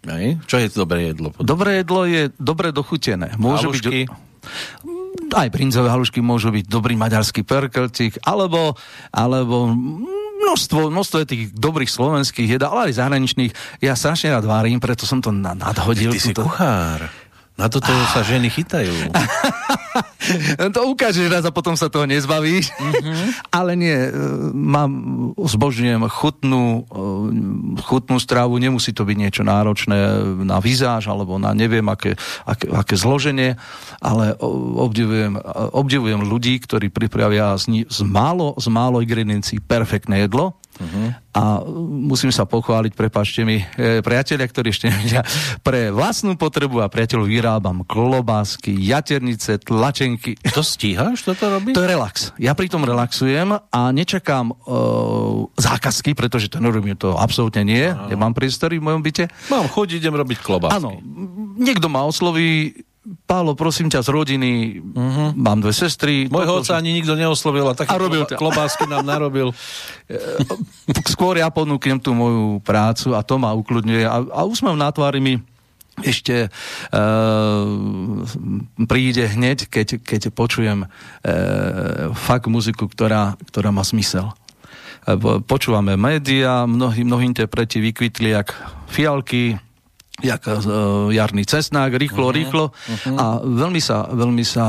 Hej. 0.06 0.41
Čo 0.49 0.58
je 0.58 0.68
to 0.74 0.78
dobré 0.86 1.14
jedlo? 1.14 1.34
Dobré 1.38 1.86
jedlo 1.86 2.06
je 2.10 2.34
dobre 2.41 2.74
dochutené. 2.74 3.38
Môže 3.38 3.70
Halušky? 3.70 4.10
byť 4.10 5.01
aj 5.32 5.47
brinzové 5.47 5.88
halušky 5.88 6.20
môžu 6.20 6.51
byť 6.51 6.66
dobrý 6.68 6.99
maďarský 6.99 7.43
perkelcik, 7.43 8.20
alebo, 8.24 8.76
alebo 9.09 9.72
množstvo, 10.41 10.91
množstvo 10.91 11.16
tých 11.24 11.43
dobrých 11.53 11.88
slovenských 11.88 12.59
jedál, 12.59 12.76
ale 12.76 12.91
aj 12.91 12.99
zahraničných. 12.99 13.51
Ja 13.80 13.95
strašne 13.95 14.36
rád 14.36 14.43
varím, 14.43 14.84
preto 14.84 15.07
som 15.07 15.24
to 15.24 15.32
na- 15.32 15.55
nadhodil. 15.55 16.12
Ty 16.12 16.20
si 16.20 16.34
túto- 16.36 16.47
kuchár. 16.49 17.07
Na 17.59 17.68
toto 17.70 17.91
sa 18.09 18.26
ženy 18.26 18.49
chytajú. 18.49 18.91
to 20.76 20.82
ukážeš 20.88 21.28
raz 21.28 21.44
a 21.44 21.52
potom 21.52 21.76
sa 21.76 21.92
toho 21.92 22.08
nezbavíš. 22.08 22.72
Ale 23.52 23.76
nie, 23.76 23.94
e, 23.94 24.12
mám, 24.54 24.92
zbožňujem 25.36 26.08
chutnú, 26.08 26.88
e, 26.88 27.82
chutnú 27.84 28.18
stravu, 28.22 28.58
nemusí 28.58 28.96
to 28.96 29.04
byť 29.04 29.18
niečo 29.18 29.44
náročné 29.44 29.98
na 30.48 30.58
vizáž 30.64 31.12
alebo 31.12 31.36
na 31.42 31.52
neviem 31.52 31.86
aké, 31.89 32.16
aké, 32.48 32.70
aké 32.72 32.96
zloženie, 32.96 33.60
ale 34.00 34.38
obdivujem, 34.78 35.36
obdivujem 35.76 36.22
ľudí, 36.24 36.62
ktorí 36.64 36.94
pripravia 36.94 37.58
z, 37.60 37.88
z 37.89 38.00
málo, 38.06 38.56
z 38.58 38.68
málo 38.72 39.04
ingrediencií 39.04 39.60
perfektné 39.60 40.26
jedlo. 40.28 40.61
A 41.32 41.64
musím 42.04 42.28
sa 42.34 42.44
pochváliť, 42.44 42.92
prepáčte 42.92 43.48
mi, 43.48 43.64
e, 43.64 44.04
priatelia, 44.04 44.44
ktorí 44.44 44.68
ešte 44.76 44.92
nevedia, 44.92 45.24
pre 45.64 45.88
vlastnú 45.88 46.36
potrebu 46.36 46.84
a 46.84 46.92
priateľov 46.92 47.32
vyrábam 47.32 47.88
klobásky, 47.88 48.76
jaternice, 48.76 49.56
tlačenky. 49.64 50.36
To 50.52 50.60
stíhaš 50.60 51.24
toto 51.24 51.48
robiť? 51.48 51.72
To 51.72 51.84
je 51.84 51.90
relax. 51.90 52.36
Ja 52.36 52.52
pri 52.52 52.68
tom 52.68 52.84
relaxujem 52.84 53.56
a 53.56 53.82
nečakám 53.96 54.52
uh, 54.52 55.48
zákazky, 55.56 56.12
pretože 56.20 56.52
to 56.52 56.60
nerobím, 56.60 57.00
to 57.00 57.16
absolútne 57.16 57.64
nie. 57.64 57.88
Nemám 58.12 58.36
priestory 58.36 58.84
v 58.84 58.92
mojom 58.92 59.02
byte. 59.02 59.32
Mám 59.48 59.72
chuť, 59.72 60.04
idem 60.04 60.12
robiť 60.12 60.38
klobásky. 60.44 60.84
Áno, 60.84 61.00
niekto 61.56 61.88
ma 61.88 62.04
osloví, 62.04 62.76
Pálo, 63.02 63.58
prosím 63.58 63.89
ťa, 63.89 64.06
z 64.06 64.10
rodiny, 64.14 64.78
uh-huh. 64.78 65.34
mám 65.34 65.58
dve 65.58 65.74
sestry. 65.74 66.30
Toto- 66.30 66.62
otca 66.62 66.78
ani 66.78 66.93
nikto 66.93 67.18
neoslovil 67.18 67.66
a 67.66 67.74
také 67.74 67.89
A 67.89 67.97
robil 67.97 68.22
kloba- 68.22 68.30
to. 68.30 68.38
klobásky 68.38 68.86
nám 68.86 69.02
narobil. 69.10 69.58
skôr 71.14 71.41
ja 71.41 71.49
ponúknem 71.49 71.97
tú 71.97 72.14
moju 72.14 72.62
prácu 72.62 73.18
a 73.18 73.26
to 73.26 73.41
ma 73.41 73.58
ukludňuje. 73.58 74.06
A, 74.06 74.22
a 74.22 74.41
úsmev 74.45 74.78
na 74.78 74.93
tvári 74.93 75.18
mi 75.18 75.41
ešte 76.02 76.54
uh, 76.93 77.66
príde 78.86 79.26
hneď, 79.28 79.66
keď, 79.66 79.88
keď 80.02 80.22
počujem 80.30 80.86
uh, 80.86 80.89
fakt 82.14 82.45
muziku, 82.45 82.86
ktorá, 82.86 83.34
ktorá 83.49 83.74
má 83.74 83.82
zmysel. 83.82 84.30
E, 85.10 85.18
po- 85.18 85.41
Počúvame 85.41 85.97
média, 85.97 86.70
mnohí, 86.70 87.02
mnohí 87.02 87.26
interpreti 87.26 87.82
vykvitli 87.82 88.30
jak 88.30 88.54
fialky, 88.93 89.58
jak 90.20 90.43
uh, 90.43 91.07
jarný 91.07 91.47
cesnák, 91.47 91.95
rýchlo, 91.95 92.28
uh-huh, 92.30 92.36
rýchlo. 92.36 92.66
Uh-huh. 92.76 93.16
A 93.16 93.26
veľmi 93.39 93.80
sa, 93.80 94.12
veľmi 94.12 94.43
sa 94.43 94.66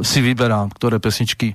si 0.00 0.24
vyberám, 0.24 0.72
ktoré 0.72 0.96
pesničky 0.96 1.52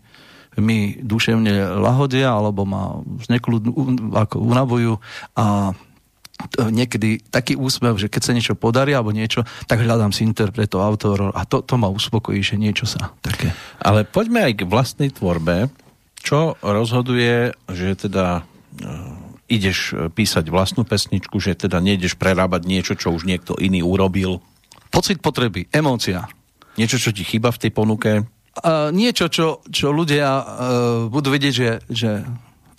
mi 0.58 0.98
duševne 0.98 1.78
lahodia, 1.78 2.34
alebo 2.34 2.66
ma 2.66 2.98
znekludnú, 3.26 3.74
ako 4.14 4.42
unavujú 4.42 4.94
a 5.38 5.74
niekedy 6.70 7.22
taký 7.34 7.58
úsmev, 7.58 7.98
že 7.98 8.10
keď 8.10 8.22
sa 8.22 8.34
niečo 8.34 8.54
podarí 8.54 8.94
alebo 8.94 9.10
niečo, 9.10 9.42
tak 9.66 9.82
hľadám 9.82 10.14
si 10.14 10.22
interpretov, 10.22 10.86
autorov 10.86 11.34
a 11.34 11.46
to, 11.50 11.66
to 11.66 11.78
ma 11.82 11.90
uspokojí, 11.90 12.46
že 12.46 12.62
niečo 12.62 12.86
sa 12.86 13.14
také... 13.26 13.54
Ale 13.82 14.06
poďme 14.06 14.46
aj 14.46 14.54
k 14.62 14.70
vlastnej 14.70 15.10
tvorbe. 15.10 15.70
Čo 16.22 16.60
rozhoduje, 16.62 17.58
že 17.72 17.98
teda 17.98 18.46
uh, 18.46 19.17
ideš 19.48 19.78
e, 19.92 20.12
písať 20.12 20.52
vlastnú 20.52 20.84
pesničku, 20.84 21.40
že 21.40 21.56
teda 21.56 21.80
nejdeš 21.80 22.20
prerábať 22.20 22.68
niečo, 22.68 22.94
čo 23.00 23.16
už 23.16 23.24
niekto 23.24 23.56
iný 23.58 23.82
urobil? 23.82 24.44
Pocit 24.92 25.24
potreby, 25.24 25.68
emócia. 25.72 26.28
Niečo, 26.78 27.00
čo 27.02 27.12
ti 27.16 27.24
chýba 27.26 27.50
v 27.52 27.62
tej 27.68 27.72
ponuke? 27.74 28.12
Uh, 28.58 28.90
niečo, 28.90 29.30
čo, 29.30 29.62
čo 29.70 29.94
ľudia 29.94 30.30
uh, 30.30 30.46
budú 31.14 31.30
vedieť, 31.30 31.54
že, 31.54 31.70
že 31.90 32.12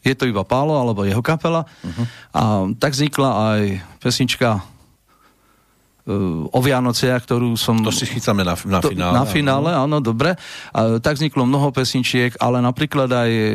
je 0.02 0.14
to 0.14 0.26
iba 0.26 0.42
Pálo 0.42 0.74
alebo 0.74 1.06
jeho 1.06 1.22
kapela. 1.22 1.66
Uh-huh. 1.66 2.04
A 2.34 2.42
tak 2.78 2.98
vznikla 2.98 3.30
aj 3.30 3.60
pesnička 4.02 4.58
uh, 4.58 6.50
o 6.50 6.58
Vianociach, 6.58 7.22
ktorú 7.22 7.54
som... 7.54 7.78
To 7.82 7.94
si 7.94 8.10
chytáme 8.10 8.42
na, 8.42 8.58
na 8.58 8.80
to, 8.82 8.90
finále. 8.90 9.14
Na 9.14 9.24
finále, 9.26 9.70
áno, 9.70 10.02
dobre. 10.02 10.34
A, 10.74 10.98
tak 10.98 11.14
vzniklo 11.20 11.46
mnoho 11.46 11.70
pesničiek, 11.70 12.34
ale 12.42 12.58
napríklad 12.58 13.10
aj 13.12 13.30
e, 13.30 13.46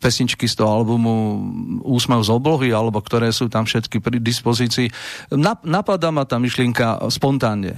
pesničky 0.00 0.44
z 0.44 0.54
toho 0.60 0.70
albumu 0.70 1.40
Úsmev 1.86 2.20
z 2.20 2.30
oblohy, 2.32 2.70
alebo 2.74 3.00
ktoré 3.00 3.32
sú 3.32 3.48
tam 3.48 3.64
všetky 3.64 4.02
pri 4.02 4.20
dispozícii. 4.20 4.92
Nap, 5.32 5.64
napadá 5.64 6.12
ma 6.12 6.28
tá 6.28 6.36
myšlienka 6.36 7.08
spontánne. 7.08 7.76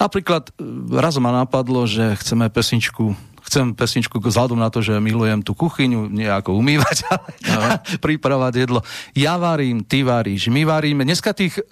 Napríklad 0.00 0.50
e, 0.56 0.62
raz 0.96 1.20
ma 1.20 1.30
napadlo, 1.30 1.84
že 1.84 2.16
chceme 2.18 2.48
pesničku 2.48 3.30
chcem 3.50 3.74
pesničku 3.74 4.22
vzhľadom 4.22 4.62
na 4.62 4.70
to, 4.70 4.78
že 4.78 5.02
milujem 5.02 5.42
tú 5.42 5.58
kuchyňu, 5.58 6.06
nie 6.06 6.30
ako 6.30 6.54
umývať, 6.54 7.02
ale 7.56 7.82
pripravať 7.98 8.52
jedlo. 8.62 8.80
Ja 9.18 9.40
varím, 9.42 9.82
ty 9.82 10.06
varíš, 10.06 10.46
my 10.54 10.62
varíme. 10.62 11.02
Dneska 11.02 11.34
tých 11.34 11.58
e, 11.58 11.62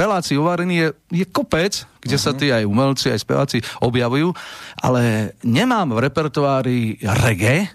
relácií 0.00 0.40
o 0.40 0.48
varení 0.48 0.80
je, 0.80 0.88
je 1.12 1.26
kopec, 1.28 1.84
kde 2.00 2.16
uh-huh. 2.16 2.24
sa 2.24 2.32
tí 2.32 2.48
aj 2.48 2.64
umelci, 2.64 3.12
aj 3.12 3.20
speváci 3.20 3.60
objavujú, 3.84 4.32
ale 4.80 5.36
nemám 5.44 5.92
v 5.92 6.08
repertoári 6.08 6.78
reggae, 7.04 7.68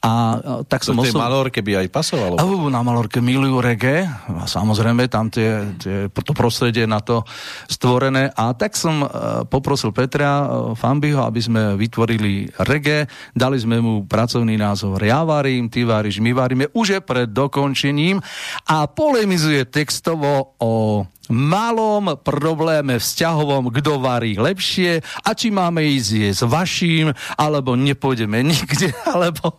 a 0.00 0.40
tak 0.64 0.80
som 0.80 0.96
To 0.96 1.04
tej 1.04 1.12
osob... 1.12 1.20
malorke 1.20 1.60
by 1.60 1.84
aj 1.84 1.88
pasovalo. 1.92 2.40
A 2.40 2.44
na 2.72 2.80
Malorke 2.80 3.20
milujú 3.20 3.60
reggae. 3.60 4.08
A 4.08 4.48
samozrejme 4.48 5.12
tam 5.12 5.28
tie, 5.28 5.76
tie, 5.76 6.08
to 6.08 6.32
prostredie 6.32 6.88
na 6.88 7.04
to 7.04 7.20
stvorené. 7.68 8.32
A 8.32 8.56
tak 8.56 8.80
som 8.80 9.04
uh, 9.04 9.44
poprosil 9.44 9.92
Petra 9.92 10.48
uh, 10.48 10.72
Fambiho, 10.72 11.20
aby 11.20 11.40
sme 11.44 11.62
vytvorili 11.76 12.48
reggae, 12.64 13.04
dali 13.36 13.60
sme 13.60 13.76
mu 13.84 14.08
pracovný 14.08 14.56
názov 14.56 14.96
Ja 15.04 15.20
varím, 15.20 15.68
ty 15.68 15.84
varíš, 15.84 16.24
my 16.24 16.32
varíme, 16.32 16.72
už 16.72 16.96
je 16.96 17.00
pred 17.04 17.28
dokončením. 17.28 18.24
A 18.72 18.88
polemizuje 18.88 19.68
textovo 19.68 20.56
o 20.56 21.04
malom 21.30 22.18
probléme 22.20 22.98
vzťahovom, 22.98 23.70
kto 23.70 24.02
varí 24.02 24.36
lepšie 24.36 25.00
a 25.24 25.30
či 25.32 25.54
máme 25.54 25.80
ísť 25.86 26.10
jesť 26.10 26.38
s 26.40 26.42
vaším, 26.46 27.06
alebo 27.38 27.78
nepôjdeme 27.78 28.42
nikde, 28.42 28.90
alebo, 29.12 29.54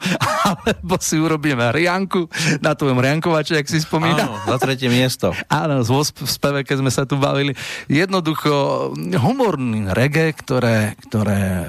alebo 0.45 0.95
si 0.99 1.17
urobíme 1.17 1.71
rianku 1.71 2.27
na 2.59 2.75
tvojom 2.75 2.99
riankovače, 2.99 3.59
ak 3.59 3.67
si 3.71 3.79
spomína. 3.79 4.27
Áno, 4.27 4.37
za 4.45 4.57
tretie 4.59 4.91
miesto. 4.91 5.31
Áno, 5.49 5.81
sp- 5.83 6.27
speve, 6.27 6.67
keď 6.67 6.83
sme 6.83 6.91
sa 6.91 7.03
tu 7.07 7.15
bavili. 7.17 7.55
Jednoducho 7.87 8.91
humorný 9.17 9.91
reggae, 9.91 10.35
ktoré, 10.35 10.99
ktoré 11.07 11.41
e, 11.41 11.67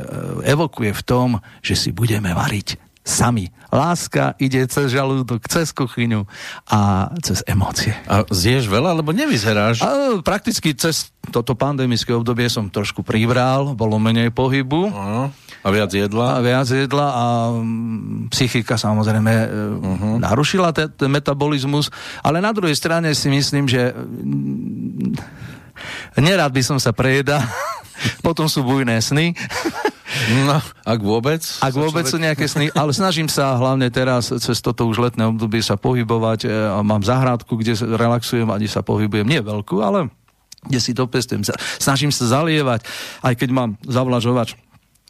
evokuje 0.50 0.90
v 0.90 1.02
tom, 1.06 1.28
že 1.62 1.78
si 1.78 1.90
budeme 1.94 2.34
variť 2.34 2.91
sami. 3.02 3.50
Láska 3.74 4.38
ide 4.38 4.62
cez 4.70 4.94
žalúdok, 4.94 5.42
cez 5.50 5.74
kuchyňu 5.74 6.22
a 6.70 7.10
cez 7.18 7.42
emócie. 7.50 7.90
A 8.06 8.22
zješ 8.30 8.70
veľa, 8.70 8.94
alebo 8.94 9.10
nevyzeráš? 9.10 9.82
A 9.82 10.22
prakticky 10.22 10.70
cez 10.78 11.10
toto 11.34 11.58
pandemické 11.58 12.14
obdobie 12.14 12.46
som 12.46 12.70
trošku 12.70 13.02
pribral, 13.02 13.74
bolo 13.74 13.98
menej 13.98 14.30
pohybu. 14.30 14.90
Áno. 14.90 15.34
A 15.62 15.68
viac 15.70 15.94
jedla? 15.94 16.38
A 16.38 16.40
viac 16.42 16.66
jedla 16.66 17.06
a 17.14 17.24
mm, 17.54 18.34
psychika 18.34 18.74
samozrejme 18.74 19.32
uh-huh. 19.46 20.14
narušila 20.18 20.74
te- 20.74 20.90
ten 20.90 21.06
metabolizmus, 21.06 21.86
ale 22.22 22.42
na 22.42 22.50
druhej 22.50 22.74
strane 22.74 23.14
si 23.14 23.30
myslím, 23.30 23.70
že 23.70 23.94
mm, 23.94 25.14
nerád 26.18 26.50
by 26.50 26.62
som 26.66 26.78
sa 26.82 26.90
prejedal, 26.90 27.42
potom 28.26 28.50
sú 28.50 28.66
bujné 28.66 28.98
sny. 28.98 29.34
No, 30.46 30.58
ak 30.84 31.00
vôbec? 31.00 31.40
Ak 31.60 31.74
vôbec 31.74 32.04
sú 32.04 32.20
nejaké 32.20 32.44
sny, 32.44 32.68
ale 32.76 32.92
snažím 32.92 33.26
sa 33.26 33.56
hlavne 33.56 33.88
teraz 33.88 34.28
cez 34.28 34.58
toto 34.60 34.84
už 34.88 35.00
letné 35.00 35.24
obdobie 35.28 35.64
sa 35.64 35.80
pohybovať. 35.80 36.40
e, 36.44 36.48
Mám 36.84 37.02
záhradku, 37.04 37.56
kde 37.56 37.76
relaxujem 37.76 38.48
a 38.48 38.58
kde 38.60 38.68
sa 38.68 38.84
pohybujem. 38.84 39.24
Nie 39.24 39.40
veľkú, 39.40 39.80
ale 39.80 40.12
kde 40.62 40.78
si 40.78 40.92
to 40.94 41.10
pestujem. 41.10 41.42
Snažím 41.80 42.14
sa 42.14 42.28
zalievať, 42.28 42.86
aj 43.24 43.34
keď 43.34 43.48
mám 43.50 43.70
zavlažovač 43.82 44.54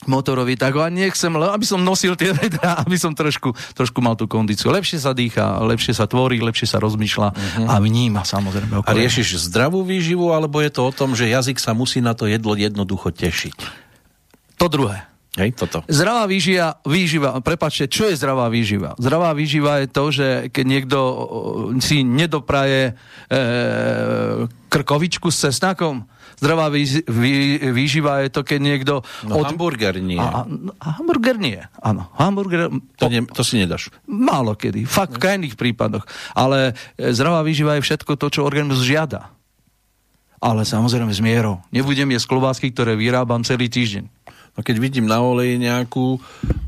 motorový, 0.06 0.58
tak 0.58 0.74
ho 0.74 0.82
ani 0.82 1.06
nechcem, 1.06 1.30
aby 1.30 1.66
som 1.66 1.78
nosil 1.78 2.18
tie 2.18 2.34
vedra, 2.34 2.74
aby 2.82 2.96
som 2.98 3.14
trošku, 3.14 3.54
trošku 3.74 3.98
mal 4.02 4.18
tú 4.18 4.26
kondíciu. 4.26 4.74
Lepšie 4.74 4.98
sa 4.98 5.14
dýcha, 5.14 5.62
lepšie 5.62 5.94
sa 5.94 6.10
tvorí, 6.10 6.42
lepšie 6.42 6.66
sa 6.66 6.82
rozmýšľa 6.82 7.28
uh-huh. 7.30 7.66
a 7.70 7.74
vníma 7.78 8.26
samozrejme. 8.26 8.82
A 8.82 8.90
riešiš 8.90 9.50
zdravú 9.50 9.86
výživu, 9.86 10.34
alebo 10.34 10.58
je 10.58 10.70
to 10.72 10.82
o 10.88 10.92
tom, 10.92 11.14
že 11.14 11.30
jazyk 11.30 11.62
sa 11.62 11.76
musí 11.76 12.02
na 12.02 12.16
to 12.16 12.26
jedlo 12.26 12.58
jednoducho 12.58 13.14
tešiť? 13.14 13.81
To 14.58 14.66
druhé. 14.68 15.12
Hej, 15.32 15.56
toto. 15.56 15.80
Zdravá 15.88 16.28
výživa, 16.28 16.76
výživa, 16.84 17.40
prepačte, 17.40 17.88
čo 17.88 18.04
je 18.04 18.20
zdravá 18.20 18.52
výživa? 18.52 18.92
Zdravá 19.00 19.32
výživa 19.32 19.80
je 19.80 19.88
to, 19.88 20.04
že 20.12 20.28
keď 20.52 20.64
niekto 20.68 20.98
si 21.80 22.04
nedopraje 22.04 22.92
e, 23.32 23.40
krkovičku 24.68 25.32
s 25.32 25.48
cesnakom, 25.48 26.04
zdravá 26.36 26.68
vý, 26.68 26.84
vý, 27.08 27.32
výživa 27.72 28.28
je 28.28 28.28
to, 28.28 28.44
keď 28.44 28.60
niekto... 28.60 28.94
No 29.24 29.40
od... 29.40 29.48
hamburger 29.48 30.04
nie. 30.04 30.20
A, 30.20 30.44
a, 30.44 30.88
hamburger 31.00 31.40
nie, 31.40 31.64
áno. 31.80 32.12
Hamburger... 32.20 32.68
To, 33.00 33.08
ne, 33.08 33.24
to 33.24 33.40
si 33.40 33.56
nedáš. 33.56 33.88
Málo 34.04 34.52
kedy, 34.52 34.84
fakt 34.84 35.16
v 35.16 35.22
krajných 35.32 35.56
prípadoch. 35.56 36.04
Ale 36.36 36.76
e, 37.00 37.08
zdravá 37.08 37.40
výživa 37.40 37.80
je 37.80 37.88
všetko 37.88 38.20
to, 38.20 38.28
čo 38.28 38.44
organizmus 38.44 38.84
žiada. 38.84 39.32
Ale 40.42 40.66
samozrejme 40.66 41.14
s 41.14 41.22
mierou. 41.22 41.62
Nebudem 41.72 42.12
jesť 42.12 42.36
klobásky, 42.36 42.74
ktoré 42.74 42.98
vyrábam 42.98 43.46
celý 43.46 43.70
týždeň. 43.70 44.10
No 44.52 44.60
keď 44.60 44.76
vidím 44.84 45.08
na 45.08 45.24
oleji 45.24 45.56
nejakú 45.56 46.20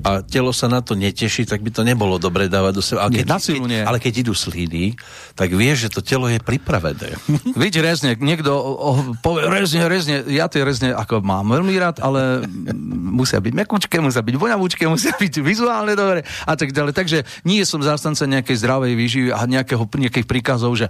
a 0.05 0.25
telo 0.25 0.53
sa 0.53 0.69
na 0.69 0.81
to 0.81 0.97
neteší, 0.97 1.45
tak 1.49 1.65
by 1.65 1.69
to 1.73 1.85
nebolo 1.85 2.17
dobre 2.17 2.49
dávať 2.49 2.73
do 2.77 2.83
seba. 2.85 3.09
Ale 3.09 3.21
keď, 3.21 3.27
na 3.29 3.41
silu 3.41 3.65
nie. 3.65 3.81
ale 3.81 4.01
keď 4.01 4.25
idú 4.25 4.33
slíny, 4.37 4.97
tak 5.33 5.53
vieš, 5.53 5.89
že 5.89 5.93
to 5.93 6.01
telo 6.05 6.29
je 6.29 6.41
pripravené. 6.41 7.17
Vidíš 7.61 7.81
rezne, 7.85 8.11
niekto 8.17 8.53
oh, 8.53 9.17
povie 9.21 9.49
rezne, 9.49 9.85
rezne, 9.89 10.25
ja 10.29 10.49
tie 10.49 10.65
rezne 10.65 10.97
ako 10.97 11.25
mám 11.25 11.49
veľmi 11.53 11.73
rád, 11.77 12.01
ale 12.05 12.45
musia 12.89 13.41
byť 13.41 13.53
mekučké, 13.53 13.97
musia 14.01 14.21
byť 14.21 14.37
voňavúčké, 14.37 14.85
musia 14.89 15.13
byť 15.17 15.41
vizuálne 15.45 15.93
dobre 15.93 16.25
a 16.25 16.53
tak 16.57 16.73
ďalej. 16.73 16.93
Takže 16.97 17.19
nie 17.45 17.65
som 17.69 17.85
zástanca 17.85 18.25
nejakej 18.25 18.61
zdravej 18.65 18.93
výživy 18.97 19.29
a 19.33 19.45
nejakého, 19.45 19.85
nejakých 19.89 20.29
príkazov, 20.29 20.77
že 20.77 20.89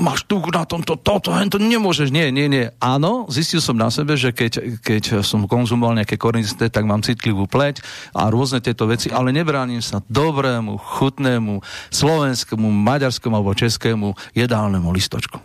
máš 0.00 0.24
tu 0.28 0.40
na 0.52 0.68
tomto, 0.68 1.00
toto, 1.00 1.32
to 1.32 1.58
nemôžeš. 1.60 2.12
Nie, 2.12 2.28
nie, 2.28 2.48
nie. 2.48 2.68
Áno, 2.80 3.24
zistil 3.28 3.60
som 3.60 3.76
na 3.76 3.88
sebe, 3.92 4.16
že 4.16 4.32
keď, 4.32 4.80
keď 4.84 5.04
som 5.20 5.44
konzumoval 5.44 5.96
nejaké 5.96 6.16
koristé, 6.26 6.66
tak 6.66 6.82
mám 6.82 7.06
citlivú 7.06 7.46
pleť 7.46 7.86
a 8.10 8.26
rôzne 8.26 8.58
tieto 8.58 8.90
veci, 8.90 9.14
ale 9.14 9.30
nebránim 9.30 9.78
sa 9.78 10.02
dobrému, 10.10 10.74
chutnému, 10.74 11.62
slovenskému, 11.94 12.66
maďarskému 12.66 13.34
alebo 13.38 13.54
českému 13.54 14.18
jedálnemu 14.34 14.90
listočku. 14.90 15.38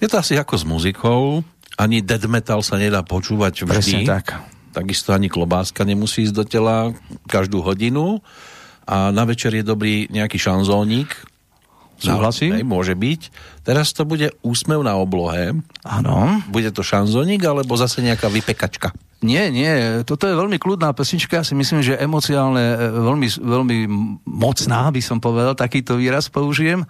Je 0.00 0.08
to 0.08 0.16
asi 0.16 0.40
ako 0.40 0.56
s 0.56 0.64
muzikou, 0.64 1.44
ani 1.76 2.00
dead 2.00 2.24
metal 2.24 2.64
sa 2.64 2.80
nedá 2.80 3.04
počúvať 3.04 3.68
vždy. 3.68 3.76
Presne 3.76 4.00
tak. 4.08 4.40
Takisto 4.72 5.12
ani 5.12 5.28
klobáska 5.28 5.84
nemusí 5.84 6.24
ísť 6.24 6.32
do 6.32 6.44
tela 6.48 6.96
každú 7.28 7.60
hodinu 7.60 8.24
a 8.88 9.12
na 9.12 9.28
večer 9.28 9.52
je 9.52 9.60
dobrý 9.60 10.08
nejaký 10.08 10.40
šanzónik, 10.40 11.12
Súhlasím. 12.02 12.58
No, 12.66 12.82
môže 12.82 12.98
byť. 12.98 13.20
Teraz 13.62 13.94
to 13.94 14.02
bude 14.02 14.34
úsmev 14.42 14.82
na 14.82 14.98
oblohe. 14.98 15.54
Áno. 15.86 16.42
Bude 16.50 16.74
to 16.74 16.82
šanzonik, 16.82 17.46
alebo 17.46 17.78
zase 17.78 18.02
nejaká 18.02 18.26
vypekačka? 18.26 18.90
Nie, 19.22 19.54
nie, 19.54 20.02
toto 20.02 20.26
je 20.26 20.34
veľmi 20.34 20.58
kľudná 20.58 20.90
pesnička, 20.98 21.38
ja 21.38 21.46
si 21.46 21.54
myslím, 21.54 21.78
že 21.78 21.94
emociálne, 21.94 22.74
e, 22.74 22.78
veľmi, 22.90 23.28
veľmi 23.38 23.78
mocná, 24.26 24.90
by 24.90 24.98
som 24.98 25.22
povedal, 25.22 25.54
takýto 25.54 25.94
výraz 25.94 26.26
použijem. 26.26 26.82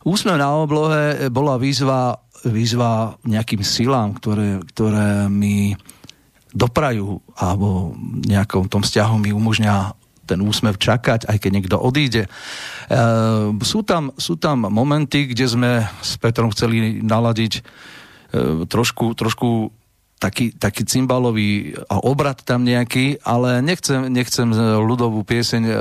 Úsmev 0.00 0.40
na 0.40 0.56
oblohe 0.56 1.28
bola 1.28 1.60
výzva, 1.60 2.16
výzva 2.48 3.20
nejakým 3.28 3.60
silám, 3.60 4.16
ktoré, 4.16 4.64
ktoré 4.72 5.28
mi 5.28 5.76
doprajú 6.56 7.20
alebo 7.36 7.92
nejakom 8.24 8.72
tom 8.72 8.80
vzťahu 8.80 9.14
mi 9.20 9.36
umožňa 9.36 9.92
ten 10.26 10.40
úsmev 10.42 10.80
čakať, 10.80 11.28
aj 11.28 11.36
keď 11.38 11.50
niekto 11.52 11.76
odíde. 11.78 12.26
E, 12.26 12.28
sú, 13.62 13.84
tam, 13.86 14.16
sú 14.16 14.40
tam 14.40 14.66
momenty, 14.66 15.30
kde 15.30 15.46
sme 15.46 15.70
s 16.02 16.18
Petrom 16.18 16.50
chceli 16.50 17.04
naladiť 17.04 17.52
e, 17.54 17.62
trošku, 18.66 19.14
trošku 19.14 19.70
taký, 20.16 20.56
taký 20.56 20.88
cymbalový 20.88 21.76
obrad 21.88 22.40
tam 22.40 22.64
nejaký, 22.64 23.20
ale 23.20 23.60
nechcem, 23.60 24.08
nechcem 24.08 24.48
ľudovú 24.80 25.20
pieseň 25.28 25.62
e, 25.68 25.72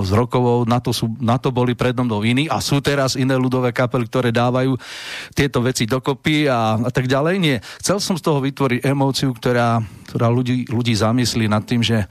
s 0.00 0.10
rokovou, 0.16 0.64
na 0.64 0.80
to, 0.80 0.96
sú, 0.96 1.12
na 1.20 1.36
to 1.36 1.52
boli 1.52 1.76
predo 1.76 2.00
mnou 2.00 2.24
iní 2.24 2.48
a 2.48 2.64
sú 2.64 2.80
teraz 2.80 3.20
iné 3.20 3.36
ľudové 3.36 3.70
kapely, 3.76 4.08
ktoré 4.08 4.32
dávajú 4.32 4.80
tieto 5.36 5.60
veci 5.60 5.84
dokopy 5.84 6.48
a, 6.48 6.80
a 6.80 6.90
tak 6.90 7.04
ďalej. 7.04 7.34
Nie. 7.36 7.56
Chcel 7.84 8.00
som 8.00 8.16
z 8.16 8.24
toho 8.24 8.40
vytvoriť 8.40 8.80
emóciu, 8.88 9.36
ktorá, 9.36 9.84
ktorá 10.08 10.32
ľudí, 10.32 10.64
ľudí 10.72 10.96
zamyslí 10.96 11.52
nad 11.52 11.68
tým, 11.68 11.84
že 11.84 12.08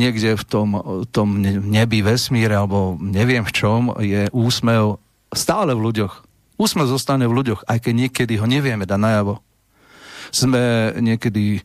niekde 0.00 0.32
v 0.32 0.44
tom, 0.48 0.68
tom 1.12 1.42
nebi, 1.44 2.00
vesmíre 2.00 2.56
alebo 2.56 2.96
neviem 2.96 3.44
v 3.44 3.52
čom 3.52 3.92
je 4.00 4.30
úsmev 4.32 4.96
stále 5.36 5.76
v 5.76 5.92
ľuďoch. 5.92 6.24
Úsmev 6.56 6.88
zostane 6.88 7.28
v 7.28 7.36
ľuďoch, 7.36 7.68
aj 7.68 7.78
keď 7.84 7.94
niekedy 7.94 8.34
ho 8.40 8.46
nevieme 8.48 8.88
dať 8.88 8.96
najavo 8.98 9.44
sme 10.30 10.94
niekedy 10.98 11.58
e, 11.58 11.60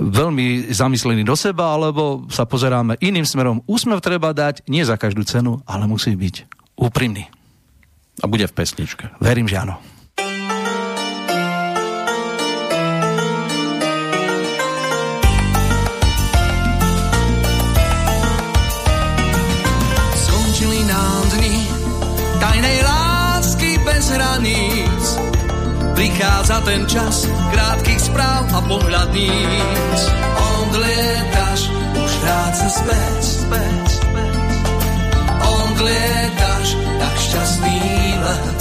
veľmi 0.00 0.72
zamyslení 0.72 1.22
do 1.22 1.36
seba, 1.36 1.74
alebo 1.74 2.26
sa 2.32 2.48
pozeráme 2.48 2.98
iným 3.02 3.26
smerom. 3.26 3.60
Úsmev 3.68 4.00
treba 4.00 4.34
dať 4.34 4.64
nie 4.66 4.82
za 4.82 4.96
každú 4.96 5.22
cenu, 5.22 5.60
ale 5.68 5.84
musí 5.86 6.16
byť 6.16 6.48
úprimný. 6.78 7.28
A 8.20 8.28
bude 8.28 8.44
v 8.46 8.54
pesničke. 8.54 9.12
Verím, 9.18 9.48
že 9.48 9.62
áno. 9.62 9.91
Prichádza 26.12 26.60
ten 26.68 26.84
čas 26.84 27.24
krátkých 27.24 28.12
správ 28.12 28.44
a 28.52 28.60
pohľadníc. 28.68 30.00
Odlietaš, 30.60 31.72
už 31.96 32.12
vráca 32.20 32.68
späť, 32.68 33.20
späť, 33.24 33.84
späť. 33.96 34.36
Odlietaš, 35.40 36.68
tak 37.00 37.14
šťastný 37.16 37.80
let. 38.28 38.60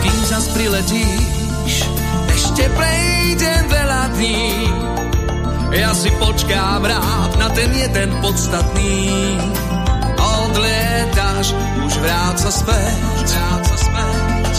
Kým 0.00 0.20
zas 0.24 0.46
priletíš, 0.56 1.74
ešte 2.32 2.64
prejdem 2.72 3.64
veľa 3.68 4.02
dní 4.16 4.49
ja 5.70 5.90
si 5.94 6.10
počkám 6.18 6.82
rád 6.82 7.30
na 7.38 7.48
ten 7.54 7.70
jeden 7.70 8.10
podstatný. 8.18 9.10
Odlietáš, 10.18 11.54
už 11.86 11.94
vráca 12.02 12.50
späť, 12.50 13.26
vráca 13.26 13.74
späť. 13.78 14.54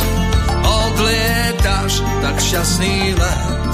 Odlietáš, 0.64 1.94
tak 2.24 2.36
šťastný 2.40 3.16
let. 3.20 3.71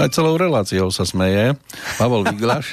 Aj 0.00 0.08
celou 0.08 0.40
reláciou 0.40 0.88
sa 0.88 1.04
smeje. 1.04 1.52
Pavol 2.00 2.24
Viglaš. 2.24 2.72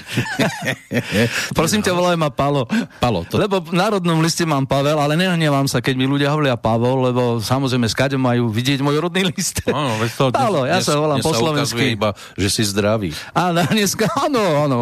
Prosím 1.59 1.83
ťa, 1.83 1.91
volaj 1.91 2.15
ma 2.15 2.31
Palo. 2.31 2.63
Palo. 3.03 3.27
To... 3.27 3.35
Lebo 3.35 3.59
v 3.59 3.75
národnom 3.75 4.23
liste 4.23 4.47
mám 4.47 4.63
Pavel, 4.63 4.95
ale 4.95 5.19
nehnevám 5.19 5.67
sa, 5.67 5.83
keď 5.83 5.93
mi 5.99 6.07
ľudia 6.07 6.31
hovoria 6.31 6.55
Pavol, 6.55 7.11
lebo 7.11 7.43
samozrejme 7.43 7.83
skade 7.91 8.15
majú 8.15 8.47
vidieť 8.47 8.79
môj 8.79 9.03
rodný 9.03 9.27
list. 9.35 9.59
Áno, 9.67 9.99
to, 10.07 10.31
Palo, 10.31 10.63
ja 10.63 10.79
dnes, 10.79 10.87
sa 10.87 10.95
volám 10.95 11.19
po 11.19 11.35
slovensky. 11.35 11.99
iba, 11.99 12.15
že 12.39 12.47
si 12.47 12.63
zdravý. 12.63 13.11
Áno, 13.35 13.59
dneska, 13.67 14.07
áno, 14.15 14.63
áno, 14.63 14.77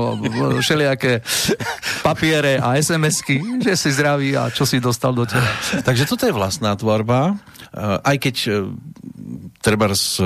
všelijaké 0.62 1.26
papiere 2.06 2.62
a 2.62 2.78
SMS-ky, 2.78 3.66
že 3.66 3.74
si 3.74 3.90
zdravý 3.90 4.38
a 4.38 4.54
čo 4.54 4.70
si 4.70 4.78
dostal 4.78 5.18
do 5.18 5.26
teba. 5.26 5.50
Takže 5.82 6.06
toto 6.06 6.30
je 6.30 6.34
vlastná 6.36 6.78
tvorba, 6.78 7.34
eh, 7.74 7.98
aj 8.06 8.16
keď 8.22 8.36
eh, 8.46 8.56
treba 9.66 9.90
z, 9.98 10.22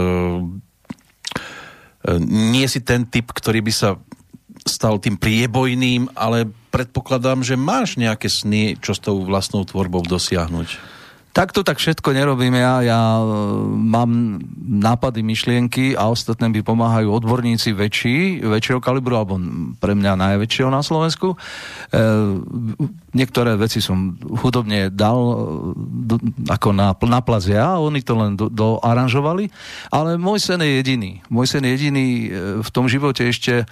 nie 2.23 2.65
si 2.71 2.79
ten 2.79 3.03
typ, 3.03 3.31
ktorý 3.35 3.59
by 3.59 3.73
sa 3.75 3.99
stal 4.63 4.99
tým 4.99 5.15
priebojným, 5.15 6.15
ale 6.15 6.47
predpokladám, 6.71 7.43
že 7.43 7.59
máš 7.59 7.97
nejaké 7.97 8.27
sny, 8.27 8.77
čo 8.79 8.93
s 8.95 9.01
tou 9.01 9.23
vlastnou 9.23 9.65
tvorbou 9.65 10.03
dosiahnuť. 10.03 10.98
Takto 11.39 11.63
tak 11.63 11.79
všetko 11.79 12.11
nerobím 12.11 12.51
ja. 12.59 12.83
Ja 12.83 12.99
e, 13.15 13.23
mám 13.79 14.43
nápady, 14.59 15.23
myšlienky 15.23 15.95
a 15.95 16.11
ostatné 16.11 16.51
mi 16.51 16.59
pomáhajú 16.59 17.07
odborníci 17.07 17.71
väčší, 17.71 18.43
väčšieho 18.43 18.83
kalibru, 18.83 19.15
alebo 19.15 19.39
pre 19.79 19.95
mňa 19.95 20.19
najväčšieho 20.19 20.67
na 20.67 20.83
Slovensku. 20.83 21.39
E, 21.95 22.05
niektoré 23.15 23.55
veci 23.55 23.79
som 23.79 24.19
hudobne 24.19 24.91
dal 24.91 25.15
e, 25.15 25.35
do, 26.11 26.19
ako 26.51 26.75
na, 26.75 26.91
na 27.07 27.23
plac 27.23 27.47
ja, 27.47 27.79
oni 27.79 28.03
to 28.03 28.19
len 28.19 28.35
do, 28.35 28.51
doaranžovali, 28.51 29.47
ale 29.95 30.19
môj 30.19 30.43
sen 30.43 30.59
je 30.59 30.75
jediný. 30.83 31.23
Môj 31.31 31.55
sen 31.55 31.63
je 31.63 31.71
jediný 31.71 32.07
e, 32.07 32.27
v 32.59 32.69
tom 32.75 32.91
živote 32.91 33.23
ešte 33.23 33.63
e, 33.63 33.65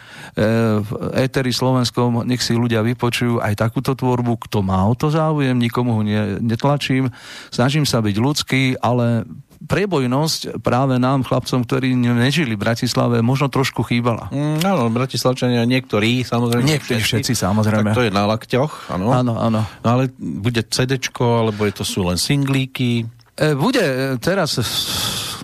v 0.79 0.89
éteri 1.19 1.51
slovenskom, 1.51 2.23
nech 2.23 2.39
si 2.39 2.55
ľudia 2.55 2.79
vypočujú 2.79 3.43
aj 3.43 3.59
takúto 3.59 3.91
tvorbu, 3.91 4.39
kto 4.47 4.63
má 4.63 4.87
o 4.87 4.95
to 4.95 5.11
záujem, 5.11 5.59
nikomu 5.59 5.99
ho 5.99 6.01
ne, 6.07 6.39
netlačím 6.39 7.11
snažím 7.57 7.89
sa 7.89 8.05
byť 8.05 8.15
ľudský, 8.21 8.63
ale 8.77 9.25
prebojnosť 9.65 10.61
práve 10.61 11.01
nám, 11.01 11.25
chlapcom, 11.25 11.65
ktorí 11.65 11.97
nežili 11.97 12.53
v 12.53 12.61
Bratislave, 12.61 13.25
možno 13.25 13.49
trošku 13.49 13.81
chýbala. 13.81 14.29
Mm, 14.29 14.61
áno, 14.61 14.93
Bratislavčania 14.93 15.65
niektorí, 15.65 16.21
samozrejme. 16.21 16.69
Niektorí 16.69 17.01
všetci, 17.01 17.33
samozrejme. 17.33 17.91
Tak 17.91 17.97
to 17.97 18.05
je 18.05 18.13
na 18.13 18.29
lakťoch, 18.29 18.93
áno. 18.93 19.09
Áno, 19.09 19.33
áno. 19.41 19.61
No 19.81 19.87
ale 19.87 20.13
bude 20.17 20.61
CDčko, 20.61 21.41
alebo 21.41 21.65
je 21.65 21.73
to 21.73 21.83
sú 21.83 22.05
len 22.05 22.21
singlíky? 22.21 23.09
E, 23.33 23.57
bude 23.57 23.81
e, 23.81 24.21
teraz 24.21 24.61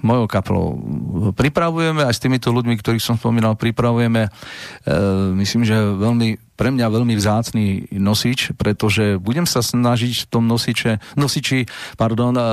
mojou 0.04 0.28
kaplou 0.28 0.76
pripravujeme, 1.32 2.04
aj 2.04 2.14
s 2.14 2.22
týmito 2.22 2.52
ľuďmi, 2.52 2.76
ktorých 2.76 3.02
som 3.02 3.16
spomínal, 3.16 3.56
pripravujeme, 3.56 4.28
e, 4.28 4.30
myslím, 5.40 5.64
že 5.64 5.80
veľmi 5.80 6.43
pre 6.54 6.70
mňa 6.70 6.88
veľmi 6.94 7.16
vzácný 7.18 7.94
nosič, 7.98 8.54
pretože 8.56 9.18
budem 9.18 9.50
sa 9.50 9.66
snažiť 9.66 10.26
v 10.26 10.30
tom 10.30 10.46
nosiče, 10.46 11.02
nosiči 11.18 11.66
pardon, 11.98 12.34
e, 12.38 12.46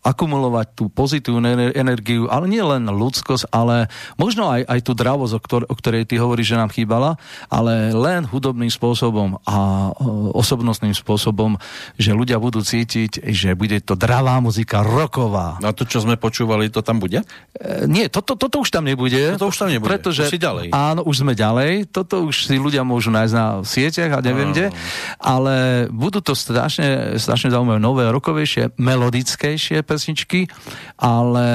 akumulovať 0.00 0.66
tú 0.80 0.88
pozitívnu 0.88 1.76
energiu, 1.76 2.24
ale 2.32 2.48
nie 2.48 2.64
len 2.64 2.88
ľudskosť, 2.88 3.52
ale 3.52 3.92
možno 4.16 4.48
aj, 4.48 4.64
aj 4.64 4.80
tú 4.80 4.92
dravosť, 4.96 5.32
o, 5.36 5.40
ktor- 5.40 5.68
o 5.68 5.74
ktorej 5.76 6.08
ty 6.08 6.16
hovoríš, 6.16 6.56
že 6.56 6.60
nám 6.60 6.72
chýbala, 6.72 7.20
ale 7.52 7.92
len 7.92 8.24
hudobným 8.24 8.72
spôsobom 8.72 9.36
a 9.44 9.90
osobnostným 10.32 10.96
spôsobom, 10.96 11.60
že 12.00 12.16
ľudia 12.16 12.40
budú 12.40 12.64
cítiť, 12.64 13.28
že 13.28 13.52
bude 13.52 13.76
to 13.84 13.92
dravá 13.92 14.40
muzika, 14.40 14.80
roková. 14.80 15.60
A 15.60 15.76
to, 15.76 15.84
čo 15.84 16.00
sme 16.00 16.16
počúvali, 16.16 16.72
to 16.72 16.80
tam 16.80 16.96
bude? 16.96 17.20
E, 17.20 17.84
nie, 17.84 18.08
toto, 18.08 18.40
toto 18.40 18.64
už 18.64 18.72
tam 18.72 18.88
nebude. 18.88 19.36
Toto 19.36 19.52
už 19.52 19.56
tam 19.60 19.68
nebude, 19.68 19.92
pretože, 19.92 20.24
už 20.24 20.32
si 20.32 20.40
ďalej. 20.40 20.72
Áno, 20.72 21.04
už 21.04 21.20
sme 21.20 21.36
ďalej. 21.36 21.92
Toto 21.92 22.24
už 22.32 22.48
si 22.48 22.56
ľudia 22.56 22.88
môžu 22.88 23.12
nájsť 23.12 23.34
na 23.36 23.46
sieťach 23.60 24.16
a 24.16 24.24
neviem 24.24 24.56
kde. 24.56 24.72
Ale 25.20 25.86
budú 25.92 26.24
to 26.24 26.32
strašne, 26.32 27.20
strašne 27.20 27.52
zaujímavé 27.52 27.76
nové, 27.76 28.08
rokovejšie, 28.08 28.80
melodickejšie 28.80 29.84
pesničky, 29.90 30.46
ale 30.94 31.46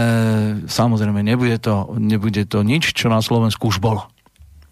samozrejme 0.67 1.23
nebude 1.23 1.55
to, 1.63 1.95
nebude 1.95 2.43
to 2.43 2.59
nič, 2.67 2.91
čo 2.91 3.07
na 3.07 3.23
Slovensku 3.23 3.71
už 3.71 3.79
bolo. 3.79 4.03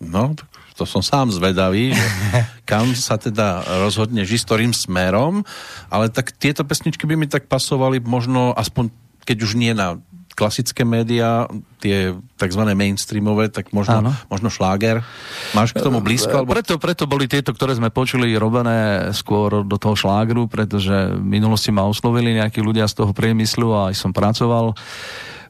No, 0.04 0.36
to 0.76 0.84
som 0.84 1.00
sám 1.00 1.32
zvedavý, 1.32 1.96
že 1.96 2.08
kam 2.70 2.92
sa 2.92 3.16
teda 3.16 3.64
rozhodne 3.88 4.28
s 4.28 4.44
ktorým 4.44 4.76
smerom, 4.76 5.48
ale 5.88 6.12
tak 6.12 6.36
tieto 6.36 6.68
pesničky 6.68 7.08
by 7.08 7.16
mi 7.16 7.32
tak 7.32 7.48
pasovali 7.48 8.04
možno 8.04 8.52
aspoň, 8.52 8.92
keď 9.24 9.38
už 9.40 9.56
nie 9.56 9.72
na 9.72 10.04
klasické 10.34 10.82
médiá, 10.84 11.46
tie 11.78 12.18
tzv. 12.38 12.62
mainstreamové, 12.74 13.54
tak 13.54 13.70
možno, 13.72 14.14
možno 14.28 14.50
šláger. 14.50 15.06
Máš 15.54 15.72
k 15.74 15.82
tomu 15.82 16.02
blízko? 16.02 16.44
Alebo... 16.44 16.54
Preto, 16.58 16.76
preto 16.82 17.04
boli 17.06 17.30
tieto, 17.30 17.54
ktoré 17.54 17.78
sme 17.78 17.94
počuli, 17.94 18.34
robené 18.36 19.10
skôr 19.14 19.62
do 19.62 19.78
toho 19.78 19.94
šlágru, 19.94 20.50
pretože 20.50 21.14
v 21.14 21.26
minulosti 21.26 21.70
ma 21.70 21.86
oslovili 21.86 22.34
nejakí 22.36 22.60
ľudia 22.60 22.90
z 22.90 23.06
toho 23.06 23.12
priemyslu 23.14 23.70
a 23.74 23.94
aj 23.94 23.96
som 23.96 24.12
pracoval 24.12 24.74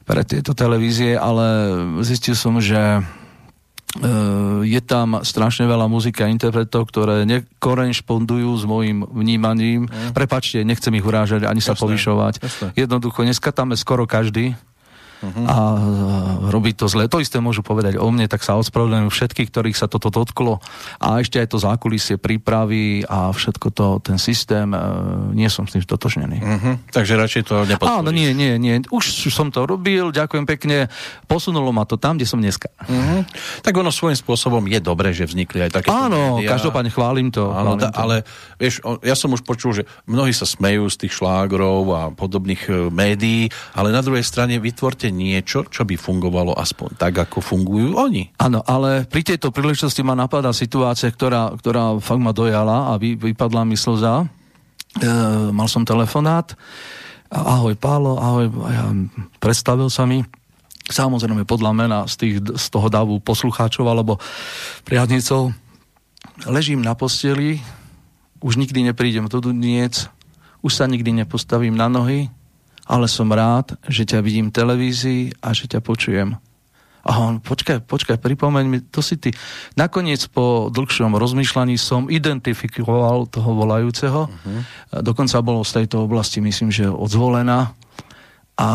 pre 0.04 0.22
tieto 0.28 0.52
televízie, 0.52 1.16
ale 1.16 1.46
zistil 2.04 2.36
som, 2.36 2.60
že 2.60 3.00
je 4.66 4.82
tam 4.82 5.22
strašne 5.22 5.70
veľa 5.70 5.86
muzika 5.86 6.26
interpretov, 6.26 6.90
ktoré 6.90 7.30
nekorešpondujú 7.30 8.50
s 8.58 8.66
môjim 8.66 9.06
vnímaním. 9.06 9.86
Mm. 9.86 10.18
Prepačte, 10.18 10.66
nechcem 10.66 10.98
ich 10.98 11.06
urážať 11.06 11.46
ani 11.46 11.62
sa 11.62 11.78
povyšovať. 11.78 12.42
Jasne. 12.42 12.68
Jednoducho, 12.74 13.22
dneska 13.22 13.54
tam 13.54 13.70
je 13.70 13.78
skoro 13.78 14.10
každý 14.10 14.58
uh-huh. 15.24 15.46
a 15.48 15.58
robí 16.52 16.76
to 16.76 16.92
zle. 16.92 17.08
To 17.08 17.24
isté 17.24 17.40
môžu 17.40 17.64
povedať 17.64 17.96
o 17.96 18.08
mne, 18.12 18.28
tak 18.28 18.44
sa 18.44 18.60
ospravedlňujem 18.60 19.08
všetkých, 19.08 19.50
ktorých 19.50 19.78
sa 19.80 19.88
toto 19.88 20.12
dotklo. 20.12 20.60
A 21.00 21.24
ešte 21.24 21.40
aj 21.40 21.48
to 21.56 21.58
zákulisie 21.64 22.20
prípravy 22.20 23.08
a 23.08 23.32
všetko 23.32 23.68
to, 23.72 23.88
ten 24.04 24.20
systém, 24.20 24.76
e, 24.76 24.80
nie 25.32 25.48
som 25.48 25.64
s 25.64 25.80
tým 25.80 25.84
stotožnený. 25.84 26.38
Uh-huh. 26.44 26.76
Takže 26.92 27.16
radšej 27.16 27.42
to 27.48 27.56
nepodporíš. 27.64 28.04
Áno, 28.04 28.12
nie, 28.12 28.36
nie, 28.36 28.60
nie. 28.60 28.84
Už 28.92 29.32
som 29.32 29.48
to 29.48 29.64
robil, 29.64 30.12
ďakujem 30.12 30.44
pekne. 30.44 30.92
Posunulo 31.26 31.72
ma 31.72 31.88
to 31.88 31.96
tam, 31.96 32.20
kde 32.20 32.28
som 32.28 32.44
dneska. 32.44 32.68
Uh-huh. 32.84 33.24
Tak 33.64 33.74
ono 33.74 33.90
svojím 33.90 34.20
spôsobom 34.20 34.68
je 34.68 34.80
dobré, 34.84 35.16
že 35.16 35.24
vznikli 35.24 35.64
aj 35.64 35.72
také. 35.80 35.90
Áno, 35.90 36.44
médiá. 36.44 36.60
každopádne 36.60 36.92
chválim 36.92 37.32
to. 37.32 37.54
Áno, 37.54 37.80
chválim 37.80 37.94
to. 37.94 37.96
ale 37.96 38.16
vieš, 38.60 38.84
ja 39.00 39.16
som 39.16 39.32
už 39.32 39.46
počul, 39.48 39.72
že 39.72 39.84
mnohí 40.10 40.36
sa 40.36 40.44
smejú 40.44 40.90
z 40.92 41.08
tých 41.08 41.14
šlágrov 41.16 41.82
a 41.94 42.02
podobných 42.12 42.64
e, 42.68 42.72
médií, 42.90 43.48
ale 43.78 43.94
na 43.94 44.02
druhej 44.02 44.26
strane 44.26 44.58
vytvorte 44.58 45.13
niečo, 45.14 45.70
čo 45.70 45.86
by 45.86 45.94
fungovalo 45.94 46.58
aspoň 46.58 46.98
tak, 46.98 47.14
ako 47.30 47.40
fungujú 47.40 47.94
oni. 47.94 48.34
Áno, 48.42 48.66
ale 48.66 49.06
pri 49.06 49.22
tejto 49.22 49.54
príležitosti 49.54 50.02
ma 50.02 50.18
napadá 50.18 50.50
situácia, 50.50 51.14
ktorá, 51.14 51.54
ktorá 51.54 52.02
fakt 52.02 52.22
ma 52.22 52.34
dojala 52.34 52.90
a 52.90 52.98
vy, 52.98 53.14
vypadla 53.14 53.62
mi 53.64 53.78
slza. 53.78 54.26
E, 54.98 55.08
mal 55.54 55.70
som 55.70 55.86
telefonát. 55.86 56.58
Ahoj 57.30 57.78
Pálo, 57.78 58.18
ahoj, 58.18 58.46
ja, 58.70 58.90
predstavil 59.38 59.90
sa 59.90 60.06
mi 60.06 60.22
samozrejme 60.90 61.48
podľa 61.48 61.72
mena 61.72 62.00
z, 62.10 62.14
tých, 62.20 62.36
z 62.44 62.66
toho 62.68 62.92
davu 62.92 63.18
poslucháčov 63.24 63.88
alebo 63.88 64.20
priadnicov. 64.84 65.56
Ležím 66.50 66.84
na 66.84 66.98
posteli, 66.98 67.64
už 68.44 68.60
nikdy 68.60 68.92
neprídem 68.92 69.32
do 69.32 69.40
Duniec, 69.40 70.12
už 70.60 70.72
sa 70.76 70.86
nikdy 70.88 71.24
nepostavím 71.24 71.76
na 71.80 71.88
nohy, 71.88 72.28
ale 72.84 73.08
som 73.08 73.32
rád, 73.32 73.80
že 73.88 74.04
ťa 74.04 74.20
vidím 74.20 74.52
v 74.52 74.58
televízii 74.60 75.24
a 75.40 75.56
že 75.56 75.72
ťa 75.72 75.80
počujem. 75.80 76.36
A 77.04 77.20
on, 77.20 77.44
počkaj, 77.44 77.84
počkaj, 77.84 78.16
pripomeň 78.16 78.64
mi, 78.64 78.80
to 78.80 79.04
si 79.04 79.20
ty. 79.20 79.36
Nakoniec 79.76 80.24
po 80.32 80.72
dlhšom 80.72 81.20
rozmýšľaní 81.20 81.76
som 81.76 82.08
identifikoval 82.08 83.28
toho 83.28 83.60
volajúceho. 83.60 84.32
Uh-huh. 84.32 84.60
Dokonca 85.04 85.44
bolo 85.44 85.68
z 85.68 85.84
tejto 85.84 86.08
oblasti, 86.08 86.40
myslím, 86.40 86.72
že 86.72 86.88
odzvolená. 86.88 87.76
A 88.56 88.70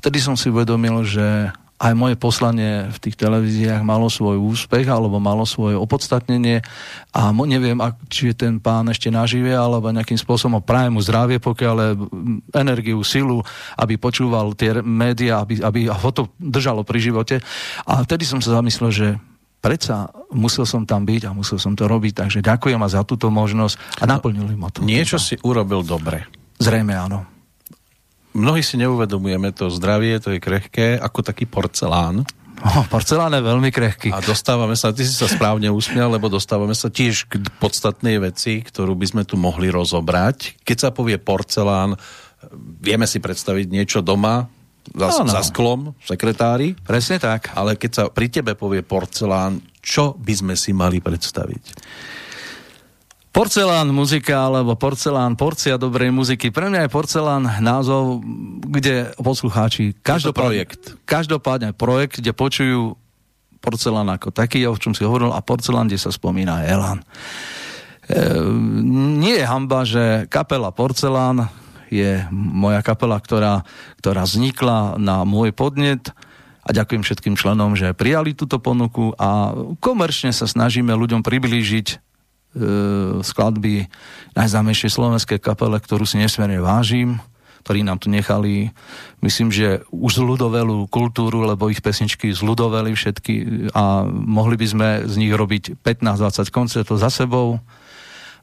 vtedy 0.00 0.24
som 0.24 0.40
si 0.40 0.48
uvedomil, 0.48 1.04
že 1.04 1.52
aj 1.82 1.92
moje 1.98 2.14
poslanie 2.14 2.86
v 2.94 2.98
tých 3.02 3.18
televíziách 3.18 3.82
malo 3.82 4.06
svoj 4.06 4.38
úspech 4.38 4.86
alebo 4.86 5.18
malo 5.18 5.42
svoje 5.42 5.74
opodstatnenie 5.74 6.62
a 7.10 7.34
neviem, 7.34 7.74
či 8.06 8.30
je 8.30 8.46
ten 8.46 8.62
pán 8.62 8.86
ešte 8.86 9.10
nažive 9.10 9.50
alebo 9.50 9.90
nejakým 9.90 10.14
spôsobom 10.14 10.62
praje 10.62 10.94
mu 10.94 11.02
zdravie, 11.02 11.42
pokiaľ 11.42 11.98
energiu, 12.54 13.02
silu, 13.02 13.42
aby 13.74 13.98
počúval 13.98 14.54
tie 14.54 14.78
médiá, 14.78 15.42
aby, 15.42 15.58
aby 15.58 15.90
ho 15.90 16.10
to 16.14 16.30
držalo 16.38 16.86
pri 16.86 17.02
živote. 17.02 17.42
A 17.82 18.06
vtedy 18.06 18.22
som 18.22 18.38
sa 18.38 18.62
zamyslel, 18.62 18.90
že 18.94 19.08
predsa 19.58 20.06
musel 20.30 20.62
som 20.62 20.86
tam 20.86 21.02
byť 21.02 21.22
a 21.26 21.34
musel 21.34 21.58
som 21.58 21.74
to 21.74 21.90
robiť, 21.90 22.14
takže 22.14 22.46
ďakujem 22.46 22.78
a 22.78 22.86
za 22.86 23.02
túto 23.02 23.26
možnosť 23.26 23.98
a 23.98 24.06
naplnili 24.06 24.54
ma 24.54 24.70
to. 24.70 24.86
Niečo 24.86 25.18
si 25.18 25.34
urobil 25.42 25.82
dobre. 25.82 26.30
Zrejme 26.62 26.94
áno 26.94 27.32
mnohí 28.32 28.64
si 28.64 28.80
neuvedomujeme 28.80 29.52
to 29.52 29.68
zdravie, 29.72 30.20
to 30.20 30.36
je 30.36 30.40
krehké, 30.40 31.00
ako 31.00 31.20
taký 31.24 31.44
porcelán. 31.48 32.24
Oh, 32.62 32.86
porcelán 32.86 33.34
je 33.34 33.42
veľmi 33.42 33.74
krehký. 33.74 34.14
A 34.14 34.22
dostávame 34.22 34.78
sa, 34.78 34.94
ty 34.94 35.02
si 35.02 35.10
sa 35.10 35.26
správne 35.26 35.66
usmial, 35.74 36.14
lebo 36.14 36.30
dostávame 36.30 36.78
sa 36.78 36.86
tiež 36.86 37.26
k 37.26 37.42
podstatnej 37.58 38.22
veci, 38.22 38.62
ktorú 38.62 38.94
by 38.94 39.06
sme 39.08 39.22
tu 39.26 39.34
mohli 39.34 39.66
rozobrať. 39.66 40.62
Keď 40.62 40.76
sa 40.78 40.90
povie 40.94 41.18
porcelán, 41.18 41.98
vieme 42.78 43.10
si 43.10 43.18
predstaviť 43.18 43.66
niečo 43.66 43.98
doma, 43.98 44.46
za, 44.90 45.22
Áno. 45.22 45.30
za 45.30 45.42
sklom, 45.46 45.94
sekretári. 46.02 46.74
Presne 46.74 47.22
tak. 47.22 47.54
Ale 47.54 47.78
keď 47.78 47.90
sa 47.90 48.02
pri 48.10 48.26
tebe 48.30 48.58
povie 48.58 48.82
porcelán, 48.82 49.62
čo 49.78 50.14
by 50.18 50.34
sme 50.34 50.54
si 50.58 50.74
mali 50.74 50.98
predstaviť? 50.98 51.64
Porcelán 53.32 53.88
muzika, 53.96 54.44
alebo 54.44 54.76
porcelán, 54.76 55.40
porcia 55.40 55.80
dobrej 55.80 56.12
muziky. 56.12 56.52
Pre 56.52 56.68
mňa 56.68 56.84
je 56.84 56.92
porcelán 56.92 57.48
názov, 57.64 58.20
kde 58.68 59.08
poslucháči 59.16 59.96
každopádne, 60.04 60.68
projekt. 60.68 60.82
každopádne 61.08 61.70
projekt, 61.72 62.20
kde 62.20 62.36
počujú 62.36 62.92
porcelán 63.64 64.12
ako 64.12 64.36
taký, 64.36 64.68
o 64.68 64.76
čom 64.76 64.92
si 64.92 65.00
hovoril, 65.08 65.32
a 65.32 65.40
porcelán, 65.40 65.88
kde 65.88 65.96
sa 65.96 66.12
spomína 66.12 66.68
Elan. 66.68 67.00
E, 67.00 67.06
nie 69.16 69.40
je 69.40 69.48
hamba, 69.48 69.88
že 69.88 70.28
kapela 70.28 70.68
Porcelán 70.68 71.48
je 71.88 72.28
moja 72.28 72.84
kapela, 72.84 73.16
ktorá, 73.16 73.64
ktorá 74.04 74.28
vznikla 74.28 75.00
na 75.00 75.24
môj 75.24 75.56
podnet 75.56 76.12
a 76.60 76.68
ďakujem 76.68 77.00
všetkým 77.00 77.40
členom, 77.40 77.80
že 77.80 77.96
prijali 77.96 78.36
túto 78.36 78.60
ponuku 78.60 79.16
a 79.16 79.56
komerčne 79.80 80.36
sa 80.36 80.44
snažíme 80.44 80.92
ľuďom 80.92 81.24
priblížiť 81.24 82.11
skladby 83.24 83.88
najznámejšej 84.36 84.90
slovenskej 84.92 85.38
kapele, 85.40 85.80
ktorú 85.80 86.04
si 86.04 86.20
nesmierne 86.20 86.60
vážim, 86.60 87.16
ktorí 87.62 87.86
nám 87.86 88.02
tu 88.02 88.10
nechali, 88.10 88.74
myslím, 89.22 89.54
že 89.54 89.86
už 89.94 90.18
z 90.18 90.22
ľudovelu 90.26 90.90
kultúru, 90.90 91.46
lebo 91.46 91.70
ich 91.70 91.78
pesničky 91.78 92.34
zľudoveli 92.34 92.90
všetky 92.92 93.34
a 93.70 94.02
mohli 94.10 94.58
by 94.58 94.66
sme 94.66 94.88
z 95.06 95.14
nich 95.14 95.30
robiť 95.30 95.78
15-20 95.80 96.50
koncertov 96.50 96.98
za 96.98 97.08
sebou. 97.08 97.62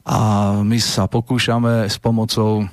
A 0.08 0.18
my 0.64 0.80
sa 0.80 1.04
pokúšame 1.04 1.84
s 1.84 2.00
pomocou 2.00 2.64
e, 2.64 2.66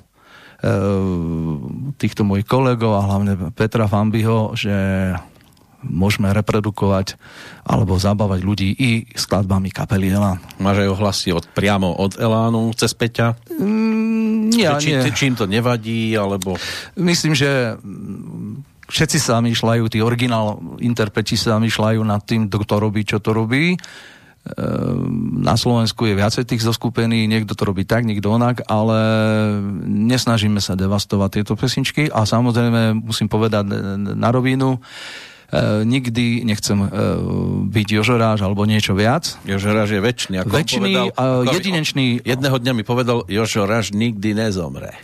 týchto 2.00 2.24
mojich 2.24 2.48
kolegov 2.48 2.96
a 2.96 3.06
hlavne 3.12 3.52
Petra 3.52 3.92
Fambiho, 3.92 4.56
že 4.56 4.72
môžeme 5.88 6.30
reprodukovať 6.36 7.16
alebo 7.64 7.96
zabávať 7.96 8.40
ľudí 8.44 8.70
i 8.76 8.92
skladbami 9.16 9.72
kapely 9.72 10.12
Elan. 10.12 10.40
Máš 10.60 10.84
aj 10.84 10.90
ohlasy 10.92 11.30
od, 11.34 11.48
priamo 11.52 11.96
od 11.96 12.20
Elánu 12.20 12.72
cez 12.76 12.92
Peťa? 12.94 13.40
Mm, 13.58 14.52
ja, 14.56 14.76
či, 14.78 14.96
nie. 14.96 15.12
či 15.12 15.32
im 15.32 15.36
to 15.36 15.48
nevadí, 15.48 16.16
alebo... 16.16 16.56
Myslím, 16.96 17.36
že 17.36 17.76
mm, 17.76 18.88
všetci 18.88 19.18
sa 19.20 19.44
myšľajú, 19.44 19.84
tí 19.92 20.00
originál 20.00 20.60
interpreti 20.80 21.36
sa 21.36 21.60
myšľajú 21.60 22.02
nad 22.08 22.24
tým, 22.24 22.48
kto 22.48 22.76
robí, 22.80 23.04
čo 23.04 23.20
to 23.20 23.36
robí. 23.36 23.76
Ehm, 24.56 25.44
Na 25.44 25.60
Slovensku 25.60 26.08
je 26.08 26.16
viacej 26.16 26.48
tých 26.48 26.64
zoskupení, 26.64 27.28
niekto 27.28 27.56
to 27.56 27.68
robí 27.68 27.84
tak, 27.84 28.08
niekto 28.08 28.32
onak, 28.32 28.64
ale 28.68 29.00
nesnažíme 29.84 30.64
sa 30.64 30.80
devastovať 30.80 31.42
tieto 31.42 31.54
pesničky 31.60 32.08
a 32.08 32.24
samozrejme 32.24 32.96
musím 32.96 33.28
povedať 33.28 33.68
na 33.98 34.30
rovinu, 34.32 34.80
nikdy 35.84 36.44
nechcem 36.44 36.76
e, 36.76 36.88
byť 37.68 37.88
Jožoráž 37.96 38.44
alebo 38.44 38.68
niečo 38.68 38.92
viac. 38.92 39.40
Jožo 39.48 39.72
Raž 39.72 39.96
je 39.96 40.02
väčší. 40.04 40.44
Ako 40.44 40.52
Väčší 40.52 40.80
a 40.92 41.08
ako- 41.08 41.56
jedinečný. 41.56 42.20
Jedného 42.20 42.60
dňa 42.60 42.74
mi 42.74 42.84
povedal, 42.84 43.24
Jožo 43.26 43.64
Raž 43.64 43.96
nikdy 43.96 44.36
nezomre. 44.36 45.00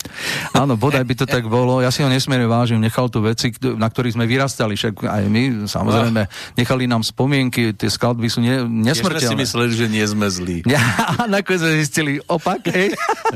Áno, 0.52 0.76
bodaj 0.76 1.08
by 1.08 1.16
to 1.16 1.26
tak 1.26 1.48
bolo. 1.48 1.80
Ja 1.80 1.90
si 1.90 2.04
ho 2.04 2.12
nesmierne 2.12 2.44
vážim. 2.46 2.78
Nechal 2.78 3.08
tu 3.08 3.24
veci, 3.24 3.56
na 3.64 3.88
ktorých 3.88 4.20
sme 4.20 4.28
vyrastali. 4.28 4.76
Však 4.76 5.00
aj 5.00 5.24
my, 5.26 5.44
samozrejme, 5.64 6.22
nechali 6.54 6.84
nám 6.86 7.08
spomienky. 7.08 7.72
Tie 7.72 7.88
skladby 7.88 8.28
sú 8.28 8.44
ne, 8.44 8.68
Tiež 8.84 9.00
sme 9.00 9.16
si 9.16 9.32
nesmrteľné. 9.32 9.40
mysleli, 9.40 9.72
že 9.72 9.86
nie 9.88 10.04
sme 10.04 10.28
zlí. 10.28 10.58
Ja, 10.74 10.82
nakoniec 11.30 11.62
sme 11.62 11.80
zistili 11.80 12.12
opak. 12.20 12.66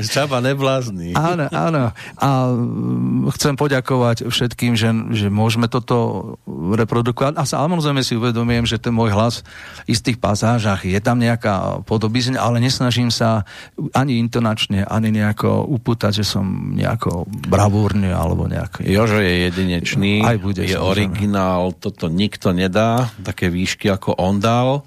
Čaba 0.02 0.42
neblázni. 0.44 1.14
Áno, 1.14 1.46
áno. 1.48 1.94
A 2.16 2.28
mm, 2.50 3.30
chcem 3.32 3.54
poďakovať 3.54 4.26
všetkým, 4.26 4.74
že, 4.74 4.90
že 5.14 5.26
môžeme 5.30 5.70
toto 5.70 6.36
reprodukovať. 6.44 6.96
A 7.38 7.44
samozrejme 7.46 8.02
si 8.02 8.18
uvedomujem, 8.18 8.64
že 8.66 8.80
ten 8.80 8.94
môj 8.94 9.14
hlas 9.14 9.46
v 9.86 9.94
istých 9.94 10.18
pasážach 10.18 10.82
je 10.82 10.98
tam 10.98 11.18
nejaká 11.18 11.82
podobizň, 11.86 12.38
ale 12.38 12.58
nesnažím 12.58 13.12
sa 13.12 13.46
ani 13.94 14.18
intonačne, 14.18 14.86
ani 14.86 15.14
nejako 15.14 15.66
upútať, 15.68 16.22
že 16.22 16.24
som 16.26 16.74
nejako 16.74 17.26
bravúrny 17.28 18.10
alebo 18.10 18.46
nejak... 18.46 18.82
Jožo 18.84 19.22
je 19.22 19.50
jedinečný, 19.50 20.24
Aj 20.24 20.38
bude, 20.38 20.64
je 20.64 20.74
samozrejme. 20.74 20.88
originál, 20.88 21.74
toto 21.76 22.10
nikto 22.10 22.50
nedá, 22.50 23.10
také 23.22 23.50
výšky 23.52 23.90
ako 23.92 24.18
on 24.18 24.42
dal. 24.42 24.82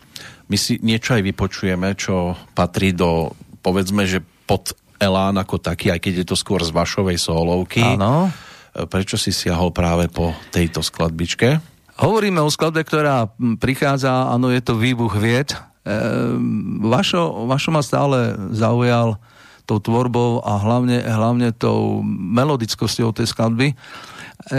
My 0.52 0.60
si 0.60 0.78
niečo 0.84 1.16
aj 1.16 1.24
vypočujeme, 1.24 1.96
čo 1.96 2.36
patrí 2.52 2.92
do, 2.92 3.32
povedzme, 3.64 4.04
že 4.04 4.20
pod 4.44 4.76
Elán 5.02 5.40
ako 5.40 5.58
taký, 5.58 5.90
aj 5.90 6.00
keď 6.04 6.14
je 6.22 6.26
to 6.30 6.36
skôr 6.38 6.62
z 6.62 6.70
vašovej 6.70 7.18
solovky. 7.18 7.82
Áno. 7.82 8.30
Prečo 8.72 9.18
si 9.18 9.34
siahol 9.34 9.74
práve 9.74 10.08
po 10.08 10.32
tejto 10.54 10.86
skladbičke? 10.86 11.71
Hovoríme 12.02 12.42
o 12.42 12.50
skladbe, 12.50 12.82
ktorá 12.82 13.30
prichádza, 13.62 14.34
áno, 14.34 14.50
je 14.50 14.58
to 14.66 14.74
výbuch 14.74 15.14
vied. 15.22 15.54
Ehm, 15.86 16.82
Vašo, 16.82 17.46
Vašo 17.46 17.70
ma 17.70 17.86
stále 17.86 18.34
zaujal 18.50 19.22
tou 19.70 19.78
tvorbou 19.78 20.42
a 20.42 20.58
hlavne, 20.58 20.98
hlavne 21.06 21.54
tou 21.54 22.02
melodickosťou 22.06 23.14
tej 23.14 23.30
skladby. 23.30 23.68
E, 23.70 23.76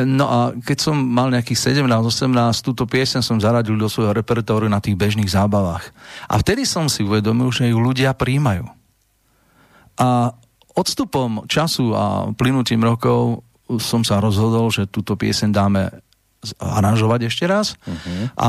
No 0.07 0.31
a 0.31 0.39
keď 0.55 0.79
som 0.79 0.95
mal 0.95 1.35
nejakých 1.35 1.83
17-18, 1.83 2.63
túto 2.63 2.87
piesň 2.87 3.19
som 3.27 3.43
zaradil 3.43 3.75
do 3.75 3.91
svojho 3.91 4.15
repertoáru 4.15 4.71
na 4.71 4.79
tých 4.79 4.95
bežných 4.95 5.27
zábavách. 5.27 5.91
A 6.31 6.39
vtedy 6.39 6.63
som 6.63 6.87
si 6.87 7.03
uvedomil, 7.03 7.51
že 7.51 7.67
ju 7.67 7.83
ľudia 7.83 8.15
príjmajú. 8.15 8.71
A 9.99 10.31
odstupom 10.79 11.43
času 11.51 11.91
a 11.93 12.31
plynutím 12.33 12.87
rokov 12.87 13.43
som 13.83 14.07
sa 14.07 14.23
rozhodol, 14.23 14.71
že 14.71 14.87
túto 14.87 15.19
pieseň 15.19 15.51
dáme 15.51 15.83
aranžovať 16.59 17.31
ešte 17.31 17.47
raz 17.47 17.79
uh-huh. 17.87 18.35
a 18.35 18.49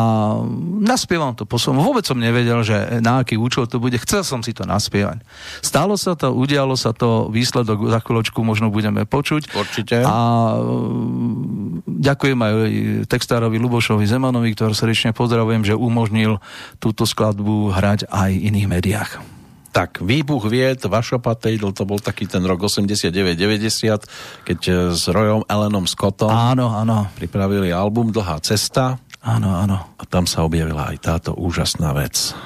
naspievam 0.82 1.38
to 1.38 1.46
po 1.46 1.62
svojom. 1.62 1.86
Vôbec 1.86 2.02
som 2.02 2.18
nevedel, 2.18 2.66
že 2.66 3.00
na 3.06 3.22
aký 3.22 3.38
účel 3.38 3.70
to 3.70 3.78
bude. 3.78 4.02
Chcel 4.02 4.26
som 4.26 4.42
si 4.42 4.50
to 4.50 4.66
naspievať. 4.66 5.22
Stalo 5.62 5.94
sa 5.94 6.18
to, 6.18 6.34
udialo 6.34 6.74
sa 6.74 6.90
to, 6.98 7.30
výsledok 7.30 7.86
za 7.94 8.02
chvíľočku 8.02 8.42
možno 8.42 8.74
budeme 8.74 9.06
počuť. 9.06 9.54
Určite. 9.54 10.02
A 10.02 10.18
mm, 10.58 11.86
ďakujem 11.86 12.40
aj 12.42 12.54
textárovi 13.06 13.62
Lubošovi 13.62 14.10
Zemanovi, 14.10 14.58
ktorý 14.58 14.74
srdečne 14.74 15.14
pozdravujem, 15.14 15.62
že 15.62 15.78
umožnil 15.78 16.42
túto 16.82 17.06
skladbu 17.06 17.78
hrať 17.78 18.10
aj 18.10 18.32
v 18.34 18.44
iných 18.50 18.68
médiách. 18.68 19.33
Tak, 19.74 20.06
Výbuch 20.06 20.46
vied, 20.46 20.86
Vašo 20.86 21.18
Patejdl, 21.18 21.74
to 21.74 21.90
bol 21.90 21.98
taký 21.98 22.30
ten 22.30 22.46
rok 22.46 22.70
89-90, 22.70 24.46
keď 24.46 24.60
eh, 24.70 24.76
s 24.94 25.10
Royom 25.10 25.42
Ellenom 25.50 25.90
Scottom 25.90 26.30
Áno, 26.30 26.70
áno, 26.70 27.10
pripravili 27.18 27.74
album 27.74 28.14
Dlhá 28.14 28.38
cesta 28.46 29.02
áno, 29.26 29.50
áno. 29.58 29.98
a 29.98 30.04
tam 30.06 30.30
sa 30.30 30.46
objavila 30.46 30.94
aj 30.94 30.98
táto 31.02 31.32
úžasná 31.34 31.90
vec. 31.98 32.38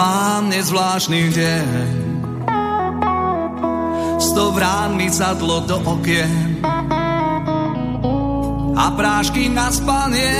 Mám 0.00 0.48
nezvláštny 0.48 1.28
deň. 1.28 1.68
Sto 4.16 4.48
vrán 4.56 4.96
mi 4.96 5.12
zadlo 5.12 5.60
do 5.68 5.76
okien. 5.84 6.64
A 8.80 8.96
prášky 8.96 9.52
na 9.52 9.68
spanie 9.68 10.32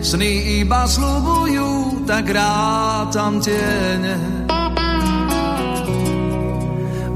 Sny 0.00 0.64
iba 0.64 0.88
slubujú 0.88 2.00
Tak 2.08 2.24
rátam 2.32 3.44
tiene. 3.44 4.16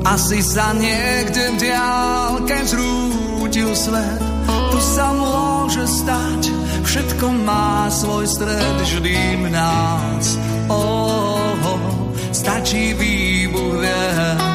Asi 0.04 0.44
sa 0.44 0.76
niekde 0.76 1.56
v 1.56 1.56
diálke 1.56 2.68
zrútil 2.68 3.72
svet. 3.72 4.20
Tu 4.44 4.78
sa 4.92 5.08
môže 5.16 5.88
stať 5.88 6.52
Všetko 6.84 7.26
má 7.48 7.88
svoj 7.88 8.28
stred 8.28 8.76
Vždy 8.84 9.40
nás 9.48 10.36
oh, 10.68 10.97
Stačí 12.38 12.94
výbuch 12.94 13.82
vied 13.82 14.47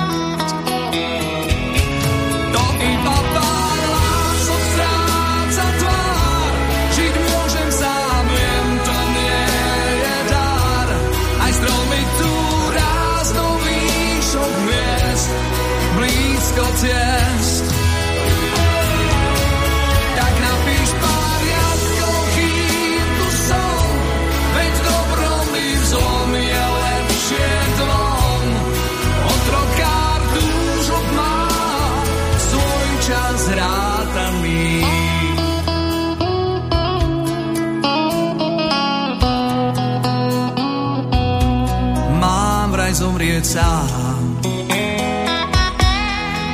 umrieť 43.44 43.60
sám. 43.60 44.24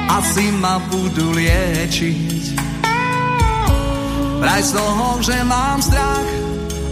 Asi 0.10 0.46
ma 0.58 0.82
budú 0.90 1.38
liečiť. 1.38 2.58
Vraj 4.42 4.62
z 4.66 4.72
toho, 4.74 5.08
že 5.22 5.38
mám 5.46 5.80
strach, 5.84 6.30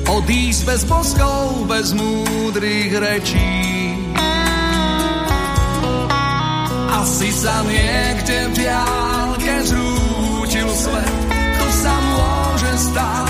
odísť 0.05 0.61
bez 0.69 0.81
boskov, 0.85 1.65
bez 1.65 1.97
múdrych 1.97 2.93
rečí. 2.93 3.57
Asi 6.97 7.29
sa 7.31 7.63
niekde 7.65 8.51
v 8.51 8.53
diálke 8.53 9.53
zrútil 9.63 10.69
svet, 10.75 11.17
to 11.31 11.67
sa 11.71 11.93
môže 11.95 12.71
stať, 12.91 13.26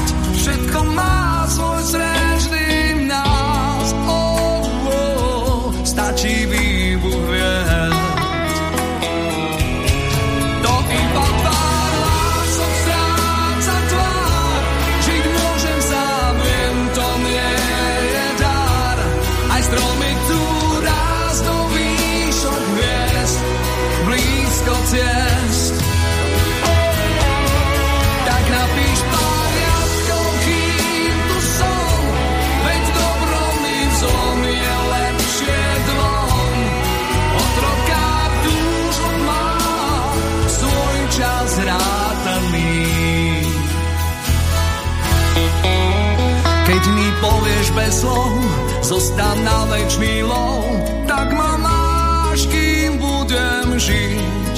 povieš 47.48 47.72
bez 47.72 47.94
slov, 48.04 48.36
zostan 48.84 49.40
na 49.48 49.64
večný 49.72 50.20
lov, 50.28 50.68
tak 51.08 51.32
ma 51.32 51.56
máš, 51.56 52.44
kým 52.52 53.00
budem 53.00 53.72
žiť. 53.72 54.56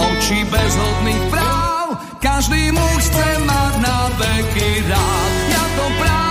Oči 0.00 0.40
bez 0.48 0.72
hodných 0.72 1.24
práv, 1.28 2.00
každý 2.16 2.72
muž 2.72 3.12
chce 3.12 3.28
mať 3.44 3.74
na 3.84 4.08
veky 4.16 4.88
rád. 4.88 5.32
Ja 5.52 5.64
to 5.76 5.86
právo 6.00 6.21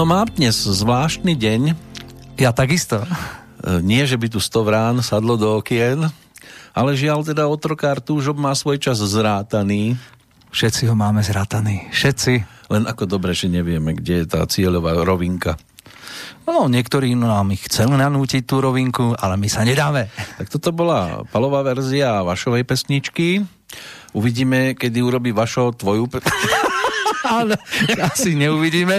No 0.00 0.08
mám 0.08 0.32
dnes 0.32 0.56
zvláštny 0.56 1.36
deň. 1.36 1.76
Ja 2.40 2.56
takisto. 2.56 3.04
E, 3.04 3.84
Nie, 3.84 4.08
že 4.08 4.16
by 4.16 4.32
tu 4.32 4.40
100 4.40 4.64
vrán 4.64 4.96
sadlo 5.04 5.36
do 5.36 5.60
okien, 5.60 6.08
ale 6.72 6.96
žiaľ 6.96 7.20
teda 7.20 7.44
otrokár 7.44 8.00
túžob 8.00 8.40
má 8.40 8.56
svoj 8.56 8.80
čas 8.80 8.96
zrátaný. 8.96 10.00
Všetci 10.56 10.88
ho 10.88 10.96
máme 10.96 11.20
zrataný. 11.20 11.92
Všetci. 11.92 12.32
Len 12.72 12.88
ako 12.88 13.04
dobre, 13.04 13.36
že 13.36 13.52
nevieme, 13.52 13.92
kde 13.92 14.24
je 14.24 14.26
tá 14.32 14.40
cieľová 14.48 14.96
rovinka. 15.04 15.60
No, 16.48 16.72
niektorí 16.72 17.12
nám 17.12 17.52
ich 17.52 17.68
chceli 17.68 17.92
nanútiť 18.00 18.48
tú 18.48 18.64
rovinku, 18.64 19.12
ale 19.20 19.36
my 19.36 19.52
sa 19.52 19.68
nedáme. 19.68 20.08
Tak 20.40 20.48
toto 20.48 20.72
bola 20.72 21.28
palová 21.28 21.60
verzia 21.60 22.24
vašovej 22.24 22.64
pesničky. 22.64 23.44
Uvidíme, 24.16 24.72
kedy 24.80 25.04
urobí 25.04 25.36
Vašo 25.36 25.76
tvoju 25.76 26.08
pe- 26.08 26.24
Ale 27.30 27.54
asi 28.02 28.34
neuvidíme. 28.34 28.98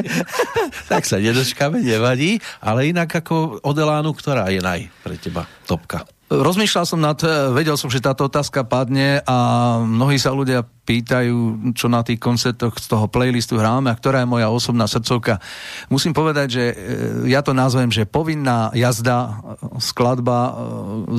Tak 0.88 1.03
sa 1.03 1.19
nedočkáme, 1.19 1.84
nevadí. 1.84 2.39
Ale 2.63 2.88
inak 2.88 3.11
ako 3.11 3.59
od 3.59 3.75
Elánu, 3.75 4.15
ktorá 4.15 4.47
je 4.47 4.63
naj 4.63 4.88
pre 5.03 5.19
teba 5.19 5.43
topka. 5.67 6.07
Rozmýšľal 6.32 6.86
som 6.88 7.03
nad, 7.03 7.19
vedel 7.51 7.75
som, 7.75 7.91
že 7.91 7.99
táto 7.99 8.32
otázka 8.32 8.63
padne 8.63 9.19
a 9.27 9.36
mnohí 9.84 10.15
sa 10.15 10.32
ľudia 10.32 10.63
pýtajú, 10.82 11.71
čo 11.77 11.86
na 11.86 12.01
tých 12.01 12.17
koncertoch 12.17 12.73
z 12.82 12.89
toho 12.89 13.05
playlistu 13.05 13.61
hráme 13.61 13.93
a 13.93 13.95
ktorá 13.95 14.25
je 14.25 14.27
moja 14.27 14.49
osobná 14.49 14.89
srdcovka. 14.89 15.38
Musím 15.93 16.09
povedať, 16.11 16.47
že 16.49 16.63
e, 16.73 16.75
ja 17.29 17.45
to 17.45 17.53
nazvem, 17.53 17.93
že 17.93 18.09
povinná 18.09 18.73
jazda, 18.73 19.45
e, 19.61 19.77
skladba 19.77 20.39
e, 20.41 20.51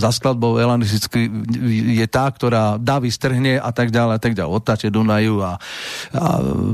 za 0.02 0.10
skladbou 0.10 0.58
elanisticky 0.58 1.30
je 1.94 2.06
tá, 2.10 2.26
ktorá 2.26 2.74
davy 2.76 3.14
strhne 3.14 3.62
a 3.62 3.70
tak 3.70 3.94
ďalej 3.94 4.14
a 4.18 4.20
tak 4.20 4.32
ďalej. 4.34 4.50
Otáče 4.50 4.88
Dunaju 4.90 5.46
a... 5.46 5.52
a 6.10 6.22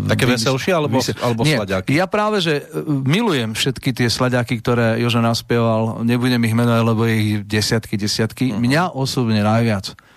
Také 0.08 0.24
veselšie 0.24 0.72
alebo, 0.72 1.04
alebo 1.20 1.44
Nie? 1.44 1.60
Ja 1.92 2.08
práve, 2.08 2.40
že 2.40 2.64
milujem 2.88 3.52
všetky 3.52 3.92
tie 3.92 4.08
slaďaky, 4.08 4.64
ktoré 4.64 4.96
Jožo 4.96 5.20
naspieval. 5.20 6.00
Nebudem 6.08 6.40
ich 6.48 6.56
menovať, 6.56 6.82
lebo 6.82 7.02
ich 7.04 7.44
desiatky, 7.44 8.00
desiatky. 8.00 8.50
Uh-huh. 8.50 8.60
Mňa 8.64 8.96
osobne 8.96 9.44
najviac 9.44 10.07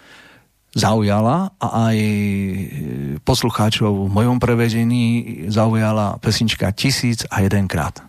zaujala 0.71 1.51
a 1.59 1.67
aj 1.91 1.97
poslucháčov 3.27 4.07
v 4.07 4.09
mojom 4.09 4.39
prevedení 4.39 5.03
zaujala 5.51 6.15
pesnička 6.23 6.71
Tisíc 6.71 7.27
a 7.27 7.43
jedenkrát. 7.43 7.99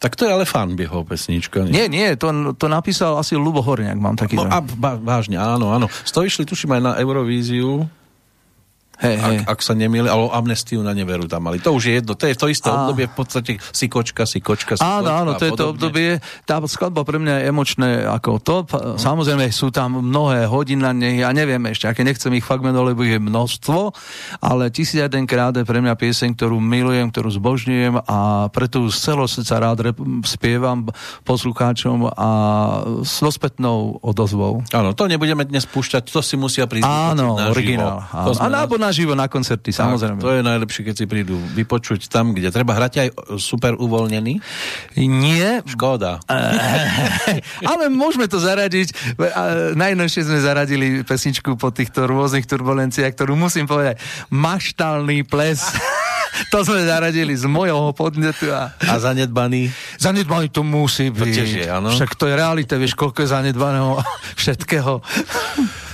Tak 0.00 0.16
to 0.16 0.24
je 0.24 0.32
ale 0.32 0.48
fanbyho 0.48 1.04
pesnička. 1.04 1.68
Nie, 1.68 1.84
nie, 1.84 2.16
to, 2.16 2.56
to 2.56 2.66
napísal 2.72 3.20
asi 3.20 3.36
Lubo 3.36 3.60
Horniak, 3.60 4.00
mám 4.00 4.16
taký... 4.16 4.32
No, 4.32 4.48
a, 4.48 4.64
ba, 4.64 4.96
vážne, 4.96 5.36
áno, 5.36 5.76
áno. 5.76 5.92
To 5.92 6.24
išli, 6.24 6.48
tuším, 6.48 6.80
aj 6.80 6.82
na 6.82 6.92
Eurovíziu. 6.96 7.84
Hej. 9.00 9.16
Ak, 9.48 9.56
ak 9.56 9.60
sa 9.64 9.72
nemýli, 9.72 10.06
ale 10.06 10.28
amnestiu 10.32 10.84
na 10.84 10.92
neveru 10.92 11.24
tam 11.24 11.48
mali. 11.48 11.56
To 11.64 11.72
už 11.72 11.82
je 11.88 11.92
jedno, 12.00 12.12
to 12.12 12.28
je 12.28 12.36
to 12.36 12.46
isté 12.52 12.68
Á. 12.68 12.84
obdobie, 12.84 13.08
v 13.08 13.16
podstate 13.16 13.52
si 13.72 13.86
kočka, 13.88 14.28
si 14.28 14.44
kočka, 14.44 14.76
si 14.76 14.84
Áno, 14.84 15.08
áno, 15.08 15.30
a 15.34 15.40
to 15.40 15.48
je 15.48 15.52
to 15.56 15.72
obdobie. 15.72 16.20
Tá 16.44 16.60
skladba 16.68 17.04
pre 17.04 17.16
mňa 17.16 17.40
je 17.40 17.44
emočné 17.48 17.88
ako 18.04 18.30
top. 18.44 18.66
Samozrejme 19.00 19.48
sú 19.48 19.72
tam 19.72 20.04
mnohé 20.04 20.44
hodiny 20.44 20.80
na 20.84 20.92
nej, 20.92 21.24
ja 21.24 21.32
neviem 21.32 21.60
ešte, 21.72 21.88
aké 21.88 22.04
nechcem 22.04 22.30
ich 22.36 22.44
fakt 22.44 22.60
menovať, 22.60 22.86
lebo 22.92 23.02
je 23.02 23.18
množstvo, 23.18 23.78
ale 24.44 24.68
tisíc 24.68 25.00
jeden 25.00 25.24
krát 25.24 25.56
je 25.56 25.64
pre 25.64 25.80
mňa 25.80 25.96
pieseň, 25.96 26.36
ktorú 26.36 26.60
milujem, 26.60 27.08
ktorú 27.08 27.32
zbožňujem 27.40 28.04
a 28.04 28.48
preto 28.52 28.84
z 28.92 28.96
celého 29.00 29.28
srdca 29.28 29.54
rád 29.60 29.78
rep- 29.90 30.04
spievam 30.28 30.92
poslucháčom 31.24 32.12
a 32.12 32.28
so 33.04 33.30
spätnou 33.32 33.96
odozvou. 34.04 34.60
Áno, 34.76 34.92
to 34.92 35.08
nebudeme 35.08 35.48
dnes 35.48 35.64
púšťať, 35.64 36.12
to 36.12 36.20
si 36.20 36.36
musia 36.36 36.68
prísť 36.68 36.84
Áno, 36.84 37.40
originál. 37.48 38.04
To 38.12 38.36
Áno. 38.36 38.60
A 38.60 38.60
alebo 38.60 38.76
naživo 38.90 39.14
na 39.14 39.24
koncerty, 39.24 39.70
samozrejme. 39.70 40.18
Tak, 40.18 40.26
to 40.26 40.34
je 40.34 40.42
najlepšie, 40.42 40.82
keď 40.82 40.94
si 40.96 41.06
prídu 41.06 41.38
vypočuť 41.54 42.10
tam, 42.10 42.34
kde 42.34 42.50
treba 42.50 42.74
hrať 42.74 42.92
aj 42.98 43.08
super 43.38 43.72
uvoľnený. 43.74 44.42
Nie, 44.98 45.62
Škoda. 45.62 46.18
Ale 47.70 47.86
môžeme 47.86 48.26
to 48.26 48.36
zaradiť. 48.36 48.90
Najnovšie 49.74 50.26
sme 50.26 50.38
zaradili 50.38 50.86
pesničku 51.00 51.54
po 51.54 51.70
týchto 51.70 52.04
rôznych 52.04 52.44
turbulenciách, 52.44 53.14
ktorú 53.14 53.38
musím 53.38 53.64
povedať, 53.64 54.02
maštálny 54.28 55.22
ples. 55.22 55.62
to 56.52 56.62
sme 56.62 56.82
zaradili 56.82 57.30
z 57.32 57.46
mojho 57.46 57.92
podnetu 57.92 58.50
a 58.50 58.74
A 58.80 58.98
zanedbaný. 58.98 59.70
zanedbaný 59.96 60.48
to 60.48 60.62
musí 60.62 61.08
byť. 61.08 61.30
tiež 61.32 61.50
je, 61.56 61.66
áno. 61.66 61.94
Však 61.94 62.16
to 62.16 62.26
je 62.26 62.34
realita, 62.34 62.74
vieš, 62.74 62.94
koľko 62.94 63.22
je 63.22 63.28
zanedbaného 63.28 64.02
všetkého. 64.40 64.98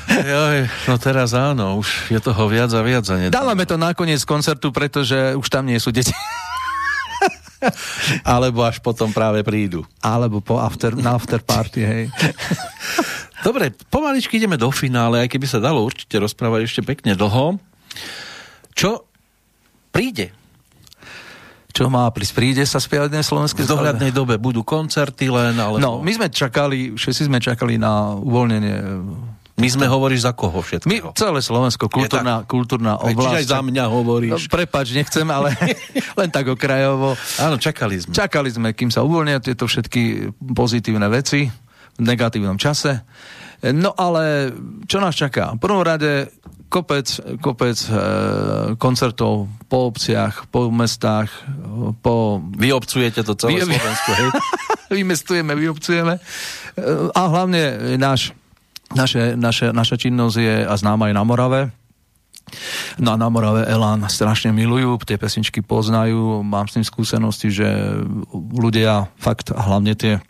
Joj, 0.06 0.70
no 0.86 0.94
teraz 1.02 1.34
áno, 1.34 1.82
už 1.82 2.14
je 2.14 2.20
toho 2.22 2.46
viac 2.46 2.70
a 2.70 2.80
viac 2.80 3.02
zanedbaný. 3.02 3.34
Dávame 3.34 3.66
to 3.66 3.74
nakoniec 3.74 4.22
koncertu, 4.22 4.70
pretože 4.70 5.34
už 5.34 5.46
tam 5.50 5.66
nie 5.66 5.82
sú 5.82 5.90
deti. 5.90 6.14
Alebo 8.22 8.62
až 8.62 8.78
potom 8.78 9.10
práve 9.10 9.42
prídu. 9.42 9.82
Alebo 9.98 10.38
po 10.38 10.62
after, 10.62 10.94
na 10.94 11.18
after 11.18 11.42
party, 11.42 11.80
hej. 11.82 12.04
Dobre, 13.46 13.74
pomaličky 13.90 14.38
ideme 14.38 14.54
do 14.54 14.70
finále, 14.70 15.26
aj 15.26 15.30
keby 15.30 15.46
sa 15.46 15.58
dalo 15.58 15.82
určite 15.82 16.22
rozprávať 16.22 16.70
ešte 16.70 16.82
pekne 16.86 17.18
dlho. 17.18 17.58
Čo 18.74 19.06
príde? 19.90 20.30
čo 21.76 21.92
má 21.92 22.08
prísť? 22.08 22.32
Príde 22.32 22.64
sa 22.64 22.80
spievať 22.80 23.12
na 23.12 23.20
slovenské 23.20 23.60
V 23.60 23.68
dohľadnej 23.68 24.08
dobe 24.08 24.40
budú 24.40 24.64
koncerty 24.64 25.28
len, 25.28 25.60
ale... 25.60 25.76
No, 25.76 26.00
my 26.00 26.08
sme 26.08 26.32
čakali, 26.32 26.96
všetci 26.96 27.28
sme 27.28 27.36
čakali 27.36 27.76
na 27.76 28.16
uvoľnenie 28.16 28.76
my 29.56 29.68
sme 29.72 29.88
hovoríš 29.88 30.28
za 30.28 30.36
koho 30.36 30.60
všetkého? 30.60 31.10
My, 31.10 31.16
celé 31.16 31.40
Slovensko, 31.40 31.88
kultúrna, 31.88 32.44
kultúrna 32.44 33.00
oblasť. 33.00 33.16
Čiže 33.16 33.40
aj 33.40 33.46
za 33.48 33.60
mňa 33.64 33.84
hovoríš. 33.88 34.32
No, 34.32 34.38
prepač, 34.52 34.92
nechcem, 34.92 35.24
ale 35.32 35.56
len 36.20 36.28
tak 36.28 36.52
okrajovo. 36.52 37.16
Áno, 37.40 37.56
čakali 37.56 37.96
sme. 37.96 38.12
Čakali 38.12 38.52
sme, 38.52 38.68
kým 38.76 38.92
sa 38.92 39.00
uvoľnia 39.00 39.40
tieto 39.40 39.64
všetky 39.64 40.36
pozitívne 40.36 41.08
veci 41.08 41.48
v 41.96 42.02
negatívnom 42.04 42.60
čase. 42.60 43.00
No 43.64 43.96
ale 43.96 44.52
čo 44.84 45.00
nás 45.00 45.16
čaká? 45.16 45.56
V 45.56 45.60
prvom 45.64 45.80
rade 45.80 46.28
kopec, 46.68 47.08
kopec 47.40 47.78
e, 47.88 47.90
koncertov 48.76 49.48
po 49.72 49.78
obciach, 49.88 50.44
po 50.52 50.68
mestách, 50.68 51.32
po... 52.04 52.44
Vy 52.60 52.76
obcujete 52.76 53.24
to 53.24 53.32
celé 53.32 53.64
Vy... 53.64 53.72
Slovensko, 53.72 54.10
hej? 54.12 54.28
Vymestujeme, 55.00 55.52
vyobcujeme. 55.56 56.14
E, 56.18 56.22
a 57.16 57.20
hlavne 57.32 57.96
náš 57.96 58.36
naše, 58.94 59.34
naše, 59.34 59.74
naša 59.74 59.96
činnosť 59.98 60.36
je 60.36 60.56
a 60.68 60.74
známa 60.76 61.10
aj 61.10 61.14
na 61.16 61.24
Morave. 61.26 61.62
No 63.02 63.10
a 63.10 63.16
na 63.18 63.26
Morave 63.26 63.66
Elán 63.66 64.06
strašne 64.06 64.54
milujú, 64.54 65.02
tie 65.02 65.18
pesničky 65.18 65.66
poznajú, 65.66 66.46
mám 66.46 66.70
s 66.70 66.78
tým 66.78 66.86
skúsenosti, 66.86 67.50
že 67.50 67.66
ľudia 68.32 69.10
fakt, 69.18 69.50
hlavne 69.50 69.98
tie 69.98 70.22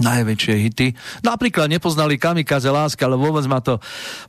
najväčšie 0.00 0.54
hity. 0.68 0.88
Napríklad 1.22 1.68
nepoznali 1.68 2.16
Kamikaze 2.16 2.72
láska, 2.72 3.06
ale 3.06 3.20
vôbec 3.20 3.44
ma 3.46 3.60
to, 3.60 3.78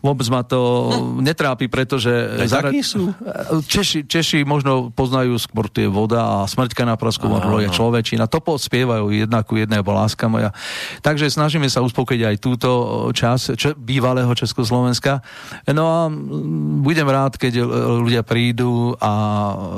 vôbec 0.03 0.27
ma 0.27 0.43
to 0.43 0.91
hm. 0.91 1.23
netrápi, 1.23 1.71
pretože... 1.71 2.11
Zara... 2.45 2.69
sú? 2.83 3.15
Češi, 3.65 4.05
Češi 4.05 4.43
možno 4.43 4.91
poznajú 4.91 5.39
skôr 5.39 5.71
tie 5.71 5.87
voda 5.87 6.43
a 6.43 6.49
smrťka 6.49 6.83
na 6.83 6.95
prasku 6.99 7.27
je 7.61 7.69
človečina. 7.71 8.27
To 8.27 8.39
spievajú 8.41 9.13
jednaku 9.13 9.63
jedného 9.63 9.85
láska 9.85 10.27
moja. 10.27 10.51
Takže 10.99 11.31
snažíme 11.31 11.69
sa 11.71 11.79
uspokojiť 11.85 12.21
aj 12.27 12.35
túto 12.41 12.69
čas 13.15 13.53
čo, 13.55 13.77
bývalého 13.77 14.31
Československa. 14.35 15.23
No 15.71 15.83
a 15.87 15.99
budem 16.81 17.07
rád, 17.07 17.37
keď 17.37 17.63
ľudia 18.01 18.25
prídu 18.25 18.97
a 18.97 19.11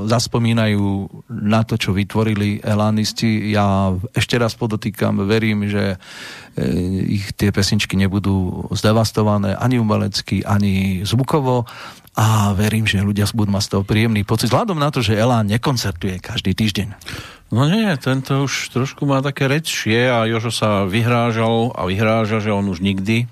zaspomínajú 0.10 1.12
na 1.30 1.62
to, 1.68 1.76
čo 1.78 1.92
vytvorili 1.92 2.64
elánisti. 2.64 3.52
Ja 3.52 3.94
ešte 4.16 4.40
raz 4.40 4.56
podotýkam, 4.58 5.22
verím, 5.28 5.68
že 5.68 5.83
e, 5.84 5.98
ich 7.20 7.36
tie 7.36 7.52
pesničky 7.52 8.00
nebudú 8.00 8.68
zdevastované 8.72 9.60
ani 9.60 9.78
umelecky, 9.78 10.48
ani 10.48 11.04
zvukovo 11.04 11.68
a 12.14 12.54
verím, 12.54 12.86
že 12.86 13.02
ľudia 13.02 13.26
budú 13.34 13.52
mať 13.52 13.64
z 13.66 13.72
toho 13.74 13.84
príjemný 13.84 14.22
pocit, 14.24 14.54
vzhľadom 14.54 14.78
na 14.78 14.94
to, 14.94 15.02
že 15.02 15.18
Elán 15.18 15.50
nekoncertuje 15.50 16.22
každý 16.22 16.54
týždeň. 16.54 16.94
No 17.54 17.70
nie, 17.70 17.90
tento 18.02 18.46
už 18.46 18.74
trošku 18.74 19.06
má 19.06 19.22
také 19.22 19.46
rečšie 19.46 20.10
a 20.10 20.26
Jožo 20.26 20.50
sa 20.50 20.86
vyhrážal 20.90 21.74
a 21.74 21.86
vyhráža, 21.86 22.42
že 22.42 22.54
on 22.54 22.66
už 22.70 22.82
nikdy 22.82 23.30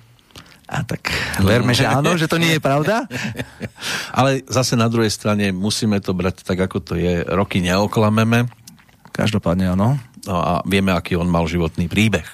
a 0.71 0.87
tak 0.87 1.11
verme, 1.43 1.75
že 1.75 1.83
áno, 1.83 2.15
že 2.15 2.31
to 2.31 2.39
nie 2.39 2.55
je 2.55 2.63
pravda. 2.63 3.03
Ale 4.17 4.39
zase 4.47 4.79
na 4.79 4.87
druhej 4.87 5.11
strane 5.11 5.51
musíme 5.51 5.99
to 5.99 6.15
brať 6.15 6.47
tak, 6.47 6.63
ako 6.63 6.79
to 6.79 6.93
je. 6.95 7.27
Roky 7.27 7.59
neoklameme. 7.59 8.47
Každopádne 9.11 9.75
áno. 9.75 9.99
No 10.29 10.35
a 10.37 10.51
vieme, 10.67 10.93
aký 10.93 11.17
on 11.17 11.29
mal 11.29 11.49
životný 11.49 11.89
príbeh. 11.89 12.27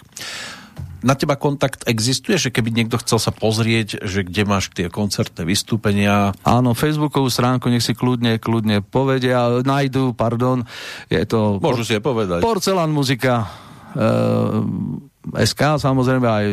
Na 1.06 1.14
teba 1.14 1.38
kontakt 1.38 1.86
existuje, 1.86 2.42
že 2.42 2.50
keby 2.50 2.74
niekto 2.74 2.98
chcel 2.98 3.22
sa 3.22 3.30
pozrieť, 3.30 4.02
že 4.02 4.26
kde 4.26 4.44
máš 4.50 4.74
tie 4.74 4.90
koncertné 4.90 5.46
vystúpenia? 5.46 6.34
Áno, 6.42 6.74
facebookovú 6.74 7.30
stránku 7.30 7.70
nech 7.70 7.86
si 7.86 7.94
kľudne, 7.94 8.42
kľudne 8.42 8.82
povedia, 8.82 9.62
nájdu, 9.62 10.18
pardon, 10.18 10.66
je 11.08 11.22
to... 11.30 11.62
Môžu 11.62 11.86
si 11.86 11.94
je 11.96 12.02
povedať. 12.02 12.42
Porcelán 12.42 12.90
muzika, 12.90 13.46
e, 13.94 15.46
SK, 15.46 15.78
samozrejme 15.78 16.28
aj 16.28 16.46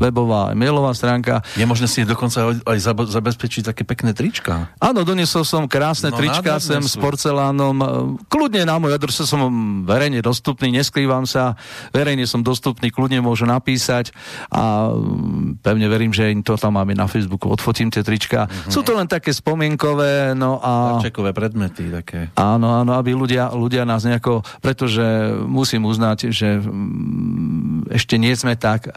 webová, 0.00 0.56
mailová 0.56 0.92
stránka. 0.96 1.44
Je 1.56 1.66
možné 1.68 1.86
si 1.86 2.04
dokonca 2.08 2.56
aj 2.64 2.78
zabezpečiť 3.08 3.72
také 3.72 3.82
pekné 3.84 4.16
trička. 4.16 4.72
Áno, 4.80 5.04
doniesol 5.04 5.44
som 5.44 5.68
krásne 5.68 6.08
no, 6.12 6.18
trička 6.18 6.56
sem 6.62 6.80
s 6.80 6.96
porcelánom. 6.96 7.76
Kľudne 8.30 8.64
na 8.64 8.80
môj 8.80 8.96
adrese 8.96 9.28
som 9.28 9.40
verejne 9.84 10.24
dostupný, 10.24 10.72
neskrývam 10.72 11.28
sa, 11.28 11.58
verejne 11.90 12.24
som 12.24 12.40
dostupný, 12.40 12.88
kľudne 12.88 13.20
môžu 13.20 13.44
napísať 13.44 14.12
a 14.48 14.92
mm, 14.92 15.60
pevne 15.60 15.86
verím, 15.90 16.12
že 16.14 16.32
im 16.32 16.40
to 16.40 16.56
tam 16.56 16.80
máme 16.80 16.96
na 16.96 17.10
Facebooku, 17.10 17.50
odfotím 17.50 17.92
tie 17.92 18.00
trička. 18.00 18.46
Mm-hmm. 18.46 18.72
Sú 18.72 18.80
to 18.86 18.96
len 18.96 19.10
také 19.10 19.34
spomienkové, 19.34 20.32
no 20.38 20.62
a... 20.62 20.98
Čekové 21.02 21.34
predmety 21.36 21.90
také. 21.90 22.32
Áno, 22.38 22.72
áno, 22.72 22.96
aby 22.96 23.12
ľudia, 23.12 23.52
ľudia 23.52 23.84
nás 23.84 24.06
nejako, 24.06 24.46
pretože 24.62 25.34
musím 25.44 25.84
uznať, 25.88 26.30
že 26.30 26.60
mm, 26.60 27.90
ešte 27.90 28.14
nie 28.16 28.32
sme 28.36 28.54
tak 28.54 28.86
uh, 28.88 28.94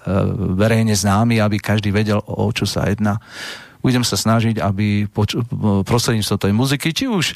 verejne 0.74 0.98
známy, 0.98 1.38
aby 1.38 1.62
každý 1.62 1.94
vedel, 1.94 2.18
o 2.26 2.50
čo 2.50 2.66
sa 2.66 2.90
jedná 2.90 3.22
budem 3.84 4.00
sa 4.08 4.16
snažiť, 4.16 4.64
aby 4.64 5.12
poč- 5.12 5.36
prostredníctvom 5.84 6.40
tej 6.40 6.54
muziky, 6.56 6.96
či 6.96 7.12
už 7.12 7.36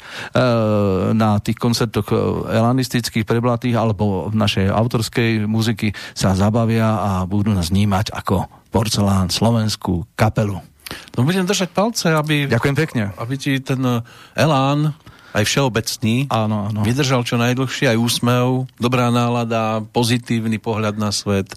na 1.12 1.36
tých 1.44 1.60
koncertoch 1.60 2.08
e, 2.08 2.16
elanistických, 2.56 3.28
preblatých, 3.28 3.76
alebo 3.76 4.32
v 4.32 4.36
našej 4.40 4.72
autorskej 4.72 5.44
muziky 5.44 5.92
sa 6.16 6.32
zabavia 6.32 6.88
a 6.88 7.10
budú 7.28 7.52
nás 7.52 7.68
vnímať 7.68 8.16
ako 8.16 8.48
porcelán, 8.72 9.28
slovenskú 9.28 10.08
kapelu. 10.16 10.56
No 11.12 11.28
budem 11.28 11.44
držať 11.44 11.68
palce, 11.68 12.16
aby... 12.16 12.48
Ďakujem 12.48 12.76
pekne. 12.80 13.02
Aby 13.20 13.36
ti 13.36 13.60
ten 13.60 13.84
e, 13.84 14.00
elán 14.32 14.96
aj 15.36 15.44
všeobecný 15.44 16.32
áno, 16.32 16.72
áno. 16.72 16.80
vydržal 16.80 17.28
čo 17.28 17.36
najdlhšie, 17.36 17.92
aj 17.92 18.00
úsmev, 18.00 18.64
dobrá 18.80 19.12
nálada, 19.12 19.84
pozitívny 19.92 20.56
pohľad 20.56 20.96
na 20.96 21.12
svet 21.12 21.52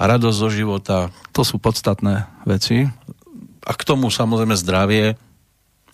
a 0.00 0.02
radosť 0.08 0.36
zo 0.40 0.48
života. 0.48 1.12
To 1.36 1.44
sú 1.44 1.60
podstatné 1.60 2.24
veci. 2.48 2.88
A 3.60 3.72
k 3.76 3.82
tomu 3.84 4.08
samozrejme 4.08 4.56
zdravie, 4.56 5.20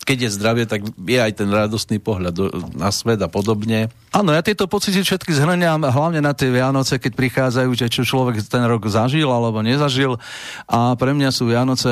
keď 0.03 0.27
je 0.27 0.35
zdravie, 0.35 0.65
tak 0.67 0.83
je 0.87 1.19
aj 1.19 1.33
ten 1.35 1.49
radostný 1.51 1.99
pohľad 1.99 2.35
na 2.75 2.91
svet 2.91 3.19
a 3.23 3.29
podobne. 3.31 3.87
Áno, 4.15 4.33
ja 4.33 4.41
tieto 4.41 4.65
pocity 4.65 5.03
všetky 5.03 5.29
zhrňam 5.29 5.83
hlavne 5.83 6.23
na 6.23 6.33
tie 6.33 6.49
Vianoce, 6.49 6.97
keď 6.97 7.11
prichádzajú, 7.13 7.69
že 7.75 7.91
čo 7.91 8.01
človek 8.07 8.41
ten 8.49 8.65
rok 8.65 8.87
zažil 8.89 9.29
alebo 9.29 9.61
nezažil. 9.61 10.17
A 10.65 10.97
pre 10.97 11.13
mňa 11.13 11.29
sú 11.29 11.45
Vianoce 11.51 11.91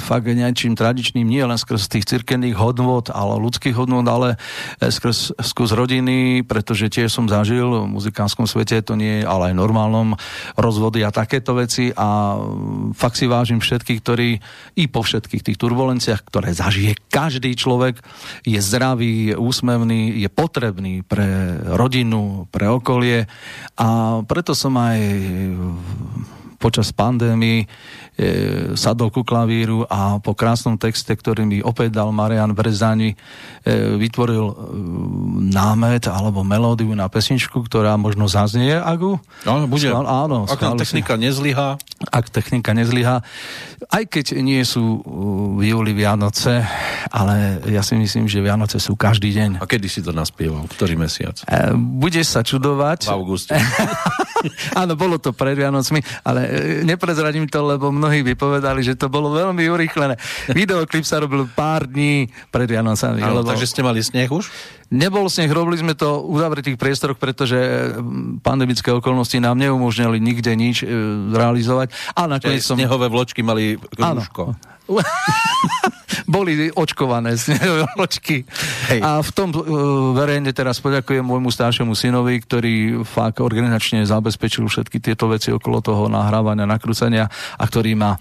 fakt 0.00 0.24
niečím 0.24 0.72
tradičným, 0.78 1.26
nie 1.26 1.42
len 1.42 1.58
skrz 1.58 1.90
tých 1.90 2.08
cirkevných 2.08 2.56
hodnot, 2.56 3.12
ale 3.12 3.36
ľudských 3.42 3.76
hodnot, 3.76 4.08
ale 4.08 4.40
skrz, 4.80 5.36
skrz 5.36 5.70
rodiny, 5.76 6.46
pretože 6.48 6.88
tiež 6.88 7.12
som 7.12 7.28
zažil 7.28 7.66
v 7.66 7.92
muzikánskom 7.92 8.48
svete, 8.48 8.80
to 8.80 8.96
nie 8.96 9.26
ale 9.26 9.52
aj 9.52 9.58
normálnom 9.58 10.16
rozvody 10.56 11.04
a 11.04 11.12
takéto 11.12 11.52
veci. 11.58 11.92
A 11.92 12.40
fakt 12.96 13.20
si 13.20 13.28
vážim 13.28 13.60
všetkých, 13.60 14.00
ktorí 14.00 14.28
i 14.80 14.84
po 14.88 15.04
všetkých 15.04 15.42
tých 15.44 15.60
turbulenciách, 15.60 16.24
ktoré 16.24 16.56
zažije 16.56 16.96
každý 17.12 17.45
človek 17.54 18.02
je 18.42 18.58
zdravý, 18.58 19.30
je 19.30 19.36
úsmevný, 19.36 20.16
je 20.18 20.26
potrebný 20.32 21.04
pre 21.06 21.60
rodinu, 21.76 22.50
pre 22.50 22.66
okolie. 22.66 23.28
A 23.78 24.18
preto 24.26 24.56
som 24.56 24.74
aj 24.74 24.98
počas 26.56 26.90
pandémii 26.90 27.68
e, 28.16 28.26
sadol 28.74 29.12
ku 29.12 29.22
klavíru 29.22 29.84
a 29.86 30.18
po 30.18 30.32
krásnom 30.32 30.80
texte, 30.80 31.12
ktorý 31.12 31.44
mi 31.44 31.58
opäť 31.60 32.00
dal 32.00 32.10
Marian 32.10 32.56
Brezani, 32.56 33.12
e, 33.12 33.16
vytvoril 34.00 34.44
e, 34.50 34.54
námet 35.52 36.08
alebo 36.08 36.40
melódiu 36.42 36.90
na 36.96 37.06
pesničku, 37.06 37.60
ktorá 37.68 37.94
možno 38.00 38.26
zaznie, 38.26 38.74
Agu? 38.76 39.20
Áno, 39.44 39.68
bude. 39.68 39.92
Schvál, 39.92 40.08
áno, 40.08 40.48
ak 40.48 40.80
technika 40.80 41.14
si... 41.14 41.28
nezlyhá. 41.28 41.76
Ak 42.08 42.32
technika 42.32 42.72
nezlyhá. 42.72 43.20
Aj 43.86 44.04
keď 44.08 44.40
nie 44.40 44.60
sú 44.64 45.04
v 45.56 45.62
júli 45.68 45.92
Vianoce, 45.92 46.64
ale 47.12 47.60
ja 47.68 47.84
si 47.84 47.94
myslím, 47.94 48.26
že 48.26 48.40
Vianoce 48.40 48.80
sú 48.80 48.96
každý 48.96 49.30
deň. 49.36 49.60
A 49.60 49.68
kedy 49.68 49.86
si 49.86 50.00
to 50.00 50.10
naspieval? 50.16 50.64
Ktorý 50.72 50.96
mesiac? 50.96 51.36
E, 51.44 51.76
budeš 51.76 52.32
sa 52.32 52.40
čudovať. 52.40 53.06
V 53.06 53.12
auguste. 53.12 53.54
Áno, 54.80 54.94
bolo 54.94 55.16
to 55.18 55.32
pred 55.32 55.56
Vianocmi, 55.56 56.00
ale 56.22 56.40
e, 56.46 56.50
neprezradím 56.84 57.48
to, 57.48 57.64
lebo 57.64 57.88
mnohí 58.06 58.22
vypovedali, 58.22 58.86
že 58.86 58.94
to 58.94 59.10
bolo 59.10 59.34
veľmi 59.34 59.66
urýchlené. 59.66 60.14
Videoklip 60.54 61.02
sa 61.02 61.18
robil 61.18 61.50
pár 61.50 61.90
dní 61.90 62.30
pred 62.54 62.70
Vianocami. 62.70 63.18
Áno, 63.18 63.42
lebo... 63.42 63.50
takže 63.50 63.66
ste 63.66 63.82
mali 63.82 63.98
sneh 63.98 64.30
už? 64.30 64.46
Nebol 64.94 65.26
sneh, 65.26 65.50
robili 65.50 65.82
sme 65.82 65.98
to 65.98 66.22
v 66.22 66.38
uzavretých 66.38 66.78
priestoroch, 66.78 67.18
pretože 67.18 67.58
pandemické 68.46 68.94
okolnosti 68.94 69.34
nám 69.42 69.58
neumožnili 69.58 70.22
nikde 70.22 70.54
nič 70.54 70.86
e, 70.86 70.94
realizovať. 71.34 71.90
A 72.14 72.30
nakoniec 72.30 72.62
som... 72.62 72.78
Snehové 72.78 73.10
vločky 73.10 73.42
mali 73.42 73.74
rúško. 73.98 74.54
boli 76.34 76.70
očkované 76.74 77.34
očky. 78.04 78.42
Hej. 78.90 79.00
A 79.02 79.22
v 79.22 79.30
tom 79.34 79.50
uh, 79.54 79.62
verejne 80.14 80.50
teraz 80.50 80.82
poďakujem 80.82 81.22
môjmu 81.22 81.50
staršiemu 81.50 81.94
synovi, 81.94 82.42
ktorý 82.42 83.02
fakt 83.06 83.42
organizačne 83.42 84.06
zabezpečil 84.06 84.66
všetky 84.66 84.98
tieto 85.02 85.30
veci 85.30 85.54
okolo 85.54 85.82
toho 85.82 86.02
nahrávania, 86.10 86.66
nakrúcania 86.66 87.30
a 87.30 87.64
ktorý 87.66 87.98
ma 87.98 88.14
uh, 88.14 88.20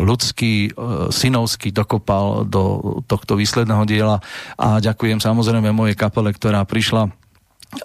ľudský, 0.00 0.72
uh, 0.72 1.08
synovský 1.12 1.72
dokopal 1.72 2.48
do 2.48 2.96
tohto 3.04 3.36
výsledného 3.36 3.84
diela. 3.84 4.16
A 4.56 4.80
ďakujem 4.80 5.20
samozrejme 5.20 5.72
mojej 5.72 5.96
kapele, 5.96 6.32
ktorá 6.32 6.64
prišla 6.64 7.21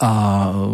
a 0.04 0.12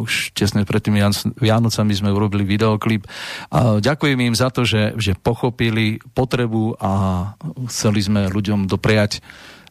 už 0.02 0.34
tesne 0.34 0.66
pred 0.66 0.82
tými 0.82 0.98
Vianocami 1.38 1.94
sme 1.94 2.10
urobili 2.10 2.42
videoklip. 2.42 3.06
A 3.54 3.78
ďakujem 3.78 4.20
im 4.26 4.34
za 4.34 4.50
to, 4.50 4.66
že, 4.66 4.98
že 4.98 5.14
pochopili 5.14 6.02
potrebu 6.18 6.82
a 6.82 6.92
chceli 7.70 8.02
sme 8.02 8.34
ľuďom 8.34 8.66
dopriať 8.66 9.22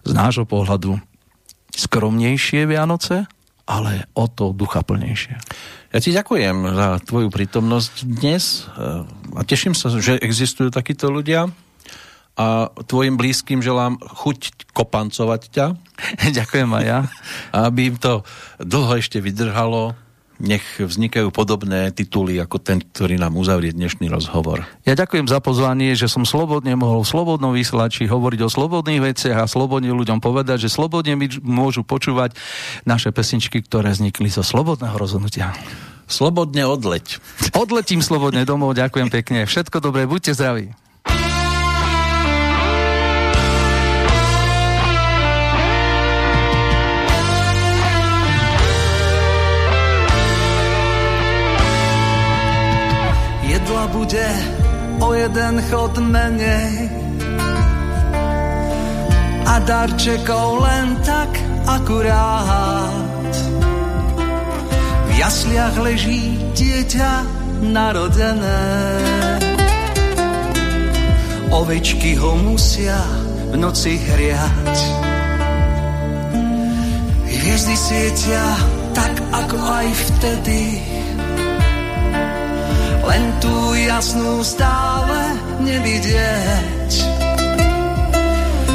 z 0.07 0.13
nášho 0.15 0.47
pohľadu 0.47 1.03
skromnejšie 1.75 2.71
Vianoce, 2.71 3.27
ale 3.67 4.07
o 4.15 4.31
to 4.31 4.55
duchaplnejšie. 4.55 5.35
Ja 5.93 5.99
ti 5.99 6.15
ďakujem 6.15 6.57
za 6.73 6.89
tvoju 7.05 7.29
prítomnosť 7.29 7.95
dnes 8.07 8.71
a 9.35 9.41
teším 9.43 9.75
sa, 9.77 9.93
že 9.93 10.23
existujú 10.23 10.71
takíto 10.73 11.11
ľudia 11.11 11.51
a 12.33 12.73
tvojim 12.89 13.21
blízkym 13.21 13.61
želám 13.61 14.01
chuť 14.01 14.73
kopancovať 14.73 15.43
ťa. 15.53 15.67
Ďakujem 16.39 16.71
aj 16.73 16.85
ja. 16.85 17.01
Aby 17.53 17.93
im 17.93 17.97
to 18.01 18.25
dlho 18.57 18.97
ešte 18.97 19.21
vydržalo, 19.21 19.93
nech 20.43 20.65
vznikajú 20.83 21.31
podobné 21.31 21.95
tituly 21.95 22.43
ako 22.43 22.59
ten, 22.59 22.83
ktorý 22.83 23.15
nám 23.15 23.39
uzavrie 23.39 23.71
dnešný 23.71 24.11
rozhovor. 24.11 24.67
Ja 24.83 24.99
ďakujem 24.99 25.31
za 25.31 25.39
pozvanie, 25.39 25.95
že 25.95 26.11
som 26.11 26.27
slobodne 26.27 26.75
mohol 26.75 27.07
v 27.07 27.13
slobodnom 27.15 27.55
vysielači 27.55 28.11
hovoriť 28.11 28.41
o 28.43 28.51
slobodných 28.51 29.15
veciach 29.15 29.47
a 29.47 29.47
slobodne 29.47 29.95
ľuďom 29.95 30.19
povedať, 30.19 30.67
že 30.67 30.75
slobodne 30.75 31.15
mi 31.15 31.31
môžu 31.47 31.87
počúvať 31.87 32.35
naše 32.83 33.15
pesničky, 33.15 33.63
ktoré 33.63 33.95
vznikli 33.95 34.27
zo 34.27 34.43
slobodného 34.43 34.99
rozhodnutia. 34.99 35.55
Slobodne 36.11 36.67
odleť. 36.67 37.23
Odletím 37.55 38.03
slobodne 38.03 38.43
domov, 38.43 38.75
ďakujem 38.75 39.09
pekne. 39.09 39.47
Všetko 39.47 39.79
dobré, 39.79 40.11
buďte 40.11 40.35
zdraví. 40.35 40.75
Bude 54.03 54.31
o 54.99 55.15
jeden 55.15 55.63
chod 55.71 55.95
menej 56.03 56.91
a 59.47 59.63
darčekov 59.63 60.59
len 60.59 60.99
tak 61.07 61.31
akurát. 61.71 63.31
V 65.07 65.11
jasliach 65.15 65.79
leží 65.79 66.35
dieťa 66.51 67.13
narodené. 67.63 68.67
Ovečky 71.55 72.19
ho 72.19 72.35
musia 72.43 72.99
v 73.55 73.63
noci 73.63 74.03
hriať. 74.03 74.77
Hviezdy 77.23 77.77
svietia 77.79 78.43
tak 78.99 79.15
ako 79.31 79.57
aj 79.63 79.87
vtedy, 79.95 80.63
len 83.13 83.29
tú 83.45 83.77
jasnú 83.77 84.41
stále 84.41 85.37
nevidieť. 85.61 86.93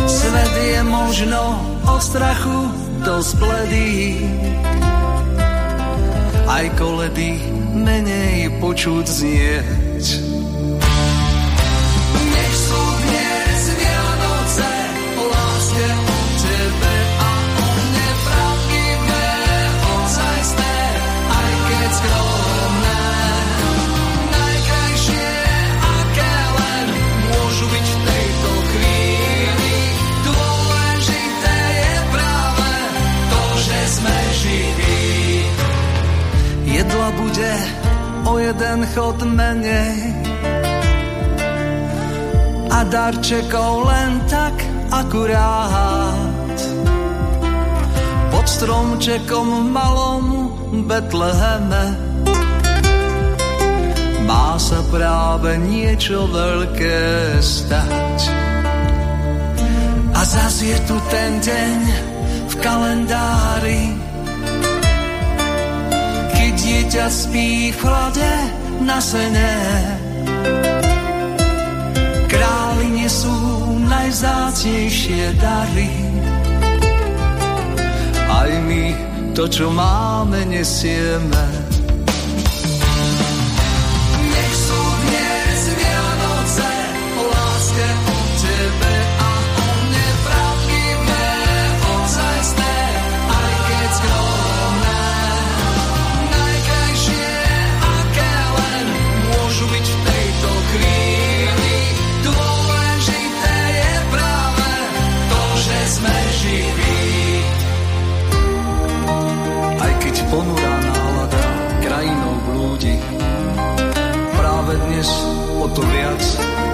Svet 0.05 0.53
je 0.53 0.81
možno 0.85 1.57
o 1.89 1.95
strachu 1.97 2.69
dosť 3.01 3.31
bledý, 3.41 3.97
aj 6.45 6.65
koledy 6.77 7.41
menej 7.73 8.53
počuť 8.61 9.05
znieť. 9.09 10.36
O 38.27 38.39
jeden 38.39 38.83
chod 38.91 39.23
menej 39.23 39.95
a 42.67 42.83
darčekov 42.83 43.87
len 43.87 44.19
tak 44.27 44.55
akurát. 44.91 46.57
Pod 48.27 48.45
stromčekom 48.45 49.71
malom 49.71 50.25
Betleheme 50.83 51.85
má 54.27 54.59
sa 54.59 54.83
práve 54.91 55.55
niečo 55.63 56.27
veľké 56.27 56.99
stať. 57.39 58.17
A 60.11 60.21
zas 60.27 60.59
je 60.59 60.75
tu 60.83 60.99
ten 61.07 61.39
deň 61.39 61.77
v 62.51 62.53
kalendári, 62.59 64.06
dieťa 66.57 67.05
spí 67.07 67.69
v 67.71 67.77
chlade 67.77 68.34
na 68.81 68.97
sene. 68.97 69.53
Králi 72.25 72.88
nesú 72.97 73.38
najzácnejšie 73.85 75.38
dary. 75.38 75.93
Aj 78.27 78.51
my 78.65 78.84
to, 79.38 79.45
čo 79.45 79.69
máme, 79.69 80.43
nesieme. 80.49 81.66
cotovelos 115.77 116.66